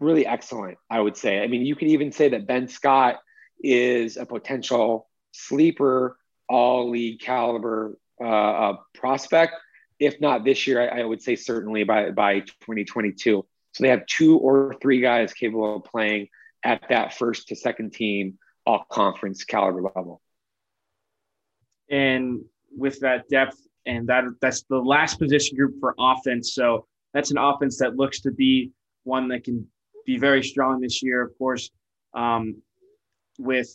really 0.00 0.26
excellent, 0.26 0.78
I 0.90 0.98
would 0.98 1.16
say. 1.16 1.40
I 1.40 1.46
mean, 1.46 1.66
you 1.66 1.76
could 1.76 1.88
even 1.88 2.10
say 2.10 2.30
that 2.30 2.46
Ben 2.46 2.68
Scott 2.68 3.20
is 3.62 4.16
a 4.16 4.24
potential 4.24 5.08
sleeper, 5.32 6.16
all 6.48 6.90
league 6.90 7.20
caliber 7.20 7.98
uh, 8.20 8.24
uh, 8.24 8.76
prospect. 8.94 9.54
If 10.00 10.20
not 10.20 10.44
this 10.44 10.66
year, 10.66 10.90
I, 10.90 11.00
I 11.00 11.04
would 11.04 11.22
say 11.22 11.36
certainly 11.36 11.84
by, 11.84 12.10
by 12.10 12.40
2022. 12.40 13.44
So 13.72 13.82
they 13.82 13.90
have 13.90 14.06
two 14.06 14.38
or 14.38 14.74
three 14.80 15.00
guys 15.00 15.34
capable 15.34 15.76
of 15.76 15.84
playing 15.84 16.28
at 16.64 16.82
that 16.88 17.14
first 17.14 17.48
to 17.48 17.56
second 17.56 17.92
team 17.92 18.38
all 18.66 18.84
conference 18.90 19.44
caliber 19.44 19.82
level. 19.82 20.20
And 21.90 22.44
with 22.76 23.00
that 23.00 23.28
depth, 23.28 23.58
and 23.86 24.08
that 24.08 24.24
that's 24.40 24.62
the 24.62 24.78
last 24.78 25.18
position 25.18 25.56
group 25.56 25.74
for 25.78 25.94
offense. 25.98 26.54
So 26.54 26.86
that's 27.12 27.30
an 27.30 27.38
offense 27.38 27.78
that 27.78 27.96
looks 27.96 28.20
to 28.22 28.30
be 28.30 28.72
one 29.04 29.28
that 29.28 29.44
can 29.44 29.66
be 30.06 30.16
very 30.16 30.42
strong 30.42 30.80
this 30.80 31.02
year. 31.02 31.22
Of 31.22 31.36
course, 31.36 31.70
um, 32.14 32.56
with 33.38 33.68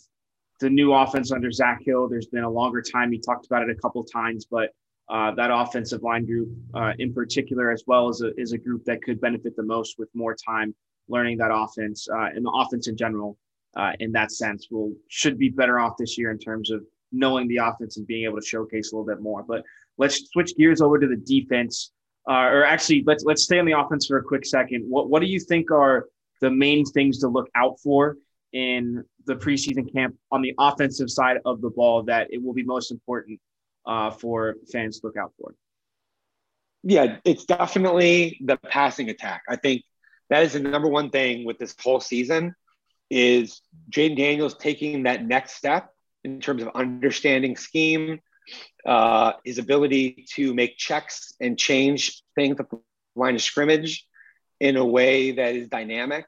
the 0.60 0.68
new 0.68 0.92
offense 0.92 1.32
under 1.32 1.50
Zak 1.50 1.80
Hill, 1.84 2.08
there's 2.08 2.26
been 2.26 2.44
a 2.44 2.50
longer 2.50 2.82
time. 2.82 3.12
He 3.12 3.18
talked 3.18 3.46
about 3.46 3.62
it 3.62 3.70
a 3.70 3.80
couple 3.80 4.02
times, 4.04 4.46
but 4.50 4.70
uh, 5.08 5.32
that 5.34 5.50
offensive 5.52 6.02
line 6.02 6.26
group 6.26 6.50
uh, 6.74 6.92
in 6.98 7.12
particular, 7.12 7.70
as 7.70 7.84
well 7.86 8.08
as 8.08 8.20
a, 8.20 8.38
is 8.40 8.52
a 8.52 8.58
group 8.58 8.84
that 8.84 9.02
could 9.02 9.20
benefit 9.20 9.56
the 9.56 9.62
most 9.62 9.98
with 9.98 10.08
more 10.14 10.34
time 10.34 10.74
learning 11.08 11.38
that 11.38 11.50
offense 11.52 12.08
uh, 12.12 12.26
and 12.34 12.44
the 12.44 12.50
offense 12.50 12.86
in 12.86 12.96
general 12.96 13.36
uh, 13.76 13.92
in 14.00 14.12
that 14.12 14.32
sense 14.32 14.68
will 14.70 14.92
should 15.08 15.38
be 15.38 15.48
better 15.48 15.78
off 15.78 15.96
this 15.98 16.18
year 16.18 16.30
in 16.30 16.38
terms 16.38 16.70
of 16.70 16.82
knowing 17.12 17.48
the 17.48 17.58
offense 17.58 17.96
and 17.96 18.06
being 18.06 18.24
able 18.24 18.40
to 18.40 18.46
showcase 18.46 18.92
a 18.92 18.96
little 18.96 19.06
bit 19.06 19.22
more. 19.22 19.42
But 19.42 19.64
let's 19.98 20.28
switch 20.30 20.56
gears 20.56 20.80
over 20.80 20.98
to 20.98 21.06
the 21.06 21.16
defense, 21.16 21.92
uh, 22.28 22.48
or 22.50 22.64
actually 22.64 23.04
let's 23.06 23.24
let's 23.24 23.44
stay 23.44 23.58
on 23.58 23.66
the 23.66 23.78
offense 23.78 24.06
for 24.06 24.18
a 24.18 24.22
quick 24.22 24.44
second. 24.44 24.84
What 24.88 25.10
what 25.10 25.20
do 25.20 25.26
you 25.26 25.40
think 25.40 25.70
are 25.70 26.06
the 26.40 26.50
main 26.50 26.84
things 26.84 27.18
to 27.20 27.28
look 27.28 27.48
out 27.54 27.78
for 27.80 28.16
in 28.52 29.04
the 29.26 29.36
preseason 29.36 29.92
camp 29.92 30.16
on 30.32 30.42
the 30.42 30.54
offensive 30.58 31.10
side 31.10 31.38
of 31.44 31.60
the 31.60 31.70
ball 31.70 32.02
that 32.04 32.28
it 32.32 32.42
will 32.42 32.54
be 32.54 32.64
most 32.64 32.90
important 32.90 33.38
uh, 33.86 34.10
for 34.10 34.56
fans 34.72 35.00
to 35.00 35.06
look 35.06 35.16
out 35.16 35.32
for? 35.38 35.54
Yeah, 36.82 37.18
it's 37.24 37.44
definitely 37.44 38.40
the 38.42 38.56
passing 38.56 39.10
attack. 39.10 39.42
I 39.48 39.56
think 39.56 39.82
that 40.30 40.42
is 40.44 40.54
the 40.54 40.60
number 40.60 40.88
one 40.88 41.10
thing 41.10 41.44
with 41.44 41.58
this 41.58 41.74
whole 41.78 42.00
season 42.00 42.54
is 43.10 43.60
Jayden 43.90 44.16
Daniels 44.16 44.54
taking 44.54 45.02
that 45.02 45.24
next 45.24 45.54
step 45.54 45.92
in 46.24 46.40
terms 46.40 46.62
of 46.62 46.68
understanding 46.74 47.56
scheme, 47.56 48.20
uh, 48.86 49.32
his 49.44 49.58
ability 49.58 50.26
to 50.34 50.54
make 50.54 50.76
checks 50.76 51.34
and 51.40 51.58
change 51.58 52.22
things 52.34 52.58
at 52.60 52.70
the 52.70 52.78
line 53.16 53.34
of 53.34 53.42
scrimmage 53.42 54.06
in 54.60 54.76
a 54.76 54.84
way 54.84 55.32
that 55.32 55.54
is 55.54 55.68
dynamic 55.68 56.26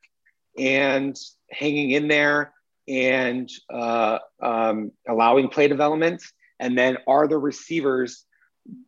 and 0.58 1.16
hanging 1.50 1.90
in 1.90 2.08
there 2.08 2.52
and 2.88 3.50
uh, 3.72 4.18
um, 4.42 4.90
allowing 5.08 5.48
play 5.48 5.68
development. 5.68 6.22
And 6.58 6.76
then 6.76 6.98
are 7.06 7.28
the 7.28 7.38
receivers, 7.38 8.24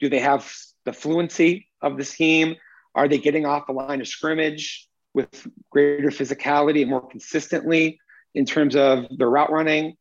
do 0.01 0.09
they 0.09 0.21
have 0.21 0.51
the 0.85 0.93
fluency 0.93 1.69
of 1.81 1.97
the 1.97 2.05
scheme? 2.05 2.57
Are 2.95 3.09
they 3.09 3.19
getting 3.19 3.47
off 3.47 3.67
the 3.67 3.73
line 3.73 4.01
of 4.01 4.09
scrimmage? 4.09 4.89
With 5.15 5.47
greater 5.71 6.11
physicality 6.11 6.83
and 6.83 6.91
more 6.91 7.07
consistently 7.09 8.01
in 8.35 8.45
terms 8.45 8.75
of 8.77 9.07
the 9.17 9.27
route 9.27 9.51
running? 9.51 9.97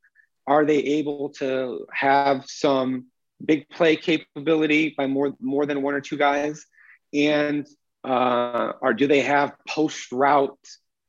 Are 0.47 0.66
they 0.66 0.80
able 0.80 1.30
to 1.39 1.86
have 1.93 2.45
some 2.47 3.07
big 3.43 3.70
play 3.70 3.95
capability 3.95 4.93
by 4.97 5.07
more 5.07 5.34
more 5.39 5.66
than 5.66 5.82
one 5.82 5.93
or 5.93 6.01
two 6.01 6.18
guys? 6.18 6.66
And 7.14 7.68
uh, 8.03 8.74
or 8.82 8.93
do 8.93 9.07
they 9.07 9.22
have 9.22 9.53
post 9.68 10.11
route 10.11 10.57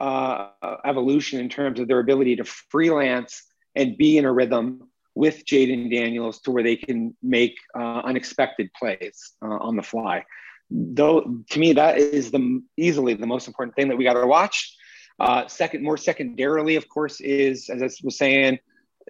uh, 0.01 0.49
evolution 0.85 1.41
in 1.41 1.49
terms 1.49 1.81
of 1.81 1.89
their 1.89 1.99
ability 1.99 2.37
to 2.37 2.45
freelance 2.45 3.43
and 3.75 3.97
be 3.97 4.19
in 4.19 4.25
a 4.25 4.33
rhythm 4.33 4.89
with 5.15 5.45
Jayden 5.45 5.91
Daniels 5.91 6.41
to 6.43 6.51
where 6.51 6.63
they 6.63 6.77
can 6.77 7.17
make 7.23 7.57
uh, 7.77 8.03
unexpected 8.05 8.71
plays 8.79 9.33
uh, 9.43 9.47
on 9.47 9.77
the 9.77 9.83
fly? 9.83 10.25
Though 10.71 11.43
to 11.51 11.59
me 11.59 11.73
that 11.75 11.99
is 11.99 12.31
the 12.31 12.63
easily 12.77 13.15
the 13.15 13.27
most 13.27 13.47
important 13.47 13.77
thing 13.77 13.89
that 13.89 13.97
we 13.97 14.05
got 14.05 14.15
to 14.15 14.27
watch. 14.27 14.77
Uh, 15.21 15.47
second, 15.47 15.85
more 15.85 15.97
secondarily, 15.97 16.77
of 16.77 16.89
course, 16.89 17.21
is 17.21 17.71
as 17.71 17.83
I 17.83 17.89
was 18.03 18.19
saying, 18.19 18.59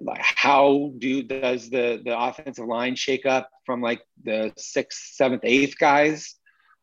like 0.01 0.21
how 0.21 0.93
do 0.99 1.23
does 1.23 1.71
the 1.71 2.03
the 2.05 2.19
offensive 2.19 2.67
line 2.67 2.97
shake 2.97 3.27
up 3.27 3.49
from 3.65 3.81
like 3.81 4.03
the 4.23 4.53
sixth, 4.57 5.15
seventh, 5.15 5.43
eighth 5.45 5.79
guys? 5.79 6.35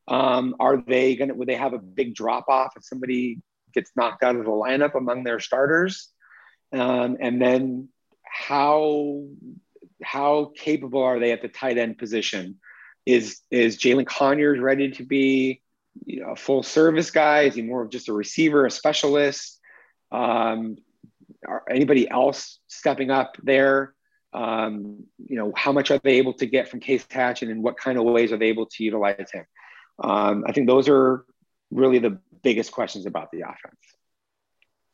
Um, 0.07 0.55
are 0.59 0.81
they 0.81 1.15
gonna 1.15 1.33
would 1.33 1.47
they 1.47 1.55
have 1.55 1.73
a 1.73 1.79
big 1.79 2.15
drop 2.15 2.45
off 2.47 2.73
if 2.75 2.83
somebody 2.83 3.39
gets 3.73 3.91
knocked 3.95 4.23
out 4.23 4.35
of 4.35 4.45
the 4.45 4.51
lineup 4.51 4.95
among 4.95 5.23
their 5.23 5.39
starters? 5.39 6.09
Um, 6.73 7.17
and 7.19 7.41
then 7.41 7.89
how 8.23 9.27
how 10.03 10.51
capable 10.55 11.03
are 11.03 11.19
they 11.19 11.31
at 11.31 11.41
the 11.41 11.47
tight 11.47 11.77
end 11.77 11.97
position? 11.97 12.59
Is 13.05 13.41
is 13.49 13.77
Jalen 13.77 14.05
Conyers 14.05 14.59
ready 14.59 14.91
to 14.91 15.03
be 15.03 15.61
you 16.05 16.21
know, 16.21 16.31
a 16.31 16.35
full 16.35 16.63
service 16.63 17.11
guy? 17.11 17.41
Is 17.41 17.55
he 17.55 17.61
more 17.61 17.81
of 17.81 17.89
just 17.89 18.09
a 18.09 18.13
receiver, 18.13 18.65
a 18.65 18.71
specialist? 18.71 19.59
Um, 20.11 20.77
are 21.47 21.63
anybody 21.69 22.09
else 22.09 22.59
stepping 22.67 23.09
up 23.09 23.35
there? 23.43 23.93
Um, 24.33 25.05
you 25.17 25.35
know, 25.35 25.51
how 25.55 25.71
much 25.71 25.91
are 25.91 25.99
they 26.03 26.17
able 26.17 26.33
to 26.35 26.45
get 26.45 26.69
from 26.69 26.79
Case 26.79 27.05
Hatch, 27.09 27.41
and 27.41 27.51
in 27.51 27.61
what 27.61 27.77
kind 27.77 27.97
of 27.97 28.05
ways 28.05 28.31
are 28.31 28.37
they 28.37 28.47
able 28.47 28.67
to 28.67 28.83
utilize 28.83 29.29
him? 29.31 29.45
Um, 30.01 30.45
I 30.47 30.51
think 30.51 30.67
those 30.67 30.87
are 30.87 31.25
really 31.69 31.99
the 31.99 32.19
biggest 32.43 32.71
questions 32.71 33.05
about 33.05 33.31
the 33.31 33.41
offense. 33.41 33.79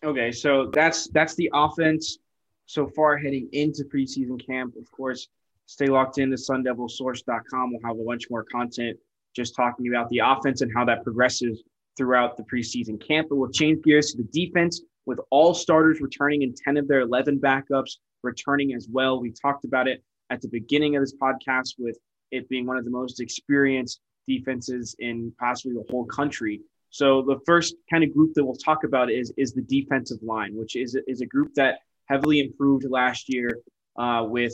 Okay, 0.03 0.31
so 0.31 0.69
that's 0.73 1.07
that's 1.09 1.35
the 1.35 1.51
offense 1.53 2.19
so 2.65 2.87
far 2.87 3.17
heading 3.17 3.49
into 3.51 3.83
preseason 3.83 4.43
camp. 4.43 4.75
Of 4.75 4.91
course, 4.91 5.27
stay 5.67 5.87
locked 5.87 6.17
in 6.17 6.31
to 6.31 6.35
sundevilsource.com. 6.35 7.71
We'll 7.71 7.81
have 7.83 7.99
a 7.99 8.03
bunch 8.03 8.25
more 8.29 8.43
content 8.43 8.97
just 9.35 9.55
talking 9.55 9.87
about 9.87 10.09
the 10.09 10.19
offense 10.19 10.61
and 10.61 10.71
how 10.75 10.83
that 10.85 11.03
progresses 11.03 11.63
throughout 11.95 12.37
the 12.37 12.43
preseason 12.43 12.99
camp. 13.05 13.27
But 13.29 13.35
we'll 13.35 13.51
change 13.51 13.83
gears 13.83 14.11
to 14.11 14.17
the 14.17 14.27
defense 14.33 14.81
with 15.05 15.19
all 15.29 15.53
starters 15.53 16.01
returning 16.01 16.43
and 16.43 16.55
10 16.55 16.77
of 16.77 16.87
their 16.87 17.01
11 17.01 17.39
backups 17.39 17.97
returning 18.23 18.73
as 18.73 18.87
well. 18.91 19.19
We 19.21 19.31
talked 19.31 19.65
about 19.65 19.87
it 19.87 20.03
at 20.29 20.41
the 20.41 20.47
beginning 20.47 20.95
of 20.95 21.03
this 21.03 21.15
podcast 21.15 21.75
with 21.77 21.97
it 22.31 22.49
being 22.49 22.65
one 22.65 22.77
of 22.77 22.85
the 22.85 22.91
most 22.91 23.21
experienced 23.21 24.01
defenses 24.27 24.95
in 24.99 25.31
possibly 25.39 25.73
the 25.73 25.85
whole 25.89 26.05
country. 26.05 26.61
So 26.89 27.21
the 27.21 27.39
first 27.45 27.75
kind 27.89 28.03
of 28.03 28.13
group 28.13 28.33
that 28.33 28.43
we'll 28.43 28.55
talk 28.55 28.83
about 28.83 29.11
is 29.11 29.31
is 29.37 29.53
the 29.53 29.61
defensive 29.61 30.19
line, 30.21 30.55
which 30.55 30.75
is 30.75 30.97
is 31.07 31.21
a 31.21 31.25
group 31.25 31.53
that 31.55 31.79
heavily 32.05 32.39
improved 32.39 32.85
last 32.89 33.29
year 33.29 33.59
uh, 33.97 34.25
with 34.27 34.53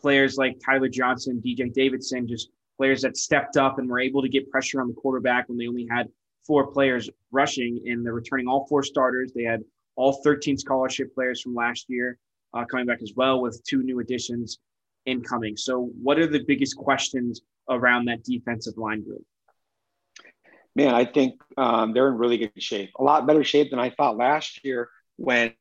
players 0.00 0.36
like 0.36 0.58
Tyler 0.64 0.88
Johnson, 0.88 1.42
DJ 1.44 1.72
Davidson, 1.72 2.26
just 2.26 2.50
players 2.76 3.02
that 3.02 3.16
stepped 3.16 3.56
up 3.56 3.78
and 3.78 3.88
were 3.88 4.00
able 4.00 4.22
to 4.22 4.28
get 4.28 4.50
pressure 4.50 4.80
on 4.80 4.88
the 4.88 4.94
quarterback 4.94 5.48
when 5.48 5.58
they 5.58 5.66
only 5.66 5.86
had 5.90 6.08
four 6.46 6.66
players 6.66 7.10
rushing, 7.30 7.80
and 7.86 8.04
they're 8.04 8.14
returning 8.14 8.46
all 8.46 8.66
four 8.66 8.82
starters. 8.82 9.32
They 9.34 9.44
had 9.44 9.62
all 9.96 10.20
13 10.24 10.56
scholarship 10.56 11.14
players 11.14 11.42
from 11.42 11.54
last 11.54 11.86
year 11.88 12.18
uh, 12.54 12.64
coming 12.64 12.86
back 12.86 13.02
as 13.02 13.12
well, 13.14 13.40
with 13.40 13.62
two 13.68 13.82
new 13.82 14.00
additions 14.00 14.58
incoming. 15.06 15.56
So, 15.56 15.90
what 16.02 16.18
are 16.18 16.26
the 16.26 16.44
biggest 16.46 16.76
questions 16.76 17.42
around 17.68 18.06
that 18.06 18.24
defensive 18.24 18.76
line 18.76 19.02
group? 19.02 19.24
Man, 20.74 20.94
I 20.94 21.04
think 21.04 21.40
um, 21.56 21.92
they're 21.92 22.08
in 22.08 22.16
really 22.16 22.38
good 22.38 22.52
shape. 22.62 22.90
A 22.98 23.02
lot 23.02 23.26
better 23.26 23.44
shape 23.44 23.70
than 23.70 23.80
I 23.80 23.90
thought 23.90 24.16
last 24.16 24.64
year 24.64 24.88
when 25.16 25.52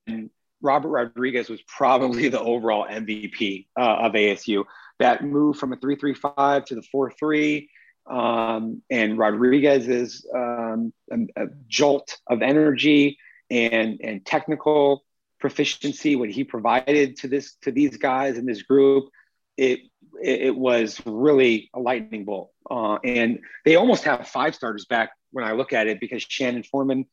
Robert 0.62 0.90
Rodriguez 0.90 1.50
was 1.50 1.62
probably 1.64 2.30
the 2.30 2.40
overall 2.40 2.86
MVP 2.86 3.68
uh, 3.80 3.98
of 4.02 4.14
ASU. 4.14 4.66
That 5.00 5.24
move 5.24 5.58
from 5.58 5.72
a 5.74 5.78
3-3-5 5.78 6.66
to 6.66 6.76
the 6.76 6.84
4-3 6.94 7.68
um, 8.10 8.82
and 8.90 9.18
Rodriguez's 9.18 10.26
um, 10.34 10.94
a, 11.12 11.44
a 11.44 11.48
jolt 11.68 12.18
of 12.28 12.42
energy 12.42 13.18
and 13.52 14.00
and 14.04 14.26
technical 14.26 15.04
proficiency, 15.40 16.16
what 16.16 16.30
he 16.30 16.44
provided 16.44 17.18
to 17.18 17.28
this 17.28 17.56
to 17.62 17.72
these 17.72 17.98
guys 17.98 18.38
in 18.38 18.46
this 18.46 18.64
group, 18.64 19.10
it 19.58 19.82
it, 20.22 20.56
was 20.56 21.02
really 21.06 21.70
a 21.74 21.80
lightning 21.80 22.26
bolt. 22.26 22.52
Uh, 22.70 22.98
and 23.04 23.40
they 23.64 23.76
almost 23.76 24.04
have 24.04 24.28
five 24.28 24.54
starters 24.54 24.86
back 24.86 25.12
when 25.32 25.46
I 25.46 25.54
look 25.54 25.72
at 25.72 25.88
it 25.88 26.00
because 26.00 26.24
Shannon 26.28 26.64
Forman 26.64 27.06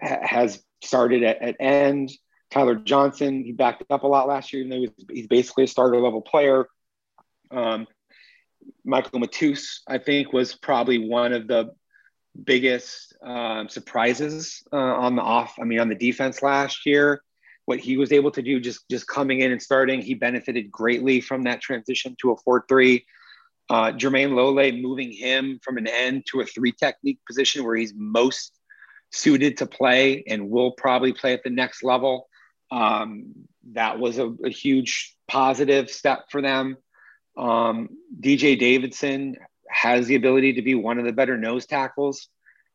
ha- 0.00 0.20
has 0.22 0.62
started 0.82 1.22
at, 1.22 1.42
at 1.42 1.56
end. 1.60 2.10
Tyler 2.56 2.76
Johnson, 2.76 3.44
he 3.44 3.52
backed 3.52 3.84
up 3.90 4.02
a 4.02 4.06
lot 4.06 4.26
last 4.26 4.50
year, 4.50 4.64
even 4.64 4.70
though 4.70 5.04
he's, 5.12 5.26
basically 5.26 5.64
a 5.64 5.66
starter 5.66 6.00
level 6.00 6.22
player. 6.22 6.66
Um, 7.50 7.86
Michael 8.82 9.20
Matus, 9.20 9.80
I 9.86 9.98
think, 9.98 10.32
was 10.32 10.54
probably 10.54 11.06
one 11.06 11.34
of 11.34 11.48
the 11.48 11.72
biggest 12.44 13.14
um, 13.22 13.68
surprises 13.68 14.62
uh, 14.72 14.76
on 14.76 15.16
the 15.16 15.22
off. 15.22 15.56
I 15.60 15.64
mean, 15.64 15.80
on 15.80 15.90
the 15.90 15.94
defense 15.94 16.42
last 16.42 16.86
year, 16.86 17.20
what 17.66 17.78
he 17.78 17.98
was 17.98 18.10
able 18.10 18.30
to 18.30 18.40
do 18.40 18.58
just 18.58 18.88
just 18.88 19.06
coming 19.06 19.40
in 19.40 19.52
and 19.52 19.60
starting, 19.60 20.00
he 20.00 20.14
benefited 20.14 20.70
greatly 20.70 21.20
from 21.20 21.42
that 21.42 21.60
transition 21.60 22.16
to 22.22 22.30
a 22.30 22.36
four 22.38 22.64
three. 22.70 23.04
Uh, 23.68 23.92
Jermayne 23.92 24.34
Lole 24.34 24.72
moving 24.72 25.12
him 25.12 25.60
from 25.62 25.76
an 25.76 25.88
end 25.88 26.24
to 26.30 26.40
a 26.40 26.46
three 26.46 26.72
technique 26.72 27.18
position 27.26 27.64
where 27.66 27.76
he's 27.76 27.92
most 27.94 28.58
suited 29.12 29.58
to 29.58 29.66
play 29.66 30.24
and 30.26 30.48
will 30.48 30.70
probably 30.70 31.12
play 31.12 31.34
at 31.34 31.42
the 31.44 31.50
next 31.50 31.84
level. 31.84 32.28
Um, 32.70 33.32
that 33.72 33.98
was 33.98 34.18
a, 34.18 34.26
a, 34.44 34.48
huge 34.48 35.14
positive 35.28 35.90
step 35.90 36.26
for 36.30 36.42
them. 36.42 36.76
Um, 37.36 37.90
DJ 38.18 38.58
Davidson 38.58 39.36
has 39.68 40.06
the 40.06 40.14
ability 40.16 40.54
to 40.54 40.62
be 40.62 40.74
one 40.74 40.98
of 40.98 41.04
the 41.04 41.12
better 41.12 41.36
nose 41.36 41.66
tackles 41.66 42.28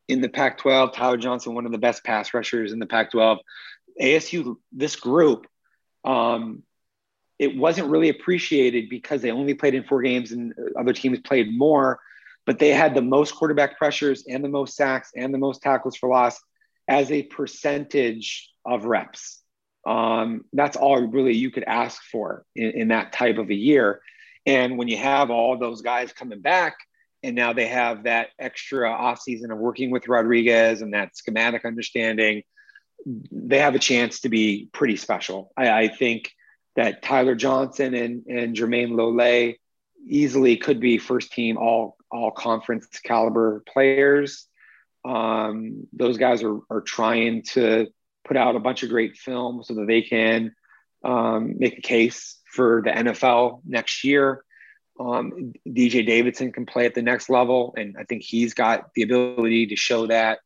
in 0.07 0.21
the 0.21 0.29
Pac 0.29 0.57
12. 0.59 0.93
Tyler 0.93 1.17
Johnson, 1.17 1.55
one 1.55 1.65
of 1.65 1.71
the 1.71 1.77
best 1.77 2.03
pass 2.03 2.33
rushers 2.33 2.71
in 2.71 2.79
the 2.79 2.85
Pac 2.85 3.11
12. 3.11 3.39
ASU, 4.01 4.55
this 4.71 4.95
group, 4.95 5.47
um, 6.03 6.63
it 7.39 7.57
wasn't 7.57 7.89
really 7.89 8.09
appreciated 8.09 8.89
because 8.89 9.21
they 9.21 9.31
only 9.31 9.53
played 9.53 9.73
in 9.73 9.83
four 9.83 10.01
games 10.01 10.31
and 10.31 10.53
other 10.79 10.93
teams 10.93 11.19
played 11.19 11.57
more, 11.57 11.99
but 12.45 12.59
they 12.59 12.69
had 12.69 12.93
the 12.93 13.01
most 13.01 13.33
quarterback 13.33 13.77
pressures 13.77 14.25
and 14.27 14.43
the 14.43 14.49
most 14.49 14.75
sacks 14.75 15.11
and 15.15 15.33
the 15.33 15.39
most 15.39 15.61
tackles 15.61 15.97
for 15.97 16.09
loss 16.09 16.39
as 16.87 17.11
a 17.11 17.23
percentage 17.23 18.51
of 18.65 18.85
reps. 18.85 19.40
Um, 19.85 20.45
that's 20.53 20.77
all 20.77 21.01
really 21.07 21.33
you 21.35 21.51
could 21.51 21.63
ask 21.63 22.01
for 22.03 22.45
in, 22.55 22.71
in 22.71 22.87
that 22.89 23.13
type 23.13 23.37
of 23.37 23.49
a 23.49 23.55
year. 23.55 24.01
And 24.45 24.77
when 24.77 24.87
you 24.87 24.97
have 24.97 25.29
all 25.29 25.57
those 25.57 25.81
guys 25.81 26.13
coming 26.13 26.41
back, 26.41 26.75
and 27.23 27.35
now 27.35 27.53
they 27.53 27.67
have 27.67 28.03
that 28.03 28.29
extra 28.39 28.89
offseason 28.89 29.51
of 29.51 29.59
working 29.59 29.91
with 29.91 30.07
Rodriguez 30.07 30.81
and 30.81 30.93
that 30.93 31.15
schematic 31.15 31.65
understanding, 31.65 32.43
they 33.05 33.59
have 33.59 33.75
a 33.75 33.79
chance 33.79 34.21
to 34.21 34.29
be 34.29 34.69
pretty 34.71 34.95
special. 34.95 35.51
I, 35.55 35.83
I 35.83 35.87
think 35.87 36.31
that 36.75 37.01
Tyler 37.01 37.35
Johnson 37.35 37.93
and, 37.93 38.25
and 38.27 38.55
Jermayne 38.55 38.95
Lole 38.95 39.53
easily 40.07 40.57
could 40.57 40.79
be 40.79 40.97
first 40.97 41.31
team 41.31 41.57
all 41.57 41.97
all 42.09 42.31
conference 42.31 42.87
caliber 43.03 43.63
players. 43.71 44.47
Um, 45.05 45.87
those 45.93 46.17
guys 46.17 46.43
are, 46.43 46.59
are 46.69 46.81
trying 46.81 47.43
to 47.53 47.87
put 48.31 48.37
out 48.37 48.55
a 48.55 48.59
bunch 48.59 48.81
of 48.81 48.89
great 48.89 49.17
film 49.17 49.61
so 49.61 49.73
that 49.73 49.87
they 49.87 50.01
can 50.01 50.55
um, 51.03 51.55
make 51.57 51.77
a 51.77 51.81
case 51.81 52.39
for 52.49 52.81
the 52.85 52.89
NFL 52.89 53.59
next 53.65 54.05
year. 54.05 54.45
Um, 54.97 55.51
DJ 55.67 56.05
Davidson 56.05 56.53
can 56.53 56.65
play 56.65 56.85
at 56.85 56.95
the 56.95 57.01
next 57.01 57.29
level, 57.29 57.73
and 57.75 57.97
I 57.99 58.05
think 58.05 58.23
he's 58.23 58.53
got 58.53 58.93
the 58.95 59.01
ability 59.01 59.67
to 59.67 59.75
show 59.75 60.07
that. 60.07 60.39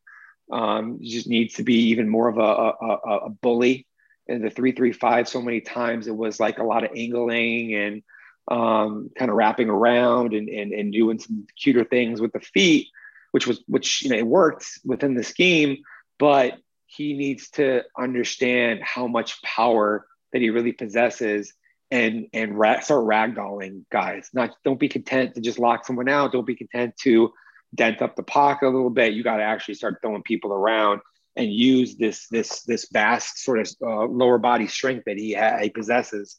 Um, 0.52 0.98
he 1.00 1.12
just 1.12 1.28
needs 1.28 1.56
to 1.56 1.64
be 1.64 1.90
even 1.90 2.10
more 2.10 2.28
of 2.28 2.40
a, 2.40 2.42
a, 2.42 3.18
a 3.28 3.30
bully. 3.30 3.86
In 4.28 4.42
the 4.42 4.50
three 4.50 4.72
three 4.72 4.92
five, 4.92 5.28
so 5.28 5.40
many 5.40 5.62
times 5.62 6.08
it 6.08 6.16
was 6.16 6.40
like 6.40 6.58
a 6.58 6.64
lot 6.64 6.84
of 6.84 6.90
angling 6.96 7.76
and 7.76 8.02
um, 8.50 9.12
kind 9.16 9.30
of 9.30 9.38
wrapping 9.38 9.70
around 9.70 10.34
and, 10.34 10.50
and 10.50 10.74
and 10.74 10.92
doing 10.92 11.20
some 11.20 11.46
cuter 11.62 11.84
things 11.84 12.20
with 12.20 12.34
the 12.34 12.40
feet, 12.40 12.88
which 13.30 13.46
was 13.46 13.64
which 13.68 14.02
you 14.02 14.10
know 14.10 14.18
it 14.18 14.26
worked 14.26 14.66
within 14.84 15.14
the 15.14 15.24
scheme, 15.24 15.84
but 16.18 16.58
he 16.96 17.14
needs 17.14 17.50
to 17.52 17.84
understand 17.98 18.82
how 18.84 19.08
much 19.08 19.42
power 19.42 20.08
that 20.34 20.42
he 20.42 20.50
really 20.50 20.74
possesses 20.74 21.54
and 21.92 22.28
and 22.34 22.58
ra- 22.58 22.80
start 22.80 23.06
ragdolling 23.06 23.84
guys. 23.92 24.30
Not 24.34 24.56
don't 24.64 24.80
be 24.80 24.90
content 24.90 25.36
to 25.36 25.42
just 25.42 25.60
lock 25.60 25.86
someone 25.86 26.10
out. 26.10 26.32
Don't 26.32 26.48
be 26.48 26.56
content 26.56 26.96
to 27.04 27.32
dent 27.74 28.02
up 28.02 28.16
the 28.16 28.24
pocket 28.24 28.68
a 28.68 28.70
little 28.70 28.90
bit. 28.90 29.14
You 29.14 29.24
got 29.24 29.38
to 29.38 29.44
actually 29.44 29.76
start 29.76 30.00
throwing 30.02 30.24
people 30.24 30.52
around 30.52 31.02
and 31.36 31.52
use 31.52 31.96
this 31.98 32.28
this 32.28 32.62
this 32.64 32.88
vast 32.92 33.40
sort 33.40 33.60
of 33.60 33.70
uh, 33.82 34.06
lower 34.06 34.38
body 34.38 34.68
strength 34.68 35.04
that 35.06 35.18
he, 35.18 35.34
ha- 35.34 35.60
he 35.62 35.70
possesses. 35.70 36.38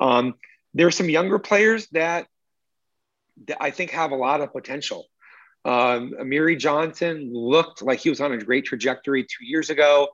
Um, 0.00 0.34
there 0.74 0.86
are 0.86 0.92
some 0.92 1.08
younger 1.08 1.38
players 1.38 1.88
that, 1.92 2.26
that 3.46 3.56
I 3.62 3.70
think 3.70 3.92
have 3.92 4.12
a 4.12 4.16
lot 4.16 4.40
of 4.40 4.52
potential. 4.52 5.06
Um, 5.66 6.14
Amiri 6.20 6.56
Johnson 6.56 7.32
looked 7.34 7.82
like 7.82 7.98
he 7.98 8.08
was 8.08 8.20
on 8.20 8.32
a 8.32 8.38
great 8.38 8.64
trajectory 8.64 9.24
two 9.24 9.44
years 9.44 9.68
ago. 9.68 10.06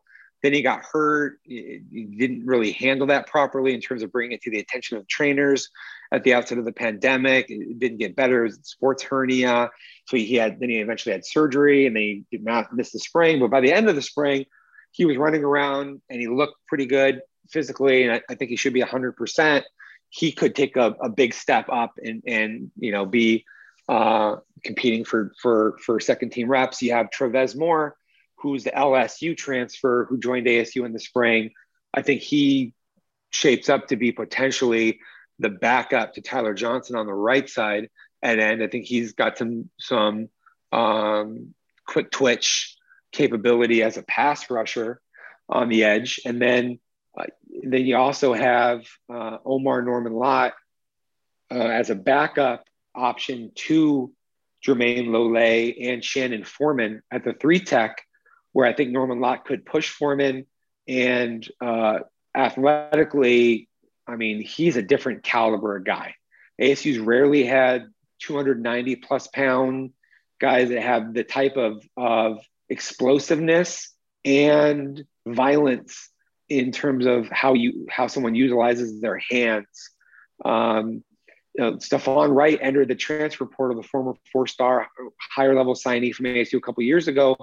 Then 0.43 0.55
he 0.55 0.63
got 0.63 0.83
hurt. 0.83 1.41
He 1.45 1.83
didn't 2.19 2.47
really 2.47 2.73
handle 2.73 3.07
that 3.09 3.27
properly 3.27 3.75
in 3.75 3.81
terms 3.83 4.03
of 4.03 4.11
bringing 4.11 4.33
it 4.33 4.43
to 4.43 4.51
the 4.51 4.61
attention 4.61 4.97
of 4.97 5.07
trainers 5.07 5.69
at 6.11 6.25
the 6.25 6.33
outset 6.33 6.57
of 6.57 6.65
the 6.65 6.73
pandemic. 6.73 7.51
It 7.51 7.79
didn't 7.79 7.99
get 7.99 8.17
better. 8.17 8.41
It 8.41 8.49
was 8.49 8.61
sports 8.63 9.03
hernia. 9.03 9.71
So 10.07 10.17
he 10.17 10.37
had, 10.37 10.59
then 10.59 10.71
he 10.71 10.79
eventually 10.79 11.13
had 11.13 11.27
surgery 11.27 11.87
and 11.87 11.95
they 11.95 12.23
did 12.31 12.43
not 12.43 12.75
miss 12.75 12.91
the 12.91 12.99
spring. 12.99 13.39
But 13.39 13.51
by 13.51 13.61
the 13.61 13.73
end 13.73 13.91
of 13.91 13.95
the 13.95 14.03
spring, 14.03 14.47
he 14.91 15.05
was 15.05 15.19
running 15.19 15.45
around 15.45 16.01
and 16.09 16.19
he 16.19 16.29
looked 16.29 16.57
pretty 16.67 16.87
good 16.87 17.21
physically. 17.51 18.05
And 18.05 18.13
I, 18.15 18.23
I 18.31 18.37
think 18.37 18.49
he 18.49 18.57
should 18.57 18.73
be 18.73 18.83
100%. 18.83 19.63
He 20.09 20.33
could 20.33 20.55
take 20.55 20.77
a, 20.77 20.97
a 21.03 21.11
big 21.11 21.35
step 21.35 21.67
up 21.71 21.93
and, 22.03 22.23
and, 22.27 22.71
you 22.79 22.91
know, 22.91 23.05
be 23.05 23.45
uh, 23.89 24.37
competing 24.65 25.05
for, 25.05 25.33
for, 25.41 25.77
for 25.85 26.01
second 26.01 26.31
team 26.31 26.49
reps. 26.49 26.83
You 26.83 26.93
have 26.93 27.11
Travez 27.11 27.55
Moore 27.55 27.97
who's 28.43 28.65
the 28.65 28.71
LSU 28.73 29.37
transfer 29.37 30.05
who 30.09 30.19
joined 30.19 30.47
ASU 30.47 30.85
in 30.85 30.93
the 30.93 30.99
spring. 30.99 31.53
I 31.95 32.03
think 32.03 32.23
he 32.23 32.75
shapes 33.31 33.69
up 33.69 33.89
to 33.89 33.97
be 33.97 34.11
potentially 34.13 34.99
the 35.39 35.49
backup 35.49 36.15
to 36.15 36.23
Tyler 36.23 36.53
Johnson 36.53 36.97
on 36.97 37.07
the 37.07 37.15
right 37.15 37.49
side. 37.49 37.89
And 38.21 38.41
then 38.41 38.61
I 38.61 38.67
think 38.67 38.85
he's 38.85 39.13
got 39.13 39.39
some 39.39 39.71
some 39.79 40.29
um, 40.73 41.55
quick 41.87 42.11
twitch 42.11 42.77
capability 43.13 43.83
as 43.83 43.97
a 43.97 44.03
pass 44.03 44.51
rusher 44.51 45.01
on 45.49 45.69
the 45.69 45.85
edge. 45.85 46.21
And 46.25 46.43
then 46.43 46.81
uh, 47.17 47.27
then 47.63 47.87
you 47.87 47.97
also 47.97 48.33
have 48.33 48.85
uh, 49.09 49.39
Omarr 49.47 49.85
Norman 49.85 50.15
Lott 50.15 50.55
uh, 51.51 51.55
as 51.55 51.91
a 51.91 51.95
backup 51.95 52.65
option 52.95 53.53
to 53.55 54.13
Jermayne 54.65 55.09
Lole 55.09 55.75
and 55.81 56.05
Shannon 56.05 56.45
Forman 56.45 57.03
at 57.11 57.25
the 57.25 57.33
three 57.33 57.61
tech 57.61 58.03
where 58.53 58.67
I 58.67 58.75
think 58.75 58.91
Norman 58.91 59.21
Lott 59.21 59.45
could 59.45 59.65
push 59.65 59.91
Forman 59.91 60.47
and 60.87 61.47
uh, 61.61 62.01
athletically, 62.37 63.69
I 64.07 64.17
mean, 64.17 64.43
he's 64.43 64.77
a 64.77 64.83
different 64.83 65.23
caliber 65.23 65.79
guy. 65.79 66.15
ASU's 66.61 66.99
rarely 66.99 67.45
had 67.45 67.87
290 68.21 68.97
plus 68.97 69.27
pound 69.29 69.93
guys 70.41 70.69
that 70.69 70.83
have 70.83 71.15
the 71.15 71.25
type 71.25 71.57
of, 71.57 71.83
of 71.97 72.39
explosiveness 72.69 73.93
and 74.25 75.05
violence 75.27 76.11
in 76.49 76.73
terms 76.73 77.07
of 77.07 77.29
how 77.31 77.55
you 77.55 77.87
how 77.89 78.07
someone 78.07 78.35
utilizes 78.35 79.01
their 79.01 79.19
hands. 79.19 79.91
Um, 80.45 81.03
know, 81.59 81.73
Stephon 81.75 82.35
Wright 82.35 82.59
entered 82.61 82.89
the 82.89 82.95
transfer 82.95 83.47
portal, 83.47 83.81
the 83.81 83.87
former 83.87 84.15
four-star 84.33 84.89
higher 85.35 85.55
level 85.55 85.75
signee 85.75 86.15
from 86.15 86.27
ASU 86.27 86.57
a 86.57 86.61
couple 86.61 86.83
years 86.83 87.09
ago. 87.09 87.37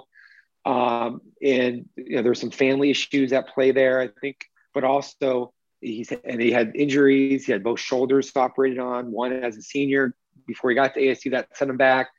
Um, 0.66 1.22
and 1.42 1.88
you 1.96 2.16
know, 2.16 2.22
there's 2.22 2.42
some 2.42 2.52
family 2.52 2.90
issues 2.90 3.32
at 3.34 3.48
play 3.50 3.72
there, 3.72 4.02
I 4.02 4.10
think, 4.22 4.46
but 4.74 4.84
also 4.84 5.54
he's 5.82 6.12
and 6.12 6.42
he 6.42 6.52
had 6.52 6.76
injuries. 6.76 7.46
He 7.46 7.52
had 7.52 7.64
both 7.64 7.80
shoulders 7.80 8.32
operated 8.36 8.80
on, 8.80 9.12
one 9.12 9.32
as 9.32 9.58
a 9.58 9.62
senior 9.62 10.14
before 10.48 10.70
he 10.70 10.76
got 10.76 10.94
to 10.96 11.00
ASU 11.00 11.32
that 11.32 11.56
sent 11.56 11.72
him 11.72 11.78
back. 11.78 12.10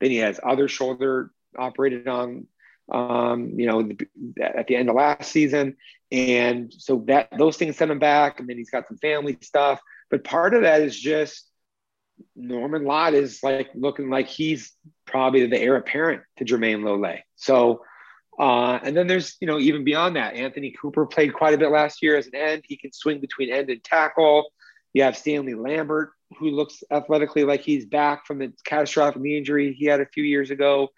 Then 0.00 0.10
he 0.10 0.18
has 0.18 0.40
other 0.42 0.68
shoulder 0.68 1.30
operated 1.58 2.08
on, 2.08 2.46
um, 2.90 3.58
you 3.58 3.66
know, 3.66 3.80
at 4.42 4.66
the 4.66 4.76
end 4.76 4.88
of 4.88 4.96
last 4.96 5.30
season. 5.30 5.76
And 6.10 6.72
so 6.76 7.04
that 7.06 7.28
those 7.36 7.56
things 7.56 7.76
sent 7.76 7.90
him 7.90 7.98
back. 7.98 8.40
And 8.40 8.48
then 8.48 8.56
he's 8.56 8.70
got 8.70 8.88
some 8.88 8.96
family 8.98 9.36
stuff. 9.42 9.80
But 10.10 10.24
part 10.24 10.54
of 10.54 10.62
that 10.62 10.82
is 10.82 10.98
just 10.98 11.48
Norman 12.36 12.84
Lott 12.84 13.14
is 13.14 13.42
like 13.42 13.70
looking 13.74 14.10
like 14.10 14.26
he's 14.26 14.72
probably 15.06 15.46
the 15.46 15.58
heir 15.58 15.76
apparent 15.76 16.22
to 16.38 16.44
Jermayne 16.44 16.84
Lole. 16.84 17.18
So 17.36 17.82
uh, 18.40 18.78
and 18.82 18.96
then 18.96 19.06
there's, 19.06 19.36
you 19.40 19.46
know, 19.46 19.58
even 19.58 19.84
beyond 19.84 20.16
that, 20.16 20.34
Anthony 20.34 20.74
Cooper 20.80 21.04
played 21.04 21.34
quite 21.34 21.52
a 21.52 21.58
bit 21.58 21.70
last 21.70 22.02
year 22.02 22.16
as 22.16 22.26
an 22.26 22.34
end. 22.34 22.62
He 22.66 22.78
can 22.78 22.90
swing 22.90 23.20
between 23.20 23.52
end 23.52 23.68
and 23.68 23.84
tackle. 23.84 24.50
You 24.94 25.02
have 25.02 25.14
Stanley 25.14 25.52
Lambert, 25.52 26.12
who 26.38 26.50
looks 26.50 26.82
athletically 26.90 27.44
like 27.44 27.60
he's 27.60 27.84
back 27.84 28.26
from 28.26 28.38
the 28.38 28.50
catastrophic 28.64 29.20
knee 29.20 29.36
injury 29.36 29.74
he 29.74 29.84
had 29.84 30.00
a 30.00 30.06
few 30.06 30.24
years 30.24 30.50
ago. 30.50 30.88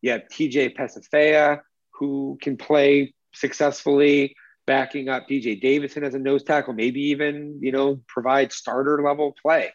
You 0.00 0.12
have 0.12 0.22
TJ 0.32 0.76
Pesefea, 0.76 1.62
who 1.90 2.38
can 2.40 2.56
play 2.56 3.14
successfully, 3.34 4.36
backing 4.66 5.08
up 5.08 5.28
DJ 5.28 5.60
Davidson 5.60 6.04
as 6.04 6.14
a 6.14 6.18
nose 6.18 6.42
tackle, 6.42 6.74
maybe 6.74 7.00
even, 7.08 7.58
you 7.60 7.72
know, 7.72 8.00
provide 8.06 8.52
starter 8.52 9.02
level 9.02 9.34
play 9.40 9.72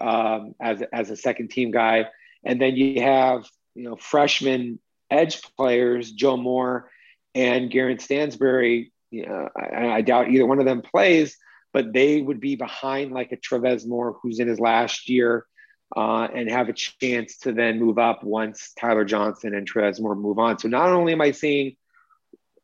um, 0.00 0.54
as, 0.60 0.82
as 0.92 1.10
a 1.10 1.16
second 1.16 1.50
team 1.50 1.70
guy. 1.70 2.06
And 2.44 2.60
then 2.60 2.76
you 2.76 3.02
have, 3.02 3.46
you 3.74 3.84
know, 3.84 3.96
freshman 3.96 4.78
edge 5.10 5.42
players, 5.56 6.10
Joe 6.10 6.36
Moore 6.36 6.90
and 7.34 7.70
Garrett 7.70 8.00
Stansbury, 8.00 8.92
you 9.10 9.26
know, 9.26 9.48
I, 9.56 9.88
I, 9.88 10.00
doubt 10.00 10.30
either 10.30 10.46
one 10.46 10.58
of 10.58 10.64
them 10.64 10.82
plays, 10.82 11.36
but 11.72 11.92
they 11.92 12.20
would 12.20 12.40
be 12.40 12.56
behind 12.56 13.12
like 13.12 13.32
a 13.32 13.36
Travez 13.36 13.86
Moore 13.86 14.16
who's 14.22 14.40
in 14.40 14.48
his 14.48 14.58
last 14.58 15.08
year 15.08 15.46
uh, 15.94 16.28
and 16.34 16.50
have 16.50 16.68
a 16.68 16.72
chance 16.72 17.38
to 17.38 17.52
then 17.52 17.78
move 17.78 17.98
up 17.98 18.24
once 18.24 18.72
Tyler 18.78 19.04
Johnson 19.04 19.54
and 19.54 19.66
Travez 19.66 20.00
Moore 20.00 20.14
move 20.14 20.38
on. 20.38 20.58
So 20.58 20.68
not 20.68 20.88
only 20.88 21.12
am 21.12 21.20
I 21.20 21.32
seeing 21.32 21.76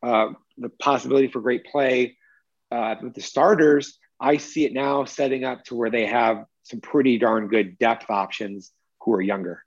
uh, 0.02 0.28
the 0.58 0.68
possibility 0.68 1.28
for 1.28 1.40
great 1.40 1.64
play 1.64 2.16
uh, 2.70 2.96
with 3.02 3.14
the 3.14 3.20
starters, 3.20 3.98
I 4.20 4.36
see 4.36 4.64
it 4.64 4.72
now 4.72 5.04
setting 5.04 5.44
up 5.44 5.64
to 5.64 5.74
where 5.74 5.90
they 5.90 6.06
have 6.06 6.44
some 6.62 6.80
pretty 6.80 7.18
darn 7.18 7.48
good 7.48 7.78
depth 7.78 8.10
options 8.10 8.72
who 9.00 9.12
are 9.14 9.20
younger. 9.20 9.64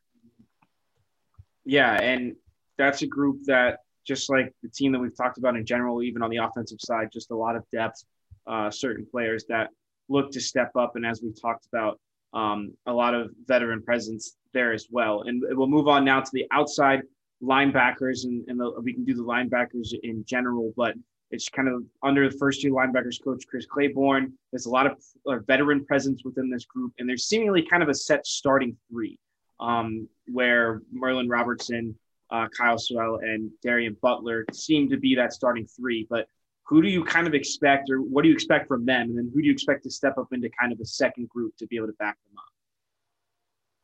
Yeah, 1.66 1.94
and 1.94 2.36
that's 2.78 3.02
a 3.02 3.08
group 3.08 3.44
that 3.46 3.80
just 4.06 4.30
like 4.30 4.54
the 4.64 4.70
team 4.70 4.92
that 4.92 5.00
we've 5.00 5.16
talked 5.16 5.38
about 5.38 5.56
in 5.56 5.66
general, 5.66 6.02
even 6.02 6.22
on 6.22 6.30
the 6.30 6.38
offensive 6.38 6.80
side, 6.82 7.10
just 7.12 7.32
a 7.32 7.36
lot 7.36 7.56
of 7.56 7.64
depth, 7.72 8.04
uh, 8.48 8.70
certain 8.72 9.06
players 9.06 9.46
that 9.50 9.70
look 10.10 10.32
to 10.32 10.42
step 10.42 10.76
up. 10.76 10.96
And 10.96 11.06
as 11.06 11.22
we 11.22 11.32
talked 11.34 11.68
about, 11.72 12.00
um, 12.34 12.74
a 12.86 12.94
lot 12.94 13.14
of 13.14 13.32
veteran 13.46 13.84
presence 13.84 14.38
there 14.54 14.74
as 14.74 14.88
well. 14.90 15.22
And 15.22 15.44
we'll 15.50 15.68
move 15.68 15.88
on 15.88 16.04
now 16.06 16.22
to 16.22 16.32
the 16.34 16.46
outside 16.52 17.02
linebackers, 17.44 18.26
and, 18.26 18.48
and 18.48 18.60
the, 18.60 18.80
we 18.82 18.94
can 18.94 19.04
do 19.04 19.14
the 19.14 19.24
linebackers 19.24 19.94
in 20.04 20.24
general, 20.26 20.74
but 20.78 20.96
it's 21.32 21.50
kind 21.50 21.68
of 21.68 21.84
under 22.04 22.30
the 22.30 22.38
first 22.38 22.62
two 22.62 22.74
linebackers 22.74 23.24
coach 23.24 23.46
Chris 23.48 23.66
Claiborne. 23.66 24.34
There's 24.52 24.66
a 24.66 24.70
lot 24.70 24.86
of 24.86 24.98
uh, 25.28 25.40
veteran 25.48 25.86
presence 25.86 26.24
within 26.24 26.50
this 26.50 26.66
group, 26.66 26.94
and 27.00 27.10
there's 27.10 27.26
seemingly 27.26 27.66
kind 27.66 27.82
of 27.82 27.90
a 27.90 27.94
set 27.94 28.28
starting 28.28 28.76
three, 28.90 29.18
um, 29.60 30.08
where 30.28 30.82
Merlin 30.92 31.30
Robertson 31.30 31.96
uh, 32.32 32.48
Kyle 32.58 32.78
Soelle 32.78 33.20
and 33.22 33.52
Darian 33.62 33.98
Butler 34.02 34.46
seem 34.52 34.90
to 34.90 34.98
be 34.98 35.16
that 35.16 35.34
starting 35.34 35.68
three. 35.68 36.08
But 36.10 36.28
who 36.66 36.82
do 36.82 36.88
you 36.88 37.04
kind 37.04 37.28
of 37.28 37.34
expect, 37.34 37.90
or 37.90 37.98
what 38.02 38.24
do 38.24 38.30
you 38.30 38.34
expect 38.34 38.68
from 38.68 38.86
them? 38.86 39.10
And 39.10 39.18
then 39.18 39.32
who 39.34 39.42
do 39.42 39.48
you 39.48 39.54
expect 39.54 39.84
to 39.84 39.92
step 39.92 40.18
up 40.18 40.28
into 40.32 40.50
kind 40.60 40.72
of 40.72 40.80
a 40.80 40.86
second 40.86 41.30
group 41.30 41.56
to 41.58 41.68
be 41.68 41.76
able 41.76 41.88
to 41.88 41.94
back 41.94 42.18
them 42.26 42.38
up? 42.38 42.46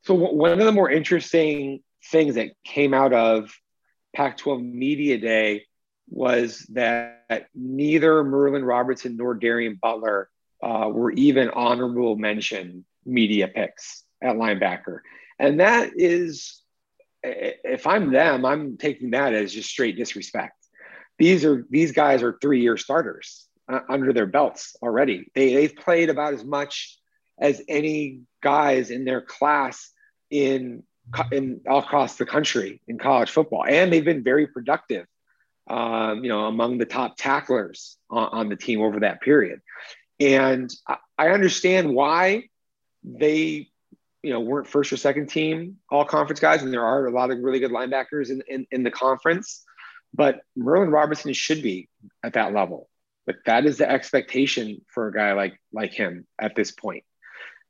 So, 0.04 0.14
one 0.14 0.54
of 0.54 0.66
the 0.66 0.72
more 0.72 0.90
interesting 0.90 1.82
things 2.06 2.36
that 2.36 2.52
came 2.64 2.94
out 2.94 3.14
of 3.14 3.54
Pac 4.16 4.38
12 4.38 4.62
Media 4.62 5.18
Day 5.18 5.66
was 6.10 6.66
that 6.74 7.48
neither 7.54 8.24
Merlin 8.24 8.64
Robertson 8.64 9.18
nor 9.18 9.36
Darian 9.36 9.78
Butler 9.82 10.30
uh, 10.64 10.90
were 10.92 11.12
even 11.12 11.50
honorable 11.50 12.16
mention 12.16 12.86
media 13.06 13.48
picks 13.48 14.04
at 14.22 14.36
linebacker. 14.36 15.00
And 15.40 15.60
that 15.60 15.92
is 15.96 16.62
if 17.24 17.88
I'm 17.88 18.12
them, 18.12 18.46
I'm 18.46 18.78
taking 18.78 19.12
that 19.12 19.34
as 19.34 19.54
just 19.54 19.70
straight 19.70 19.98
disrespect. 19.98 20.54
These 21.18 21.46
are 21.46 21.66
these 21.70 21.92
guys 21.92 22.24
are 22.24 22.38
three 22.42 22.62
year 22.62 22.78
starters 22.78 23.48
uh, 23.68 23.80
under 23.90 24.14
their 24.14 24.28
belts 24.28 24.76
already. 24.82 25.30
They 25.34 25.54
they've 25.54 25.76
played 25.76 26.10
about 26.10 26.34
as 26.34 26.44
much 26.44 26.98
as 27.40 27.62
any 27.68 28.22
guys 28.42 28.90
in 28.90 29.06
their 29.06 29.22
class 29.22 29.92
in 30.30 30.84
in 31.32 31.62
all 31.68 31.80
across 31.80 32.16
the 32.16 32.26
country 32.26 32.82
in 32.88 32.98
college 32.98 33.32
football, 33.32 33.66
and 33.66 33.92
they've 33.92 34.06
been 34.06 34.24
very 34.24 34.48
productive. 34.48 35.06
Um, 35.70 36.24
you 36.24 36.30
know, 36.30 36.46
among 36.46 36.78
the 36.78 36.86
top 36.86 37.18
tacklers 37.18 37.98
on, 38.10 38.30
on 38.32 38.50
the 38.50 38.56
team 38.56 38.82
over 38.82 39.02
that 39.02 39.22
period, 39.22 39.62
and 40.20 40.74
I, 40.88 40.98
I 41.18 41.30
understand 41.30 41.94
why 41.94 42.44
they 43.04 43.68
you 44.24 44.34
know 44.34 44.40
weren't 44.40 44.68
first 44.68 44.92
or 44.92 44.98
second 44.98 45.28
team 45.28 45.78
all 45.90 46.06
conference 46.06 46.40
guys, 46.40 46.64
and 46.64 46.72
there 46.72 46.86
are 46.86 47.06
a 47.08 47.12
lot 47.12 47.32
of 47.32 47.40
really 47.40 47.60
good 47.60 47.72
linebackers 47.72 48.30
in, 48.30 48.42
in, 48.48 48.68
in 48.72 48.84
the 48.84 48.92
conference. 48.92 49.64
But 50.14 50.42
Merlin 50.56 50.90
Robertson 50.90 51.34
should 51.34 51.62
be 51.62 51.90
at 52.24 52.34
that 52.34 52.54
level. 52.54 52.90
But 53.26 53.38
that 53.46 53.66
is 53.66 53.78
the 53.78 53.90
expectation 53.90 54.82
for 54.88 55.08
a 55.08 55.14
guy 55.14 55.34
like 55.34 55.60
like 55.74 55.92
him 55.92 56.26
at 56.40 56.56
this 56.56 56.72
point. 56.72 57.04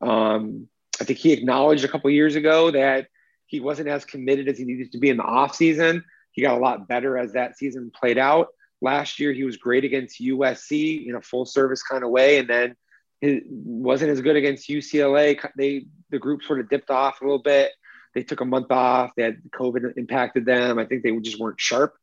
Um, 0.02 0.68
I 1.02 1.04
think 1.04 1.20
he 1.20 1.34
acknowledged 1.34 1.84
a 1.84 1.88
couple 1.88 2.10
years 2.12 2.36
ago 2.36 2.72
that 2.72 3.08
he 3.48 3.60
wasn't 3.60 3.90
as 3.90 4.06
committed 4.06 4.48
as 4.48 4.58
he 4.58 4.66
needed 4.66 4.92
to 4.92 5.00
be 5.00 5.10
in 5.10 5.18
the 5.18 5.24
off 5.24 5.56
season. 5.56 6.04
He 6.32 6.42
got 6.42 6.58
a 6.58 6.62
lot 6.62 6.88
better 6.88 7.18
as 7.18 7.34
that 7.34 7.58
season 7.58 7.92
played 7.94 8.18
out. 8.18 8.50
Last 8.82 9.20
year, 9.20 9.34
he 9.34 9.44
was 9.44 9.58
great 9.58 9.84
against 9.84 10.22
USC 10.22 11.08
in 11.08 11.16
a 11.16 11.22
full 11.22 11.46
service 11.46 11.82
kind 11.82 12.04
of 12.04 12.12
way, 12.12 12.38
and 12.38 12.48
then 12.48 12.76
it 13.22 13.44
wasn't 13.48 14.12
as 14.12 14.22
good 14.22 14.36
against 14.36 14.70
UCLA. 14.70 15.40
They 15.58 15.88
the 16.12 16.20
group 16.20 16.44
sort 16.44 16.60
of 16.60 16.70
dipped 16.70 16.92
off 16.92 17.22
a 17.22 17.24
little 17.24 17.42
bit. 17.42 17.72
They 18.14 18.24
took 18.24 18.42
a 18.42 18.46
month 18.46 18.72
off. 18.72 19.12
They 19.16 19.24
had 19.24 19.42
COVID 19.52 19.98
impacted 19.98 20.46
them. 20.46 20.78
I 20.78 20.86
think 20.86 21.04
they 21.04 21.16
just 21.18 21.40
weren't 21.40 21.60
sharp. 21.60 21.96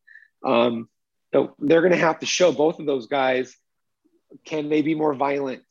Um, 0.43 0.89
So 1.33 1.55
they're 1.59 1.81
going 1.81 1.91
to 1.91 1.97
have 1.97 2.19
to 2.19 2.25
show 2.25 2.51
both 2.51 2.79
of 2.79 2.85
those 2.85 3.07
guys 3.07 3.55
can 4.45 4.69
they 4.69 4.81
be 4.81 4.95
more 4.95 5.13
violent 5.13 5.63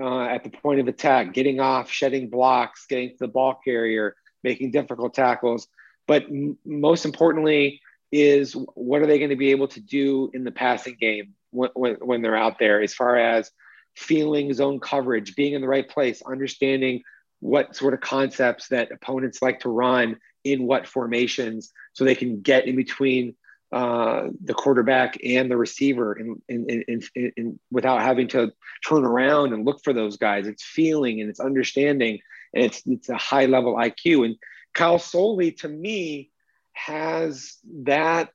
uh, 0.00 0.22
at 0.22 0.44
the 0.44 0.50
point 0.50 0.80
of 0.80 0.88
attack, 0.88 1.32
getting 1.32 1.60
off, 1.60 1.90
shedding 1.90 2.30
blocks, 2.30 2.86
getting 2.86 3.10
to 3.10 3.16
the 3.20 3.28
ball 3.28 3.58
carrier, 3.64 4.14
making 4.42 4.70
difficult 4.70 5.14
tackles. 5.14 5.68
But 6.06 6.24
m- 6.24 6.58
most 6.64 7.04
importantly, 7.04 7.80
is 8.10 8.54
what 8.74 9.02
are 9.02 9.06
they 9.06 9.18
going 9.18 9.30
to 9.30 9.36
be 9.36 9.50
able 9.50 9.68
to 9.68 9.80
do 9.80 10.30
in 10.32 10.44
the 10.44 10.50
passing 10.50 10.96
game 10.98 11.34
when, 11.50 11.70
when, 11.74 11.94
when 11.96 12.22
they're 12.22 12.36
out 12.36 12.58
there 12.58 12.80
as 12.80 12.94
far 12.94 13.16
as 13.16 13.50
feeling 13.96 14.52
zone 14.54 14.80
coverage, 14.80 15.34
being 15.34 15.54
in 15.54 15.60
the 15.60 15.68
right 15.68 15.88
place, 15.88 16.22
understanding 16.22 17.02
what 17.40 17.76
sort 17.76 17.94
of 17.94 18.00
concepts 18.00 18.68
that 18.68 18.90
opponents 18.90 19.42
like 19.42 19.60
to 19.60 19.68
run 19.68 20.16
in 20.44 20.66
what 20.66 20.86
formations 20.86 21.72
so 21.92 22.04
they 22.04 22.14
can 22.14 22.40
get 22.40 22.66
in 22.66 22.76
between 22.76 23.34
uh, 23.70 24.28
the 24.44 24.54
quarterback 24.54 25.18
and 25.22 25.50
the 25.50 25.56
receiver 25.56 26.18
in, 26.48 27.60
without 27.70 28.00
having 28.00 28.28
to 28.28 28.50
turn 28.86 29.04
around 29.04 29.52
and 29.52 29.66
look 29.66 29.82
for 29.84 29.92
those 29.92 30.16
guys. 30.16 30.46
It's 30.46 30.64
feeling 30.64 31.20
and 31.20 31.28
it's 31.28 31.40
understanding 31.40 32.20
and 32.54 32.64
it's, 32.64 32.82
it's 32.86 33.08
a 33.08 33.16
high 33.16 33.46
level 33.46 33.74
IQ. 33.74 34.24
And 34.24 34.36
Kyle 34.74 34.98
Soelle, 34.98 35.52
to 35.58 35.68
me, 35.68 36.30
has 36.72 37.56
that, 37.84 38.32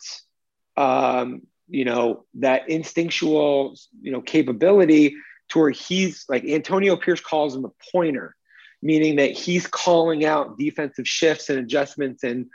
um, 0.76 1.43
you 1.68 1.86
know, 1.86 2.26
that 2.36 2.70
instinctual, 2.70 3.76
you 4.01 4.11
know, 4.11 4.22
capability 4.22 5.16
to 5.49 5.59
where 5.59 5.70
he's 5.70 6.26
like 6.30 6.43
Antonio 6.45 6.95
Pierce 6.95 7.22
calls 7.22 7.55
him 7.55 7.66
a 7.66 7.72
pointer, 7.91 8.36
meaning 8.82 9.18
that 9.18 9.32
he's 9.32 9.68
calling 9.68 10.26
out 10.26 10.57
defensive 10.57 11.07
shifts 11.07 11.49
and 11.49 11.59
adjustments 11.59 12.24
and 12.24 12.47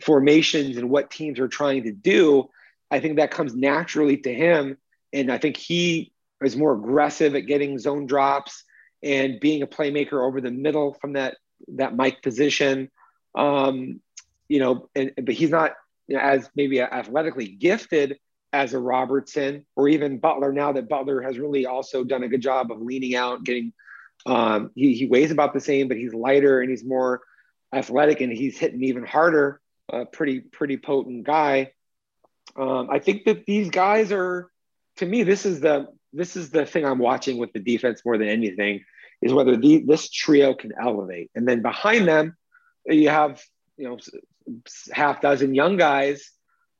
formations 0.00 0.76
and 0.76 0.90
what 0.90 1.10
teams 1.10 1.38
are 1.38 1.48
trying 1.48 1.84
to 1.84 1.92
do. 1.92 2.48
I 2.90 3.00
think 3.00 3.16
that 3.16 3.30
comes 3.30 3.54
naturally 3.54 4.18
to 4.18 4.32
him. 4.32 4.76
And 5.12 5.30
I 5.30 5.38
think 5.38 5.56
he 5.56 6.12
is 6.42 6.56
more 6.56 6.74
aggressive 6.74 7.34
at 7.34 7.46
getting 7.46 7.78
zone 7.78 8.06
drops 8.06 8.64
and 9.02 9.40
being 9.40 9.62
a 9.62 9.66
playmaker 9.66 10.24
over 10.26 10.40
the 10.40 10.50
middle 10.50 10.94
from 10.94 11.14
that 11.14 11.36
that 11.68 11.96
Mike 11.96 12.22
position. 12.22 12.90
Um, 13.34 14.00
you 14.48 14.60
know, 14.60 14.88
and 14.94 15.12
but 15.16 15.34
he's 15.34 15.50
not 15.50 15.72
you 16.08 16.16
know, 16.16 16.22
as 16.22 16.48
maybe 16.54 16.80
athletically 16.80 17.48
gifted 17.48 18.18
as 18.52 18.74
a 18.74 18.78
Robertson 18.78 19.64
or 19.76 19.88
even 19.88 20.18
Butler. 20.18 20.52
Now 20.52 20.72
that 20.72 20.88
Butler 20.88 21.22
has 21.22 21.38
really 21.38 21.66
also 21.66 22.04
done 22.04 22.22
a 22.22 22.28
good 22.28 22.42
job 22.42 22.70
of 22.70 22.80
leaning 22.80 23.14
out, 23.14 23.44
getting 23.44 23.72
um, 24.26 24.70
he, 24.74 24.94
he 24.94 25.06
weighs 25.06 25.30
about 25.30 25.54
the 25.54 25.60
same, 25.60 25.88
but 25.88 25.96
he's 25.96 26.14
lighter 26.14 26.60
and 26.60 26.70
he's 26.70 26.84
more 26.84 27.22
athletic 27.74 28.20
and 28.20 28.32
he's 28.32 28.58
hitting 28.58 28.84
even 28.84 29.04
harder. 29.04 29.60
A 29.88 30.06
pretty 30.06 30.40
pretty 30.40 30.76
potent 30.76 31.24
guy. 31.24 31.72
Um, 32.56 32.88
I 32.90 32.98
think 32.98 33.24
that 33.24 33.46
these 33.46 33.70
guys 33.70 34.12
are, 34.12 34.50
to 34.96 35.06
me, 35.06 35.22
this 35.22 35.44
is 35.44 35.60
the 35.60 35.88
this 36.12 36.36
is 36.36 36.50
the 36.50 36.66
thing 36.66 36.84
I'm 36.84 36.98
watching 36.98 37.38
with 37.38 37.52
the 37.52 37.58
defense 37.58 38.02
more 38.04 38.18
than 38.18 38.28
anything 38.28 38.84
is 39.22 39.32
whether 39.32 39.56
the, 39.56 39.84
this 39.86 40.10
trio 40.10 40.54
can 40.54 40.72
elevate. 40.80 41.30
And 41.34 41.46
then 41.48 41.62
behind 41.62 42.06
them, 42.06 42.36
you 42.86 43.08
have 43.08 43.40
you 43.76 43.88
know 43.88 43.98
half 44.92 45.20
dozen 45.20 45.54
young 45.54 45.76
guys 45.76 46.30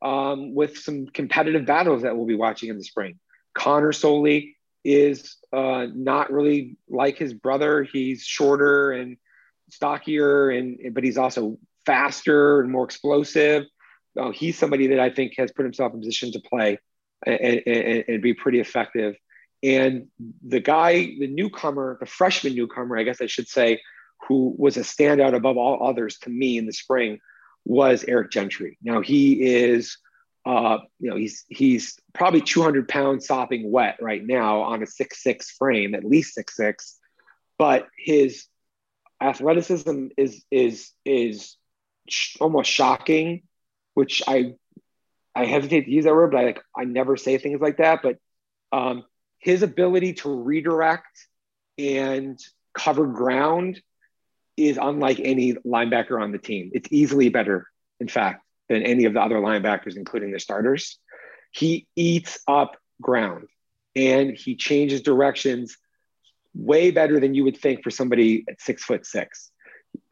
um, 0.02 0.54
with 0.54 0.78
some 0.78 1.06
competitive 1.06 1.64
battles 1.64 2.02
that 2.02 2.16
we'll 2.16 2.26
be 2.26 2.34
watching 2.34 2.68
in 2.68 2.76
the 2.76 2.84
spring. 2.84 3.18
Connor 3.54 3.92
Soelle 3.92 4.42
is 4.84 5.36
uh, 5.52 5.86
not 5.94 6.32
really 6.32 6.76
like 6.88 7.16
his 7.16 7.32
brother. 7.32 7.84
He's 7.84 8.24
shorter 8.24 8.92
and 8.92 9.16
stockier, 9.70 10.50
and 10.50 10.94
but 10.94 11.04
he's 11.04 11.18
also 11.18 11.58
faster 11.86 12.60
and 12.60 12.70
more 12.70 12.84
explosive. 12.84 13.64
Uh, 14.18 14.30
he's 14.30 14.58
somebody 14.58 14.88
that 14.88 15.00
I 15.00 15.10
think 15.10 15.34
has 15.38 15.52
put 15.52 15.64
himself 15.64 15.94
in 15.94 16.00
position 16.00 16.32
to 16.32 16.40
play 16.40 16.78
and, 17.24 17.62
and, 17.66 18.04
and, 18.08 18.22
be 18.22 18.34
pretty 18.34 18.60
effective. 18.60 19.14
And 19.62 20.08
the 20.46 20.60
guy, 20.60 21.14
the 21.18 21.28
newcomer, 21.28 21.96
the 22.00 22.06
freshman 22.06 22.54
newcomer, 22.54 22.98
I 22.98 23.04
guess 23.04 23.20
I 23.20 23.26
should 23.26 23.48
say, 23.48 23.80
who 24.28 24.54
was 24.56 24.76
a 24.76 24.80
standout 24.80 25.34
above 25.34 25.56
all 25.56 25.86
others 25.86 26.18
to 26.20 26.30
me 26.30 26.58
in 26.58 26.66
the 26.66 26.72
spring 26.72 27.20
was 27.64 28.04
Eric 28.06 28.30
Gentry. 28.30 28.78
Now 28.82 29.00
he 29.00 29.40
is, 29.40 29.98
uh, 30.44 30.78
you 30.98 31.10
know, 31.10 31.16
he's 31.16 31.44
he's 31.48 31.98
probably 32.12 32.40
200 32.40 32.88
pounds 32.88 33.26
sopping 33.26 33.70
wet 33.70 33.98
right 34.00 34.24
now 34.24 34.62
on 34.62 34.82
a 34.82 34.86
six 34.86 35.22
six 35.22 35.50
frame, 35.52 35.94
at 35.94 36.04
least 36.04 36.34
six 36.34 36.56
six, 36.56 36.98
but 37.58 37.88
his 37.96 38.46
athleticism 39.20 40.08
is 40.16 40.44
is 40.50 40.90
is 41.04 41.56
sh- 42.08 42.36
almost 42.40 42.70
shocking, 42.70 43.42
which 43.94 44.22
I 44.26 44.54
I 45.34 45.46
hesitate 45.46 45.84
to 45.84 45.90
use 45.90 46.04
that 46.04 46.14
word, 46.14 46.32
but 46.32 46.38
I 46.38 46.44
like 46.44 46.62
I 46.76 46.84
never 46.84 47.16
say 47.16 47.38
things 47.38 47.60
like 47.60 47.78
that. 47.78 48.00
But 48.02 48.18
um, 48.72 49.04
his 49.42 49.64
ability 49.64 50.12
to 50.14 50.32
redirect 50.32 51.26
and 51.76 52.38
cover 52.74 53.06
ground 53.06 53.82
is 54.56 54.78
unlike 54.80 55.18
any 55.18 55.54
linebacker 55.54 56.22
on 56.22 56.30
the 56.30 56.38
team. 56.38 56.70
It's 56.72 56.88
easily 56.92 57.28
better, 57.28 57.66
in 57.98 58.06
fact, 58.06 58.44
than 58.68 58.84
any 58.84 59.04
of 59.04 59.14
the 59.14 59.20
other 59.20 59.36
linebackers, 59.36 59.96
including 59.96 60.30
the 60.30 60.38
starters. 60.38 60.96
He 61.50 61.88
eats 61.96 62.38
up 62.46 62.76
ground 63.00 63.48
and 63.96 64.30
he 64.36 64.54
changes 64.54 65.02
directions 65.02 65.76
way 66.54 66.92
better 66.92 67.18
than 67.18 67.34
you 67.34 67.42
would 67.42 67.56
think 67.56 67.82
for 67.82 67.90
somebody 67.90 68.44
at 68.48 68.60
six 68.60 68.84
foot 68.84 69.04
six. 69.04 69.50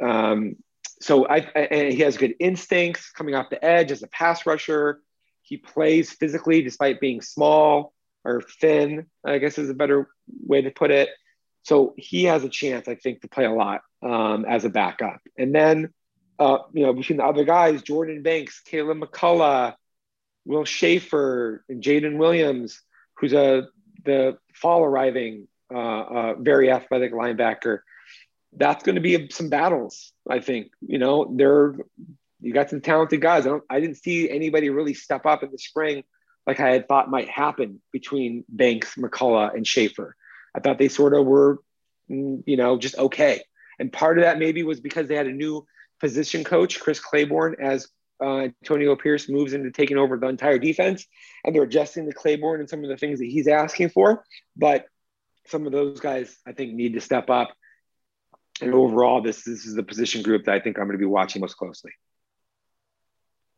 Um, 0.02 0.56
so 1.00 1.28
I, 1.28 1.38
and 1.38 1.92
he 1.92 2.00
has 2.00 2.16
good 2.16 2.34
instincts 2.40 3.12
coming 3.12 3.36
off 3.36 3.48
the 3.48 3.64
edge 3.64 3.92
as 3.92 4.02
a 4.02 4.08
pass 4.08 4.44
rusher. 4.44 5.00
He 5.42 5.56
plays 5.56 6.10
physically 6.10 6.62
despite 6.62 7.00
being 7.00 7.20
small 7.20 7.94
or 8.24 8.42
thin, 8.42 9.06
I 9.24 9.38
guess 9.38 9.58
is 9.58 9.70
a 9.70 9.74
better 9.74 10.08
way 10.46 10.62
to 10.62 10.70
put 10.70 10.90
it. 10.90 11.08
So 11.62 11.94
he 11.96 12.24
has 12.24 12.44
a 12.44 12.48
chance, 12.48 12.88
I 12.88 12.94
think, 12.94 13.20
to 13.22 13.28
play 13.28 13.44
a 13.44 13.52
lot 13.52 13.82
um, 14.02 14.44
as 14.44 14.64
a 14.64 14.70
backup. 14.70 15.20
And 15.36 15.54
then, 15.54 15.92
uh, 16.38 16.58
you 16.72 16.84
know, 16.84 16.92
between 16.92 17.18
the 17.18 17.24
other 17.24 17.44
guys, 17.44 17.82
Jordan 17.82 18.22
Banks, 18.22 18.60
Caleb 18.60 18.98
McCullough, 18.98 19.74
Will 20.46 20.64
Schaefer, 20.64 21.64
and 21.68 21.82
Jaden 21.82 22.16
Williams, 22.16 22.80
who's 23.18 23.34
a 23.34 23.68
the 24.04 24.38
fall 24.54 24.82
arriving, 24.82 25.48
uh, 25.72 25.78
uh, 25.78 26.34
very 26.38 26.70
athletic 26.70 27.12
linebacker 27.12 27.80
that's 28.52 28.82
going 28.82 28.96
to 28.96 29.00
be 29.00 29.28
some 29.30 29.48
battles. 29.48 30.12
I 30.28 30.40
think 30.40 30.72
you 30.80 30.98
know 30.98 31.32
there 31.36 31.74
you 32.40 32.52
got 32.52 32.70
some 32.70 32.80
talented 32.80 33.20
guys. 33.20 33.46
I 33.46 33.50
don't 33.50 33.64
I 33.70 33.80
didn't 33.80 33.96
see 33.96 34.30
anybody 34.30 34.70
really 34.70 34.94
step 34.94 35.26
up 35.26 35.42
in 35.42 35.50
the 35.50 35.58
spring 35.58 36.04
like 36.46 36.60
I 36.60 36.70
had 36.70 36.88
thought 36.88 37.10
might 37.10 37.28
happen 37.28 37.80
between 37.92 38.44
Banks, 38.48 38.94
McCullough, 38.96 39.54
and 39.54 39.66
Schaefer. 39.66 40.16
I 40.54 40.60
thought 40.60 40.78
they 40.78 40.88
sort 40.88 41.14
of 41.14 41.26
were 41.26 41.60
mm, 42.10 42.42
you 42.46 42.56
know 42.56 42.78
just 42.78 42.98
okay. 42.98 43.42
And 43.78 43.92
part 43.92 44.18
of 44.18 44.24
that 44.24 44.38
maybe 44.38 44.62
was 44.62 44.80
because 44.80 45.08
they 45.08 45.14
had 45.14 45.26
a 45.26 45.32
new 45.32 45.66
position 46.00 46.44
coach, 46.44 46.80
Chris 46.80 47.00
Claiborne, 47.00 47.56
as 47.60 47.88
uh, 48.22 48.40
Antonio 48.40 48.94
Pierce 48.96 49.28
moves 49.28 49.54
into 49.54 49.70
taking 49.70 49.96
over 49.96 50.18
the 50.18 50.28
entire 50.28 50.58
defense, 50.58 51.06
and 51.44 51.54
they're 51.54 51.62
adjusting 51.62 52.06
to 52.06 52.12
Claiborne 52.12 52.60
and 52.60 52.68
some 52.68 52.82
of 52.84 52.90
the 52.90 52.96
things 52.96 53.18
that 53.20 53.26
he's 53.26 53.48
asking 53.48 53.90
for. 53.90 54.24
But 54.56 54.86
some 55.46 55.66
of 55.66 55.72
those 55.72 56.00
guys, 56.00 56.36
I 56.46 56.52
think, 56.52 56.74
need 56.74 56.94
to 56.94 57.00
step 57.00 57.30
up 57.30 57.50
and 58.60 58.74
overall, 58.74 59.22
this 59.22 59.44
this 59.44 59.64
is 59.64 59.74
the 59.74 59.82
position 59.82 60.22
group 60.22 60.44
that 60.44 60.54
I 60.54 60.60
think 60.60 60.78
I'm 60.78 60.86
going 60.86 60.98
to 60.98 60.98
be 60.98 61.06
watching 61.06 61.40
most 61.40 61.56
closely. 61.56 61.92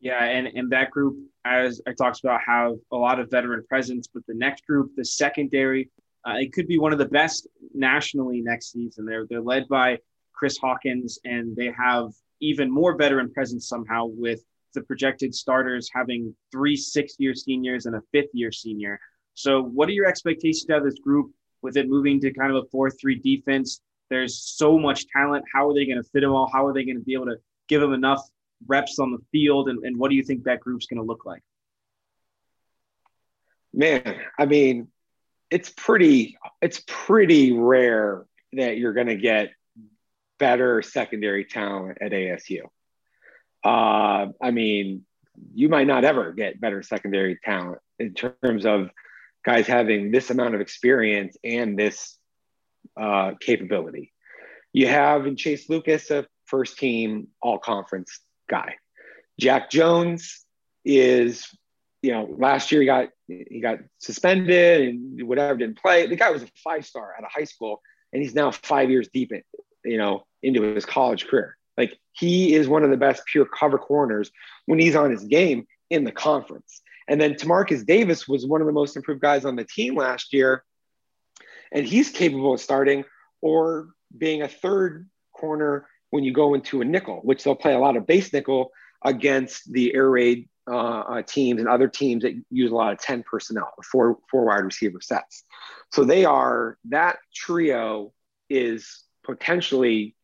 Yeah, 0.03 0.21
and 0.21 0.47
and 0.47 0.69
that 0.71 0.91
group, 0.91 1.17
as 1.45 1.81
I 1.87 1.93
talked 1.93 2.19
about, 2.21 2.41
have 2.45 2.73
a 2.91 2.97
lot 2.97 3.21
of 3.21 3.31
veteran 3.31 3.63
presence. 3.69 4.05
But 4.13 4.23
the 4.27 4.33
next 4.33 4.67
group, 4.67 4.91
the 4.97 5.05
secondary, 5.05 5.89
uh, 6.27 6.33
it 6.39 6.51
could 6.51 6.67
be 6.67 6.77
one 6.77 6.91
of 6.91 6.99
the 6.99 7.05
best 7.05 7.47
nationally 7.73 8.41
next 8.41 8.73
season. 8.73 9.05
They're 9.05 9.25
they're 9.29 9.41
led 9.41 9.69
by 9.69 9.99
Chris 10.33 10.57
Hawkins, 10.57 11.19
and 11.23 11.55
they 11.55 11.71
have 11.71 12.09
even 12.41 12.69
more 12.69 12.97
veteran 12.97 13.31
presence 13.31 13.69
somehow 13.69 14.07
with 14.07 14.43
the 14.73 14.81
projected 14.81 15.33
starters 15.33 15.89
having 15.93 16.35
three 16.51 16.75
six-year 16.75 17.33
seniors 17.33 17.85
and 17.85 17.95
a 17.95 18.01
fifth-year 18.11 18.51
senior. 18.51 18.99
So, 19.35 19.63
what 19.63 19.87
are 19.87 19.93
your 19.93 20.07
expectations 20.07 20.69
out 20.69 20.79
of 20.79 20.83
this 20.83 20.99
group 20.99 21.31
with 21.61 21.77
it 21.77 21.87
moving 21.87 22.19
to 22.19 22.33
kind 22.33 22.53
of 22.53 22.61
a 22.61 22.67
four-three 22.73 23.19
defense? 23.19 23.79
There's 24.09 24.37
so 24.37 24.77
much 24.77 25.07
talent. 25.07 25.45
How 25.53 25.69
are 25.69 25.73
they 25.73 25.85
going 25.85 26.03
to 26.03 26.09
fit 26.09 26.21
them 26.21 26.33
all? 26.33 26.49
How 26.51 26.65
are 26.65 26.73
they 26.73 26.83
going 26.83 26.97
to 26.97 27.05
be 27.05 27.13
able 27.13 27.27
to 27.27 27.37
give 27.69 27.79
them 27.79 27.93
enough 27.93 28.19
reps 28.67 28.99
on 28.99 29.11
the 29.11 29.19
field? 29.31 29.69
And, 29.69 29.83
and 29.83 29.97
what 29.97 30.09
do 30.09 30.15
you 30.15 30.23
think 30.23 30.43
that 30.43 30.59
group's 30.59 30.85
going 30.85 30.99
to 30.99 31.05
look 31.05 31.25
like? 31.25 31.41
Man, 33.73 34.21
I 34.37 34.45
mean, 34.45 34.89
it's 35.49 35.69
pretty 35.69 36.37
it's 36.61 36.83
pretty 36.85 37.51
rare 37.51 38.25
that 38.53 38.77
you're 38.77 38.93
going 38.93 39.07
to 39.07 39.15
get 39.15 39.51
better 40.39 40.81
secondary 40.81 41.45
talent 41.45 41.97
at 42.01 42.11
ASU. 42.11 42.61
Uh, 43.63 44.27
I 44.41 44.51
mean, 44.51 45.05
you 45.53 45.69
might 45.69 45.87
not 45.87 46.03
ever 46.03 46.33
get 46.33 46.59
better 46.59 46.83
secondary 46.83 47.39
talent 47.43 47.79
in 47.97 48.13
terms 48.13 48.65
of 48.65 48.89
guys 49.45 49.67
having 49.67 50.11
this 50.11 50.29
amount 50.29 50.55
of 50.55 50.61
experience 50.61 51.37
and 51.43 51.77
this 51.77 52.17
uh, 52.99 53.31
capability. 53.39 54.11
You 54.71 54.87
have 54.87 55.27
in 55.27 55.35
Chase 55.35 55.69
Lucas 55.69 56.09
a 56.11 56.25
first 56.45 56.77
team 56.77 57.27
all 57.41 57.59
conference 57.59 58.19
guy. 58.49 58.75
Jack 59.39 59.69
Jones 59.69 60.45
is 60.85 61.47
you 62.03 62.11
know, 62.11 62.27
last 62.37 62.71
year 62.71 62.81
he 62.81 62.85
got 62.85 63.09
he 63.27 63.61
got 63.61 63.79
suspended 63.97 64.89
and 64.89 65.27
whatever 65.27 65.57
didn't 65.57 65.81
play. 65.81 66.05
The 66.05 66.17
guy 66.17 66.29
was 66.29 66.43
a 66.43 66.47
five 66.63 66.85
star 66.85 67.15
out 67.17 67.23
of 67.23 67.31
high 67.31 67.45
school, 67.45 67.81
and 68.11 68.21
he's 68.21 68.35
now 68.35 68.51
five 68.51 68.91
years 68.91 69.07
deep 69.11 69.31
in, 69.31 69.41
you 69.85 69.97
know, 69.97 70.25
into 70.43 70.61
his 70.61 70.85
college 70.85 71.25
career. 71.25 71.57
Like 71.77 71.97
he 72.11 72.53
is 72.53 72.67
one 72.67 72.83
of 72.83 72.91
the 72.91 72.97
best 72.97 73.23
pure 73.25 73.45
cover 73.45 73.79
corners 73.79 74.29
when 74.65 74.79
he's 74.79 74.97
on 74.97 75.09
his 75.09 75.23
game 75.23 75.65
in 75.89 76.03
the 76.03 76.11
conference. 76.11 76.81
And 77.07 77.19
then 77.19 77.35
Timarcus 77.35 77.85
Davis 77.85 78.27
was 78.27 78.45
one 78.45 78.61
of 78.61 78.67
the 78.67 78.73
most 78.73 78.95
improved 78.97 79.21
guys 79.21 79.45
on 79.45 79.55
the 79.55 79.63
team 79.65 79.95
last 79.95 80.33
year, 80.33 80.63
and 81.71 81.85
he's 81.85 82.09
capable 82.09 82.53
of 82.53 82.59
starting 82.59 83.05
or 83.41 83.87
being 84.15 84.41
a 84.41 84.47
third 84.49 85.09
corner 85.33 85.87
when 86.13 86.23
you 86.23 86.31
go 86.31 86.53
into 86.53 86.79
a 86.79 86.85
nickel, 86.85 87.21
which 87.23 87.43
they'll 87.43 87.55
play 87.55 87.73
a 87.73 87.79
lot 87.79 87.97
of 87.97 88.05
base 88.05 88.31
nickel 88.31 88.71
against 89.03 89.73
the 89.73 89.95
air 89.95 90.07
raid 90.07 90.47
uh, 90.69 90.99
uh, 90.99 91.21
teams 91.23 91.59
and 91.59 91.67
other 91.67 91.87
teams 91.87 92.21
that 92.21 92.39
use 92.51 92.69
a 92.69 92.75
lot 92.75 92.93
of 92.93 92.99
10 92.99 93.23
personnel, 93.23 93.73
four, 93.91 94.19
four 94.29 94.45
wide 94.45 94.63
receiver 94.63 95.01
sets. 95.01 95.43
So 95.91 96.03
they 96.03 96.23
are, 96.23 96.77
that 96.89 97.17
trio 97.33 98.13
is 98.47 99.05
potentially 99.23 100.15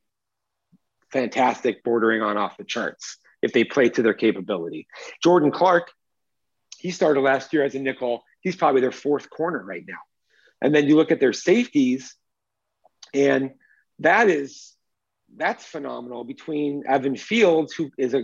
fantastic, 1.11 1.83
bordering 1.83 2.21
on 2.21 2.37
off 2.37 2.57
the 2.57 2.65
charts 2.65 3.17
if 3.41 3.51
they 3.51 3.63
play 3.63 3.89
to 3.89 4.03
their 4.03 4.13
capability. 4.13 4.85
Jordan 5.23 5.49
Clark, 5.49 5.89
he 6.77 6.91
started 6.91 7.21
last 7.21 7.51
year 7.51 7.63
as 7.63 7.73
a 7.73 7.79
nickel. 7.79 8.23
He's 8.41 8.55
probably 8.55 8.81
their 8.81 8.91
fourth 8.91 9.27
corner 9.31 9.63
right 9.65 9.85
now. 9.87 9.97
And 10.61 10.75
then 10.75 10.87
you 10.87 10.97
look 10.97 11.09
at 11.09 11.19
their 11.19 11.33
safeties, 11.33 12.15
and 13.11 13.53
that 13.97 14.29
is 14.29 14.75
that's 15.35 15.65
phenomenal 15.65 16.23
between 16.23 16.83
Evan 16.87 17.15
Fields, 17.15 17.73
who 17.73 17.91
is 17.97 18.13
a 18.13 18.23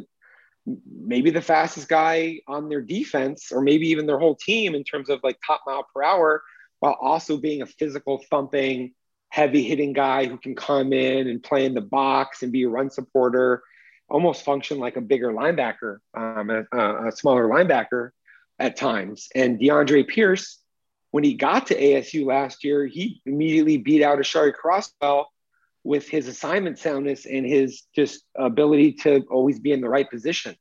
maybe 0.89 1.29
the 1.29 1.41
fastest 1.41 1.87
guy 1.87 2.39
on 2.47 2.69
their 2.69 2.81
defense, 2.81 3.51
or 3.51 3.61
maybe 3.61 3.87
even 3.89 4.07
their 4.07 4.17
whole 4.17 4.35
team 4.35 4.73
in 4.73 4.83
terms 4.83 5.09
of 5.09 5.19
like 5.23 5.37
top 5.45 5.61
mile 5.67 5.85
per 5.93 6.03
hour, 6.03 6.43
while 6.79 6.97
also 6.99 7.37
being 7.37 7.61
a 7.61 7.67
physical 7.67 8.23
thumping, 8.29 8.93
heavy 9.29 9.63
hitting 9.63 9.93
guy 9.93 10.25
who 10.25 10.37
can 10.37 10.55
come 10.55 10.91
in 10.91 11.27
and 11.27 11.43
play 11.43 11.65
in 11.65 11.73
the 11.73 11.81
box 11.81 12.41
and 12.41 12.51
be 12.51 12.63
a 12.63 12.69
run 12.69 12.89
supporter, 12.89 13.61
almost 14.09 14.43
function 14.43 14.79
like 14.79 14.97
a 14.97 15.01
bigger 15.01 15.31
linebacker, 15.31 15.97
um, 16.15 16.49
a, 16.49 17.07
a 17.07 17.11
smaller 17.11 17.47
linebacker 17.47 18.09
at 18.59 18.75
times. 18.75 19.27
And 19.35 19.59
DeAndre 19.59 20.07
Pierce, 20.07 20.59
when 21.11 21.23
he 21.23 21.35
got 21.35 21.67
to 21.67 21.79
ASU 21.79 22.25
last 22.25 22.63
year, 22.63 22.85
he 22.85 23.21
immediately 23.25 23.77
beat 23.77 24.01
out 24.01 24.19
Aashari 24.19 24.53
Crosswell 24.53 25.25
with 25.85 26.09
his 26.09 26.27
assignment 26.27 26.79
soundness 26.79 27.27
and 27.27 27.45
his 27.45 27.83
just 27.95 28.25
ability 28.35 28.93
to 28.93 29.23
always 29.29 29.59
be 29.59 29.71
in 29.71 29.81
the 29.81 29.87
right 29.87 30.09
position. 30.09 30.55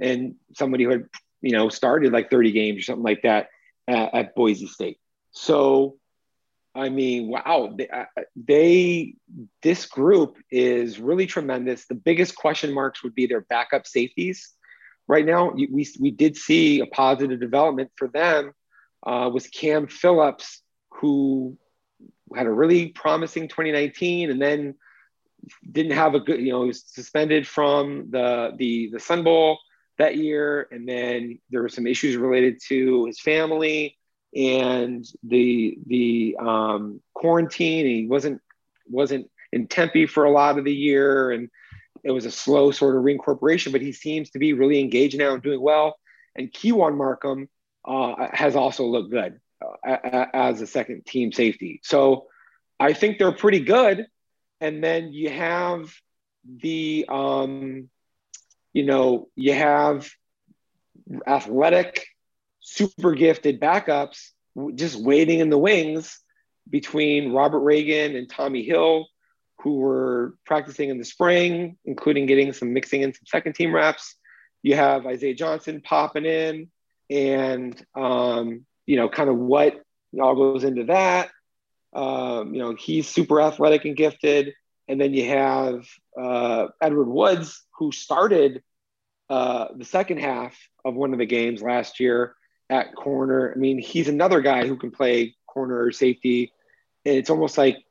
And 0.00 0.34
somebody 0.56 0.82
who 0.82 0.90
had, 0.90 1.04
you 1.40 1.52
know, 1.52 1.68
started 1.68 2.12
like 2.12 2.28
30 2.28 2.50
games 2.50 2.80
or 2.80 2.82
something 2.82 3.04
like 3.04 3.22
that 3.22 3.48
at, 3.86 4.14
at 4.14 4.34
Boise 4.34 4.66
State. 4.66 4.98
So, 5.30 5.96
I 6.74 6.88
mean, 6.88 7.28
wow, 7.28 7.72
they, 7.78 7.88
uh, 7.88 8.06
they, 8.34 9.14
this 9.62 9.86
group 9.86 10.38
is 10.50 10.98
really 10.98 11.26
tremendous. 11.26 11.86
The 11.86 11.94
biggest 11.94 12.34
question 12.34 12.74
marks 12.74 13.04
would 13.04 13.14
be 13.14 13.28
their 13.28 13.42
backup 13.42 13.86
safeties. 13.86 14.50
Right 15.06 15.24
now, 15.24 15.52
we, 15.52 15.86
we 16.00 16.10
did 16.10 16.36
see 16.36 16.80
a 16.80 16.86
positive 16.86 17.38
development 17.38 17.92
for 17.94 18.08
them 18.08 18.52
uh, 19.06 19.30
with 19.32 19.52
Cam 19.52 19.86
Phillips, 19.86 20.62
who 20.90 21.56
had 22.34 22.46
a 22.46 22.52
really 22.52 22.88
promising 22.88 23.48
2019 23.48 24.30
and 24.30 24.40
then 24.40 24.74
didn't 25.70 25.92
have 25.92 26.14
a 26.14 26.20
good, 26.20 26.40
you 26.40 26.52
know, 26.52 26.62
he 26.62 26.68
was 26.68 26.84
suspended 26.86 27.46
from 27.46 28.10
the 28.10 28.52
the 28.56 28.90
the 28.92 29.00
Sun 29.00 29.24
Bowl 29.24 29.58
that 29.98 30.16
year, 30.16 30.66
and 30.70 30.88
then 30.88 31.38
there 31.50 31.62
were 31.62 31.68
some 31.68 31.86
issues 31.86 32.16
related 32.16 32.60
to 32.68 33.06
his 33.06 33.20
family 33.20 33.96
and 34.34 35.04
the 35.22 35.78
the 35.86 36.36
um, 36.40 37.00
quarantine. 37.14 37.86
He 37.86 38.06
wasn't 38.06 38.40
wasn't 38.88 39.30
in 39.52 39.68
Tempe 39.68 40.06
for 40.06 40.24
a 40.24 40.30
lot 40.30 40.58
of 40.58 40.64
the 40.64 40.74
year, 40.74 41.30
and 41.30 41.50
it 42.02 42.10
was 42.10 42.26
a 42.26 42.30
slow 42.30 42.70
sort 42.70 42.96
of 42.96 43.02
reincorporation. 43.02 43.72
But 43.72 43.82
he 43.82 43.92
seems 43.92 44.30
to 44.30 44.38
be 44.38 44.52
really 44.52 44.80
engaged 44.80 45.18
now 45.18 45.34
and 45.34 45.42
doing 45.42 45.60
well. 45.60 45.96
And 46.36 46.52
Keyjuan 46.52 46.96
Markham 46.96 47.48
uh, 47.84 48.28
has 48.32 48.56
also 48.56 48.84
looked 48.84 49.10
good 49.10 49.40
as 49.84 50.60
a 50.60 50.66
second 50.66 51.06
team 51.06 51.32
safety. 51.32 51.80
So 51.82 52.26
I 52.78 52.92
think 52.92 53.18
they're 53.18 53.32
pretty 53.32 53.60
good. 53.60 54.06
And 54.60 54.82
then 54.82 55.12
you 55.12 55.30
have 55.30 55.92
the, 56.46 57.06
um, 57.08 57.88
you 58.72 58.84
know, 58.84 59.28
you 59.36 59.52
have 59.52 60.10
athletic, 61.26 62.06
super 62.60 63.14
gifted 63.14 63.60
backups 63.60 64.30
just 64.74 64.96
waiting 64.96 65.40
in 65.40 65.50
the 65.50 65.58
wings 65.58 66.20
between 66.68 67.32
Robert 67.32 67.60
Reagan 67.60 68.16
and 68.16 68.28
Tommi 68.28 68.64
Hill, 68.64 69.06
who 69.60 69.78
were 69.78 70.34
practicing 70.46 70.88
in 70.90 70.98
the 70.98 71.04
spring, 71.04 71.76
including 71.84 72.26
getting 72.26 72.52
some 72.52 72.72
mixing 72.72 73.02
in 73.02 73.12
some 73.12 73.26
second 73.26 73.54
team 73.54 73.74
reps. 73.74 74.16
You 74.62 74.76
have 74.76 75.06
Isaiah 75.06 75.34
Johnson 75.34 75.82
popping 75.82 76.24
in, 76.24 76.70
and 77.10 77.86
um, 77.94 78.64
you 78.86 78.96
know, 78.96 79.08
kind 79.08 79.30
of 79.30 79.36
what 79.36 79.82
all 80.20 80.34
goes 80.34 80.64
into 80.64 80.84
that. 80.84 81.30
Um, 81.92 82.54
you 82.54 82.60
know, 82.60 82.74
he's 82.74 83.08
super 83.08 83.40
athletic 83.40 83.84
and 83.84 83.96
gifted. 83.96 84.54
And 84.88 85.00
then 85.00 85.14
you 85.14 85.28
have 85.28 85.86
uh, 86.18 86.68
Edward 86.80 87.08
Woods, 87.08 87.62
who 87.78 87.92
started 87.92 88.62
uh, 89.30 89.68
the 89.76 89.84
second 89.84 90.18
half 90.18 90.56
of 90.84 90.94
one 90.94 91.12
of 91.12 91.18
the 91.18 91.26
games 91.26 91.62
last 91.62 92.00
year 92.00 92.34
at 92.68 92.94
corner. 92.94 93.52
I 93.54 93.58
mean, 93.58 93.78
he's 93.78 94.08
another 94.08 94.40
guy 94.40 94.66
who 94.66 94.76
can 94.76 94.90
play 94.90 95.36
corner 95.46 95.82
or 95.82 95.92
safety. 95.92 96.52
And 97.04 97.16
it's 97.16 97.30
almost 97.30 97.56
like 97.56 97.84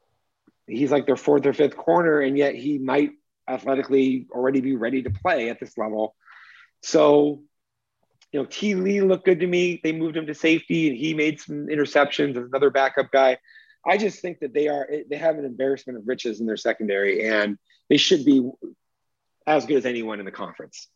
he's 0.68 0.92
like 0.92 1.06
their 1.06 1.16
fourth 1.16 1.46
or 1.46 1.54
fifth 1.54 1.76
corner, 1.76 2.20
and 2.22 2.38
yet 2.38 2.56
he 2.56 2.78
might 2.78 3.12
athletically 3.48 4.28
already 4.32 4.62
be 4.62 4.76
ready 4.76 5.04
to 5.04 5.10
play 5.10 5.50
at 5.50 5.60
this 5.60 5.78
level. 5.78 6.16
So 6.82 7.44
you 8.34 8.40
know, 8.40 8.48
T. 8.50 8.74
Lee 8.74 9.00
looked 9.00 9.26
good 9.26 9.40
to 9.42 9.48
me. 9.48 9.80
They 9.84 9.92
moved 9.92 10.18
him 10.18 10.26
to 10.26 10.34
safety, 10.34 10.90
and 10.90 10.98
he 10.98 11.14
made 11.14 11.40
some 11.40 11.68
interceptions 11.68 12.32
as 12.32 12.48
another 12.48 12.72
backup 12.72 13.12
guy. 13.12 13.38
I 13.86 13.98
just 13.98 14.22
think 14.22 14.40
that 14.40 14.54
they 14.54 14.68
are 14.68 14.90
they 15.10 15.18
have 15.18 15.38
an 15.38 15.46
embarrassment 15.46 16.00
of 16.00 16.08
riches 16.08 16.40
in 16.40 16.48
their 16.48 16.58
secondary, 16.58 17.30
and 17.30 17.60
they 17.90 17.98
should 17.98 18.26
be 18.26 18.50
as 19.46 19.68
good 19.68 19.78
as 19.78 19.86
anyone 19.86 20.20
in 20.20 20.26
the 20.26 20.32
conference. 20.32 20.88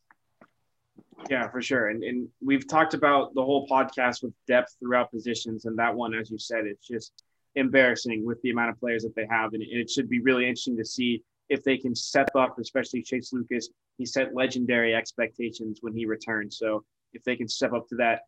Yeah, 1.30 1.48
for 1.50 1.62
sure. 1.62 1.90
And 1.90 2.04
and 2.04 2.28
we've 2.44 2.68
talked 2.68 2.96
about 2.96 3.36
the 3.36 3.44
whole 3.44 3.68
podcast 3.68 4.24
with 4.24 4.34
depth 4.48 4.76
throughout 4.80 5.12
positions, 5.12 5.66
and 5.66 5.78
that 5.78 5.94
one, 5.94 6.16
as 6.16 6.32
you 6.32 6.40
said, 6.40 6.66
it's 6.66 6.88
just 6.88 7.24
embarrassing 7.54 8.26
with 8.26 8.42
the 8.42 8.50
amount 8.50 8.72
of 8.72 8.80
players 8.80 9.04
that 9.04 9.16
they 9.16 9.28
have, 9.30 9.54
and 9.54 9.62
it 9.62 9.92
should 9.92 10.10
be 10.10 10.22
really 10.22 10.44
interesting 10.44 10.78
to 10.78 10.86
see 10.86 11.24
if 11.50 11.64
they 11.64 11.78
can 11.78 11.94
step 11.94 12.30
up, 12.36 12.58
especially 12.58 13.04
Chase 13.04 13.32
Lucas. 13.32 13.70
He 14.00 14.06
set 14.08 14.34
legendary 14.34 14.96
expectations 14.96 15.80
when 15.82 15.94
he 15.94 16.08
returned, 16.08 16.52
so 16.52 16.84
if 17.18 17.24
they 17.24 17.36
can 17.36 17.48
step 17.48 17.74
up 17.74 17.88
to 17.90 17.96
that 17.96 18.22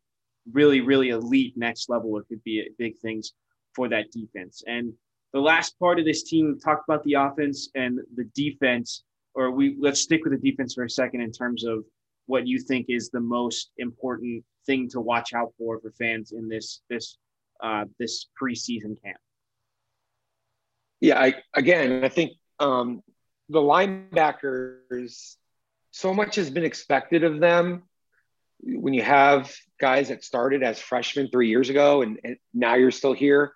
really, 0.51 0.81
really 0.81 1.09
elite 1.09 1.53
next 1.55 1.89
level, 1.89 2.17
it 2.17 2.25
could 2.27 2.43
be 2.43 2.67
big 2.77 2.97
things 2.97 3.33
for 3.75 3.87
that 3.89 4.11
defense. 4.11 4.63
And 4.67 4.93
the 5.33 5.39
last 5.39 5.77
part 5.79 5.99
of 5.99 6.05
this 6.05 6.23
team 6.23 6.59
talked 6.59 6.87
about 6.87 7.03
the 7.03 7.13
offense 7.13 7.69
and 7.75 7.99
the 8.15 8.25
defense, 8.35 9.03
or 9.35 9.51
we 9.51 9.77
let's 9.79 10.01
stick 10.01 10.21
with 10.23 10.33
the 10.33 10.51
defense 10.51 10.73
for 10.73 10.83
a 10.83 10.89
second 10.89 11.21
in 11.21 11.31
terms 11.31 11.63
of 11.63 11.85
what 12.25 12.47
you 12.47 12.59
think 12.59 12.87
is 12.89 13.09
the 13.09 13.19
most 13.19 13.71
important 13.77 14.43
thing 14.65 14.89
to 14.89 14.99
watch 14.99 15.33
out 15.33 15.53
for 15.57 15.79
for 15.79 15.91
fans 15.91 16.31
in 16.31 16.49
this 16.49 16.81
this 16.89 17.17
uh, 17.61 17.85
this 17.99 18.27
preseason 18.41 19.01
camp. 19.03 19.17
Yeah, 21.01 21.19
I, 21.19 21.35
again, 21.53 22.03
I 22.03 22.09
think 22.09 22.33
um, 22.59 23.01
the 23.49 23.59
linebackers. 23.59 25.35
So 25.91 26.13
much 26.13 26.35
has 26.35 26.51
been 26.51 26.63
expected 26.63 27.23
of 27.23 27.39
them 27.39 27.88
when 28.61 28.93
you 28.93 29.01
have 29.01 29.53
guys 29.79 30.09
that 30.09 30.23
started 30.23 30.63
as 30.63 30.79
freshmen 30.79 31.29
three 31.31 31.49
years 31.49 31.69
ago 31.69 32.01
and, 32.01 32.19
and, 32.23 32.37
now 32.53 32.75
you're 32.75 32.91
still 32.91 33.13
here, 33.13 33.53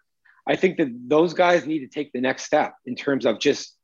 I 0.48 0.56
think 0.56 0.78
that 0.78 0.90
those 1.08 1.34
guys 1.34 1.66
need 1.66 1.80
to 1.80 1.88
take 1.88 2.12
the 2.14 2.22
next 2.22 2.44
step 2.44 2.76
in 2.86 2.96
terms 2.96 3.26
of 3.26 3.40
just 3.40 3.76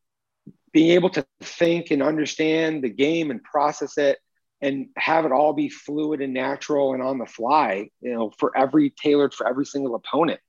being 0.72 0.92
able 0.92 1.10
to 1.10 1.26
think 1.42 1.92
and 1.92 2.04
understand 2.04 2.84
the 2.84 2.90
game 2.90 3.32
and 3.32 3.44
process 3.44 3.98
it 3.98 4.18
and 4.62 4.88
have 4.98 5.26
it 5.26 5.32
all 5.32 5.54
be 5.54 5.70
fluid 5.70 6.22
and 6.22 6.34
natural 6.34 6.94
and 6.94 7.02
on 7.02 7.18
the 7.18 7.26
fly, 7.26 7.90
you 8.02 8.14
know, 8.14 8.32
for 8.38 8.56
every 8.58 8.90
tailored 8.90 9.34
for 9.34 9.48
every 9.48 9.66
single 9.66 9.96
opponent. 9.96 10.40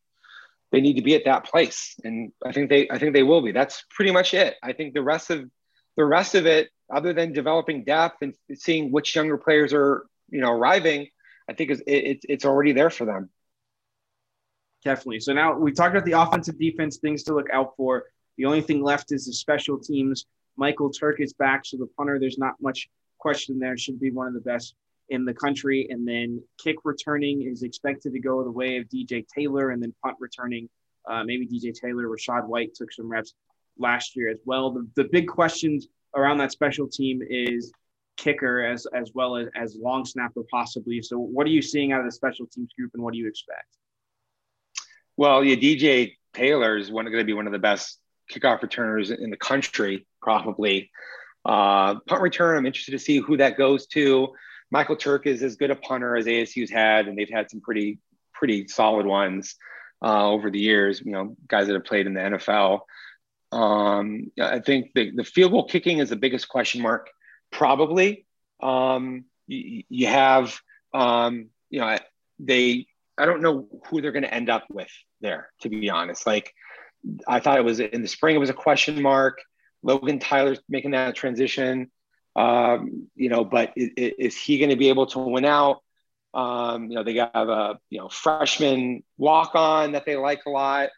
They 0.73 0.81
need 0.81 0.95
to 0.95 1.03
be 1.03 1.15
at 1.15 1.25
that 1.25 1.45
place. 1.45 1.97
And 2.05 2.33
I 2.45 2.53
think 2.53 2.71
they 2.71 2.89
I 2.91 2.99
think 2.99 3.13
they 3.13 3.23
will 3.23 3.43
be. 3.43 3.53
That's 3.53 3.85
pretty 3.91 4.13
much 4.13 4.35
it. 4.35 4.57
I 4.63 4.73
think 4.73 4.95
the 4.95 5.03
rest 5.03 5.31
of 5.31 5.49
the 5.97 6.05
rest 6.05 6.35
of 6.35 6.47
it, 6.47 6.71
other 6.93 7.13
than 7.13 7.33
developing 7.33 7.85
depth 7.85 8.23
and 8.23 8.35
seeing 8.55 8.91
which 8.91 9.15
younger 9.15 9.37
players 9.37 9.73
are 9.73 10.07
you 10.31 10.41
know 10.41 10.53
arriving, 10.53 11.09
I 11.49 11.55
think 11.55 11.71
it's 11.71 11.83
it, 11.87 12.21
it's 12.29 12.45
already 12.45 12.73
there 12.73 12.91
for 12.91 13.05
them. 13.05 13.31
Definitely. 14.85 15.21
So 15.21 15.33
now 15.33 15.59
we've 15.59 15.75
talked 15.75 15.95
about 15.95 16.07
the 16.07 16.21
offensive 16.21 16.59
defense 16.59 16.99
things 16.99 17.23
to 17.25 17.35
look 17.35 17.51
out 17.53 17.75
for. 17.77 18.05
The 18.39 18.47
only 18.47 18.63
thing 18.63 18.83
left 18.83 19.13
is 19.13 19.27
the 19.27 19.33
special 19.33 19.79
teams. 19.79 20.25
Michael 20.57 20.91
Turk 20.91 21.21
is 21.21 21.33
back, 21.35 21.67
so 21.67 21.77
the 21.77 21.87
punter, 21.97 22.19
there's 22.19 22.39
not 22.39 22.55
much 22.61 22.89
question 23.19 23.59
there. 23.59 23.77
Should 23.77 24.01
be 24.01 24.11
one 24.11 24.27
of 24.27 24.35
the 24.35 24.41
best 24.41 24.75
in 25.11 25.25
the 25.25 25.35
country. 25.35 25.89
And 25.91 26.07
then 26.09 26.43
kick 26.63 26.77
returning 26.85 27.43
is 27.43 27.63
expected 27.63 28.13
to 28.13 28.21
go 28.21 28.43
the 28.43 28.51
way 28.51 28.79
of 28.79 28.87
DJ 28.89 29.27
Taylor, 29.29 29.71
and 29.71 29.83
then 29.83 29.93
punt 30.03 30.17
returning, 30.19 30.69
uh, 31.09 31.25
maybe 31.25 31.47
DJ 31.47 31.75
Taylor, 31.75 32.09
Rachaad 32.09 32.47
White 32.47 32.75
took 32.75 32.93
some 32.93 33.09
reps 33.09 33.35
last 33.79 34.17
year 34.17 34.31
as 34.31 34.39
well. 34.45 34.71
The, 34.71 34.89
the 34.97 35.05
big 35.05 35.29
questions 35.29 35.89
around 36.17 36.39
that 36.39 36.53
special 36.53 36.89
team 36.89 37.21
is 37.29 37.73
kicker 38.17 38.65
as 38.65 38.87
as 38.95 39.13
well 39.15 39.37
as 39.37 39.49
as 39.57 39.77
long 39.77 40.05
snapper 40.05 40.43
possibly. 40.51 41.03
So 41.03 41.19
what 41.19 41.47
are 41.47 41.51
you 41.51 41.63
seeing 41.63 41.93
out 41.93 42.01
of 42.01 42.07
the 42.07 42.13
special 42.13 42.47
teams 42.47 42.73
group, 42.79 42.91
and 42.95 43.03
what 43.03 43.13
do 43.13 43.19
you 43.19 43.29
expect? 43.29 43.67
Well, 45.17 45.45
yeah, 45.45 45.57
DJ 45.57 46.17
Taylor 46.33 46.77
is 46.77 46.91
one 46.91 47.05
going 47.07 47.19
to 47.19 47.25
be 47.25 47.33
one 47.33 47.47
of 47.47 47.53
the 47.53 47.59
best 47.59 47.99
kickoff 48.33 48.63
returners 48.63 49.11
in 49.11 49.31
the 49.31 49.37
country, 49.37 50.07
probably. 50.23 50.91
Uh, 51.45 51.99
punt 52.01 52.23
return, 52.23 52.57
I'm 52.57 52.67
interested 52.67 52.93
to 52.93 52.99
see 52.99 53.19
who 53.19 53.37
that 53.39 53.57
goes 53.57 53.87
to. 53.89 54.29
Michael 54.71 54.97
Turk 54.97 55.27
is 55.27 55.43
as 55.43 55.57
good 55.57 55.71
a 55.71 55.77
punter 55.77 56.17
as 56.17 56.27
ASU's 56.27 56.71
had, 56.71 57.09
and 57.09 57.19
they've 57.19 57.31
had 57.31 57.51
some 57.51 57.61
pretty 57.61 57.99
pretty 58.33 58.69
solid 58.69 59.05
ones 59.05 59.57
uh, 60.03 60.29
over 60.29 60.51
the 60.51 60.61
years. 60.61 61.01
You 61.05 61.13
know, 61.13 61.37
guys 61.49 61.67
that 61.67 61.75
have 61.75 61.85
played 61.85 62.07
in 62.07 62.15
the 62.15 62.21
NFL. 62.21 62.81
Um, 63.53 64.31
I 64.41 64.61
think 64.61 64.93
the, 64.95 65.11
the 65.11 65.25
field 65.25 65.53
goal 65.53 65.67
kicking 65.67 65.99
is 65.99 66.11
the 66.11 66.17
biggest 66.17 66.49
question 66.49 66.83
mark, 66.83 67.11
probably. 67.51 68.27
Um, 68.63 69.25
you, 69.47 69.85
you 69.89 70.07
have, 70.07 70.59
um, 70.93 71.49
you 71.69 71.81
know, 71.81 71.99
they. 72.39 72.87
I 73.19 73.27
don't 73.27 73.43
know 73.43 73.69
who 73.87 74.01
they're 74.01 74.13
going 74.13 74.23
to 74.23 74.33
end 74.33 74.49
up 74.49 74.65
with 74.71 74.91
there, 75.21 75.51
to 75.61 75.69
be 75.69 75.91
honest. 75.91 76.27
Like, 76.27 76.55
I 77.29 77.41
thought 77.41 77.59
it 77.59 77.65
was 77.65 77.81
in 77.81 78.01
the 78.01 78.09
spring. 78.09 78.35
It 78.35 78.39
was 78.39 78.51
a 78.51 78.55
question 78.55 79.03
mark. 79.03 79.39
Logan 79.83 80.19
Tyler's 80.19 80.61
making 80.69 80.93
that 80.93 81.15
transition. 81.15 81.91
Um, 82.37 83.09
you 83.17 83.29
know, 83.29 83.45
but 83.45 83.73
is, 83.77 83.91
is 83.97 84.37
he 84.37 84.59
going 84.59 84.71
to 84.71 84.77
be 84.77 84.89
able 84.89 85.07
to 85.07 85.19
win 85.19 85.45
out? 85.45 85.83
Um, 86.33 86.91
you 86.91 86.95
know, 86.95 87.03
they 87.03 87.15
got 87.15 87.35
a 87.35 87.79
you 87.91 87.99
know 87.99 88.09
freshman 88.09 89.03
walk 89.19 89.53
on 89.55 89.93
that 89.93 90.07
they 90.07 90.17
like 90.17 90.43
a 90.47 90.51
lot, 90.51 90.91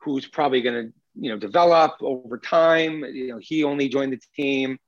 who's 0.00 0.26
probably 0.26 0.62
going 0.62 0.86
to 0.86 0.92
you 1.20 1.30
know 1.30 1.38
develop 1.38 1.92
over 2.00 2.38
time. 2.38 3.04
You 3.04 3.28
know, 3.28 3.38
he 3.40 3.64
only 3.64 3.88
joined 3.88 4.12
the 4.12 4.20
team 4.34 4.78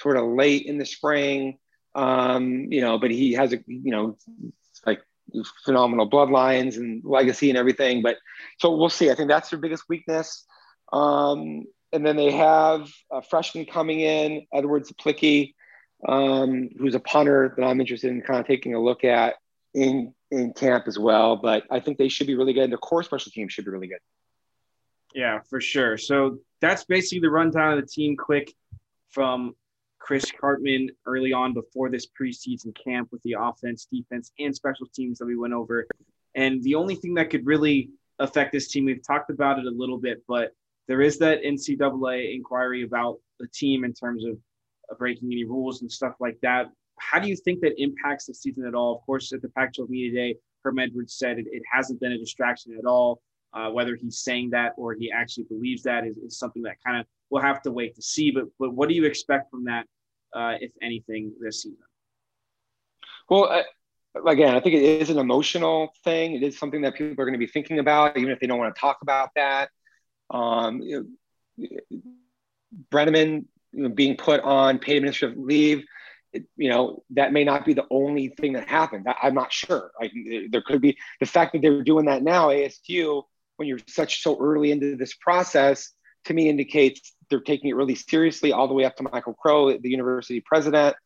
sort 0.00 0.16
of 0.16 0.26
late 0.26 0.66
in 0.66 0.78
the 0.78 0.86
spring. 0.86 1.58
Um, 1.94 2.68
you 2.70 2.80
know, 2.80 2.98
but 2.98 3.10
he 3.10 3.32
has 3.32 3.52
a 3.52 3.58
you 3.66 3.90
know 3.92 4.16
like 4.86 5.02
phenomenal 5.64 6.08
bloodlines 6.08 6.76
and 6.76 7.02
legacy 7.04 7.50
and 7.50 7.58
everything. 7.58 8.02
But 8.02 8.18
so 8.58 8.76
we'll 8.76 8.88
see. 8.88 9.10
I 9.10 9.14
think 9.14 9.28
that's 9.28 9.50
their 9.50 9.58
biggest 9.58 9.84
weakness. 9.88 10.44
Um, 10.92 11.64
and 11.92 12.06
then 12.06 12.16
they 12.16 12.32
have 12.32 12.90
a 13.10 13.22
freshman 13.22 13.66
coming 13.66 14.00
in, 14.00 14.46
Edwards 14.52 14.92
Czaplicki, 14.92 15.54
um, 16.06 16.68
who's 16.78 16.94
a 16.94 17.00
punter 17.00 17.54
that 17.56 17.64
I'm 17.64 17.80
interested 17.80 18.10
in 18.10 18.22
kind 18.22 18.40
of 18.40 18.46
taking 18.46 18.74
a 18.74 18.80
look 18.80 19.04
at 19.04 19.36
in 19.74 20.14
in 20.30 20.52
camp 20.52 20.84
as 20.86 20.98
well. 20.98 21.36
But 21.36 21.64
I 21.70 21.80
think 21.80 21.98
they 21.98 22.08
should 22.08 22.26
be 22.26 22.36
really 22.36 22.52
good. 22.52 22.64
And 22.64 22.72
the 22.72 22.78
core 22.78 23.02
special 23.02 23.32
team 23.32 23.48
should 23.48 23.64
be 23.64 23.70
really 23.70 23.88
good. 23.88 24.00
Yeah, 25.14 25.40
for 25.48 25.60
sure. 25.60 25.96
So 25.96 26.38
that's 26.60 26.84
basically 26.84 27.20
the 27.20 27.30
rundown 27.30 27.78
of 27.78 27.80
the 27.80 27.86
team 27.86 28.16
quick 28.16 28.52
from 29.08 29.54
Chris 30.08 30.24
Karpman 30.42 30.88
early 31.04 31.34
on 31.34 31.52
before 31.52 31.90
this 31.90 32.06
preseason 32.18 32.74
camp 32.82 33.10
with 33.12 33.22
the 33.24 33.36
offense, 33.38 33.86
defense, 33.92 34.32
and 34.38 34.56
special 34.56 34.86
teams 34.94 35.18
that 35.18 35.26
we 35.26 35.36
went 35.36 35.52
over. 35.52 35.86
And 36.34 36.62
the 36.62 36.76
only 36.76 36.94
thing 36.94 37.12
that 37.16 37.28
could 37.28 37.44
really 37.44 37.90
affect 38.18 38.52
this 38.52 38.68
team, 38.68 38.86
we've 38.86 39.06
talked 39.06 39.28
about 39.28 39.58
it 39.58 39.66
a 39.66 39.70
little 39.70 39.98
bit, 39.98 40.22
but 40.26 40.52
there 40.86 41.02
is 41.02 41.18
that 41.18 41.42
NCAA 41.42 42.34
inquiry 42.34 42.84
about 42.84 43.18
the 43.38 43.48
team 43.48 43.84
in 43.84 43.92
terms 43.92 44.24
of 44.24 44.38
breaking 44.98 45.30
any 45.30 45.44
rules 45.44 45.82
and 45.82 45.92
stuff 45.92 46.14
like 46.20 46.38
that. 46.40 46.70
How 46.98 47.18
do 47.18 47.28
you 47.28 47.36
think 47.36 47.60
that 47.60 47.78
impacts 47.78 48.24
the 48.24 48.34
season 48.34 48.66
at 48.66 48.74
all? 48.74 48.96
Of 48.96 49.04
course, 49.04 49.30
at 49.34 49.42
the 49.42 49.50
Pac-12 49.50 49.90
Media 49.90 50.12
Day, 50.12 50.36
Herm 50.64 50.78
Edwards 50.78 51.18
said 51.18 51.38
it, 51.38 51.44
it 51.52 51.62
hasn't 51.70 52.00
been 52.00 52.12
a 52.12 52.18
distraction 52.18 52.74
at 52.78 52.86
all. 52.86 53.20
Uh, 53.52 53.70
whether 53.70 53.94
he's 53.94 54.20
saying 54.20 54.50
that 54.50 54.72
or 54.76 54.94
he 54.94 55.10
actually 55.10 55.44
believes 55.44 55.82
that 55.82 56.06
is, 56.06 56.16
is 56.18 56.38
something 56.38 56.62
that 56.62 56.76
kind 56.84 56.98
of 56.98 57.06
we'll 57.30 57.42
have 57.42 57.62
to 57.62 57.70
wait 57.70 57.94
to 57.94 58.02
see. 58.02 58.30
But 58.30 58.44
but 58.58 58.74
what 58.74 58.88
do 58.88 58.94
you 58.94 59.04
expect 59.04 59.50
from 59.50 59.64
that, 59.64 59.86
uh, 60.34 60.54
if 60.60 60.72
anything, 60.82 61.32
this 61.40 61.62
season? 61.62 61.78
Well, 63.28 63.44
uh, 63.44 63.62
again, 64.26 64.54
I 64.54 64.60
think 64.60 64.74
it 64.74 64.82
is 64.82 65.10
an 65.10 65.18
emotional 65.18 65.92
thing. 66.04 66.34
It 66.34 66.42
is 66.42 66.58
something 66.58 66.82
that 66.82 66.94
people 66.94 67.22
are 67.22 67.26
going 67.26 67.32
to 67.32 67.38
be 67.38 67.46
thinking 67.46 67.78
about, 67.78 68.16
even 68.16 68.30
if 68.30 68.40
they 68.40 68.46
don't 68.46 68.58
want 68.58 68.74
to 68.74 68.80
talk 68.80 68.98
about 69.02 69.30
that. 69.36 69.70
Um, 70.30 70.80
you 70.80 71.06
know, 71.58 71.66
Breneman 72.90 73.44
you 73.72 73.82
know, 73.84 73.88
being 73.88 74.16
put 74.16 74.40
on 74.40 74.78
paid 74.78 74.98
administrative 74.98 75.38
leave, 75.38 75.84
it, 76.32 76.44
you 76.56 76.68
know, 76.68 77.02
that 77.10 77.32
may 77.32 77.44
not 77.44 77.64
be 77.64 77.74
the 77.74 77.86
only 77.90 78.28
thing 78.28 78.52
that 78.52 78.68
happened. 78.68 79.06
I, 79.08 79.28
am 79.28 79.34
not 79.34 79.52
sure. 79.52 79.90
Like 80.00 80.12
there 80.50 80.62
could 80.62 80.80
be 80.80 80.98
the 81.20 81.26
fact 81.26 81.52
that 81.52 81.62
they're 81.62 81.82
doing 81.82 82.06
that 82.06 82.22
now, 82.22 82.48
ASU, 82.48 83.22
when 83.56 83.68
you're 83.68 83.80
such 83.86 84.22
so 84.22 84.38
early 84.40 84.70
into 84.70 84.96
this 84.96 85.14
process, 85.14 85.90
to 86.24 86.34
me 86.34 86.48
indicates 86.48 87.14
they're 87.30 87.40
taking 87.40 87.70
it 87.70 87.76
really 87.76 87.94
seriously 87.94 88.52
all 88.52 88.68
the 88.68 88.74
way 88.74 88.84
up 88.84 88.96
to 88.96 89.02
Michael 89.02 89.34
Crow, 89.34 89.76
the 89.76 89.90
university 89.90 90.40
president. 90.40 90.96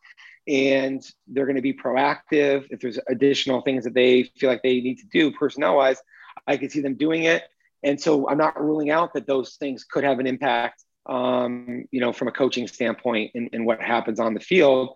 And 0.48 1.02
they're 1.28 1.46
going 1.46 1.56
to 1.56 1.62
be 1.62 1.72
proactive. 1.72 2.66
If 2.70 2.80
there's 2.80 2.98
additional 3.08 3.60
things 3.60 3.84
that 3.84 3.94
they 3.94 4.24
feel 4.36 4.50
like 4.50 4.62
they 4.62 4.80
need 4.80 4.98
to 4.98 5.06
do 5.12 5.30
personnel 5.30 5.76
wise, 5.76 5.98
I 6.46 6.56
could 6.56 6.72
see 6.72 6.80
them 6.80 6.94
doing 6.94 7.24
it. 7.24 7.44
And 7.84 8.00
so 8.00 8.28
I'm 8.28 8.38
not 8.38 8.60
ruling 8.60 8.90
out 8.90 9.14
that 9.14 9.26
those 9.26 9.54
things 9.54 9.84
could 9.84 10.04
have 10.04 10.18
an 10.18 10.26
impact 10.26 10.84
um, 11.06 11.84
you 11.90 12.00
know, 12.00 12.12
from 12.12 12.28
a 12.28 12.32
coaching 12.32 12.68
standpoint 12.68 13.32
and, 13.34 13.66
what 13.66 13.80
happens 13.80 14.20
on 14.20 14.34
the 14.34 14.40
field. 14.40 14.90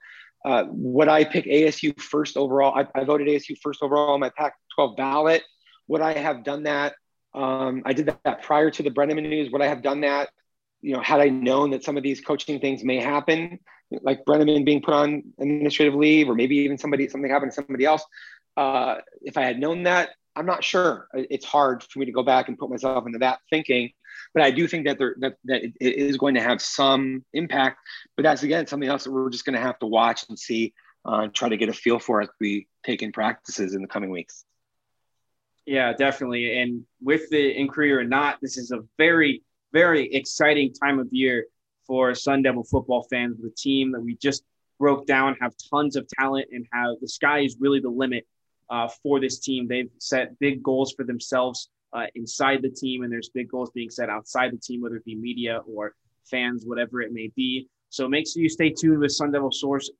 Uh, 0.44 0.64
would 0.68 1.08
I 1.08 1.24
pick 1.24 1.44
ASU 1.46 1.98
first 2.00 2.36
overall? 2.36 2.78
I, 2.78 2.86
I 2.98 3.04
voted 3.04 3.26
ASU 3.26 3.56
first 3.60 3.82
overall 3.82 4.14
on 4.14 4.20
my 4.20 4.30
Pac 4.30 4.54
12 4.76 4.96
ballot. 4.96 5.42
Would 5.88 6.00
I 6.00 6.12
have 6.12 6.44
done 6.44 6.64
that? 6.64 6.94
Um, 7.34 7.82
I 7.84 7.92
did 7.92 8.14
that 8.24 8.42
prior 8.42 8.70
to 8.70 8.82
the 8.82 8.90
Breneman 8.90 9.28
news. 9.28 9.50
Would 9.50 9.62
I 9.62 9.66
have 9.66 9.82
done 9.82 10.02
that? 10.02 10.30
You 10.82 10.94
know, 10.94 11.00
had 11.00 11.20
I 11.20 11.28
known 11.28 11.70
that 11.70 11.84
some 11.84 11.96
of 11.96 12.02
these 12.02 12.20
coaching 12.20 12.60
things 12.60 12.84
may 12.84 12.98
happen, 12.98 13.58
like 13.90 14.24
Breneman 14.24 14.64
being 14.64 14.82
put 14.82 14.94
on 14.94 15.22
administrative 15.40 15.94
leave, 15.94 16.28
or 16.28 16.34
maybe 16.34 16.56
even 16.56 16.78
somebody 16.78 17.08
something 17.08 17.30
happened 17.30 17.52
to 17.52 17.54
somebody 17.54 17.84
else. 17.84 18.04
Uh, 18.56 18.96
if 19.22 19.36
I 19.36 19.42
had 19.42 19.58
known 19.58 19.84
that, 19.84 20.10
I'm 20.34 20.46
not 20.46 20.64
sure. 20.64 21.08
It's 21.14 21.44
hard 21.44 21.82
for 21.82 21.98
me 21.98 22.06
to 22.06 22.12
go 22.12 22.22
back 22.22 22.48
and 22.48 22.58
put 22.58 22.70
myself 22.70 23.06
into 23.06 23.18
that 23.18 23.40
thinking 23.50 23.92
but 24.34 24.42
I 24.42 24.50
do 24.50 24.66
think 24.68 24.86
that 24.86 24.98
there 24.98 25.14
that, 25.20 25.36
that 25.44 25.62
it 25.64 25.74
is 25.80 26.16
going 26.16 26.34
to 26.34 26.42
have 26.42 26.60
some 26.60 27.24
impact. 27.32 27.78
But 28.16 28.24
that's 28.24 28.42
again 28.42 28.66
something 28.66 28.88
else 28.88 29.04
that 29.04 29.12
we're 29.12 29.30
just 29.30 29.44
going 29.44 29.54
to 29.54 29.60
have 29.60 29.78
to 29.80 29.86
watch 29.86 30.24
and 30.28 30.38
see, 30.38 30.74
uh, 31.06 31.20
and 31.20 31.34
try 31.34 31.48
to 31.48 31.56
get 31.56 31.68
a 31.68 31.72
feel 31.72 31.98
for 31.98 32.20
as 32.20 32.28
we 32.40 32.68
take 32.84 33.02
in 33.02 33.12
practices 33.12 33.74
in 33.74 33.82
the 33.82 33.88
coming 33.88 34.10
weeks. 34.10 34.44
Yeah, 35.64 35.92
definitely. 35.94 36.60
And 36.60 36.84
with 37.00 37.28
the 37.30 37.58
inquiry 37.58 37.92
or 37.92 38.04
not, 38.04 38.38
this 38.40 38.56
is 38.56 38.70
a 38.70 38.84
very, 38.98 39.42
very 39.72 40.12
exciting 40.12 40.72
time 40.72 40.98
of 40.98 41.08
year 41.10 41.46
for 41.86 42.14
Sun 42.14 42.42
Devil 42.42 42.64
football 42.64 43.06
fans. 43.10 43.36
The 43.40 43.50
team 43.50 43.92
that 43.92 44.00
we 44.00 44.16
just 44.16 44.44
broke 44.78 45.06
down 45.06 45.36
have 45.40 45.54
tons 45.70 45.96
of 45.96 46.06
talent 46.18 46.48
and 46.52 46.66
have 46.72 46.96
the 47.00 47.08
sky 47.08 47.40
is 47.40 47.56
really 47.60 47.80
the 47.80 47.88
limit 47.88 48.26
uh, 48.68 48.88
for 49.02 49.20
this 49.20 49.38
team. 49.38 49.68
They've 49.68 49.90
set 49.98 50.38
big 50.38 50.62
goals 50.62 50.92
for 50.92 51.04
themselves 51.04 51.68
uh, 51.92 52.06
inside 52.14 52.62
the 52.62 52.70
team, 52.70 53.02
and 53.02 53.12
there's 53.12 53.30
big 53.30 53.48
goals 53.48 53.70
being 53.70 53.90
set 53.90 54.10
outside 54.10 54.52
the 54.52 54.58
team, 54.58 54.82
whether 54.82 54.96
it 54.96 55.04
be 55.04 55.14
media 55.14 55.60
or 55.66 55.94
fans, 56.30 56.64
whatever 56.66 57.00
it 57.00 57.12
may 57.12 57.30
be. 57.36 57.68
So 57.90 58.08
make 58.08 58.26
sure 58.26 58.42
you 58.42 58.48
stay 58.48 58.70
tuned 58.70 58.98
with 58.98 59.12
Sun 59.12 59.32
Devil 59.32 59.52
Source 59.52 59.90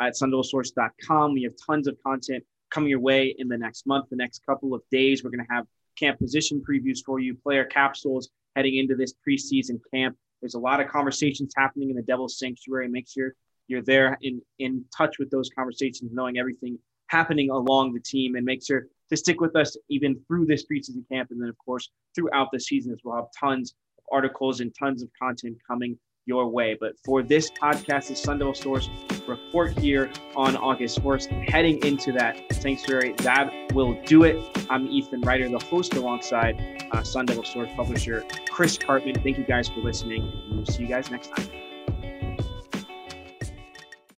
at 0.00 0.14
sundevilsource.com. 0.14 1.34
We 1.34 1.42
have 1.42 1.52
tons 1.64 1.86
of 1.86 1.96
content 2.04 2.42
coming 2.70 2.90
your 2.90 3.00
way 3.00 3.34
in 3.38 3.48
the 3.48 3.58
next 3.58 3.86
month, 3.86 4.06
the 4.10 4.16
next 4.16 4.44
couple 4.46 4.74
of 4.74 4.82
days. 4.90 5.22
We're 5.22 5.30
going 5.30 5.46
to 5.46 5.52
have 5.52 5.66
camp 5.96 6.18
position 6.18 6.62
previews 6.68 6.98
for 7.04 7.20
you, 7.20 7.34
player 7.34 7.64
capsules 7.64 8.30
heading 8.56 8.76
into 8.76 8.94
this 8.94 9.14
preseason 9.26 9.80
camp. 9.92 10.16
There's 10.40 10.54
a 10.54 10.58
lot 10.58 10.80
of 10.80 10.88
conversations 10.88 11.52
happening 11.56 11.90
in 11.90 11.96
the 11.96 12.02
Devil's 12.02 12.38
Sanctuary. 12.38 12.88
Make 12.88 13.08
sure 13.08 13.34
you're 13.68 13.82
there 13.82 14.18
in, 14.22 14.42
in 14.58 14.84
touch 14.96 15.18
with 15.18 15.30
those 15.30 15.50
conversations, 15.56 16.10
knowing 16.12 16.38
everything 16.38 16.78
happening 17.08 17.50
along 17.50 17.94
the 17.94 18.00
team, 18.00 18.34
and 18.34 18.44
make 18.44 18.64
sure 18.64 18.86
to 19.10 19.16
stick 19.16 19.40
with 19.40 19.56
us 19.56 19.76
even 19.88 20.20
through 20.26 20.46
this 20.46 20.64
preseason 20.66 21.06
camp. 21.10 21.30
And 21.30 21.40
then, 21.40 21.48
of 21.48 21.56
course, 21.58 21.90
throughout 22.14 22.48
the 22.52 22.60
season, 22.60 22.92
as 22.92 22.98
we'll 23.04 23.16
have 23.16 23.26
tons 23.38 23.74
of 23.98 24.04
articles 24.12 24.60
and 24.60 24.74
tons 24.78 25.02
of 25.02 25.08
content 25.20 25.56
coming 25.66 25.98
your 26.26 26.48
way. 26.48 26.76
But 26.78 26.92
for 27.04 27.22
this 27.22 27.50
podcast, 27.50 28.08
the 28.08 28.16
Sun 28.16 28.38
Devil 28.38 28.54
Source 28.54 28.88
report 29.26 29.78
here 29.78 30.10
on 30.36 30.56
August 30.56 31.02
1st, 31.02 31.48
heading 31.48 31.82
into 31.84 32.12
that 32.12 32.40
sanctuary, 32.52 33.14
that 33.18 33.52
will 33.72 33.94
do 34.04 34.24
it. 34.24 34.42
I'm 34.70 34.86
Ethan 34.86 35.20
Ryder, 35.22 35.48
the 35.48 35.58
host 35.58 35.94
alongside 35.94 36.86
uh, 36.92 37.02
Sun 37.02 37.26
Devil 37.26 37.44
Source 37.44 37.70
publisher 37.76 38.24
Chris 38.50 38.78
Karpman. 38.78 39.22
Thank 39.22 39.38
you 39.38 39.44
guys 39.44 39.68
for 39.68 39.80
listening, 39.80 40.30
we'll 40.50 40.66
see 40.66 40.82
you 40.82 40.88
guys 40.88 41.10
next 41.10 41.28
time. 41.34 41.73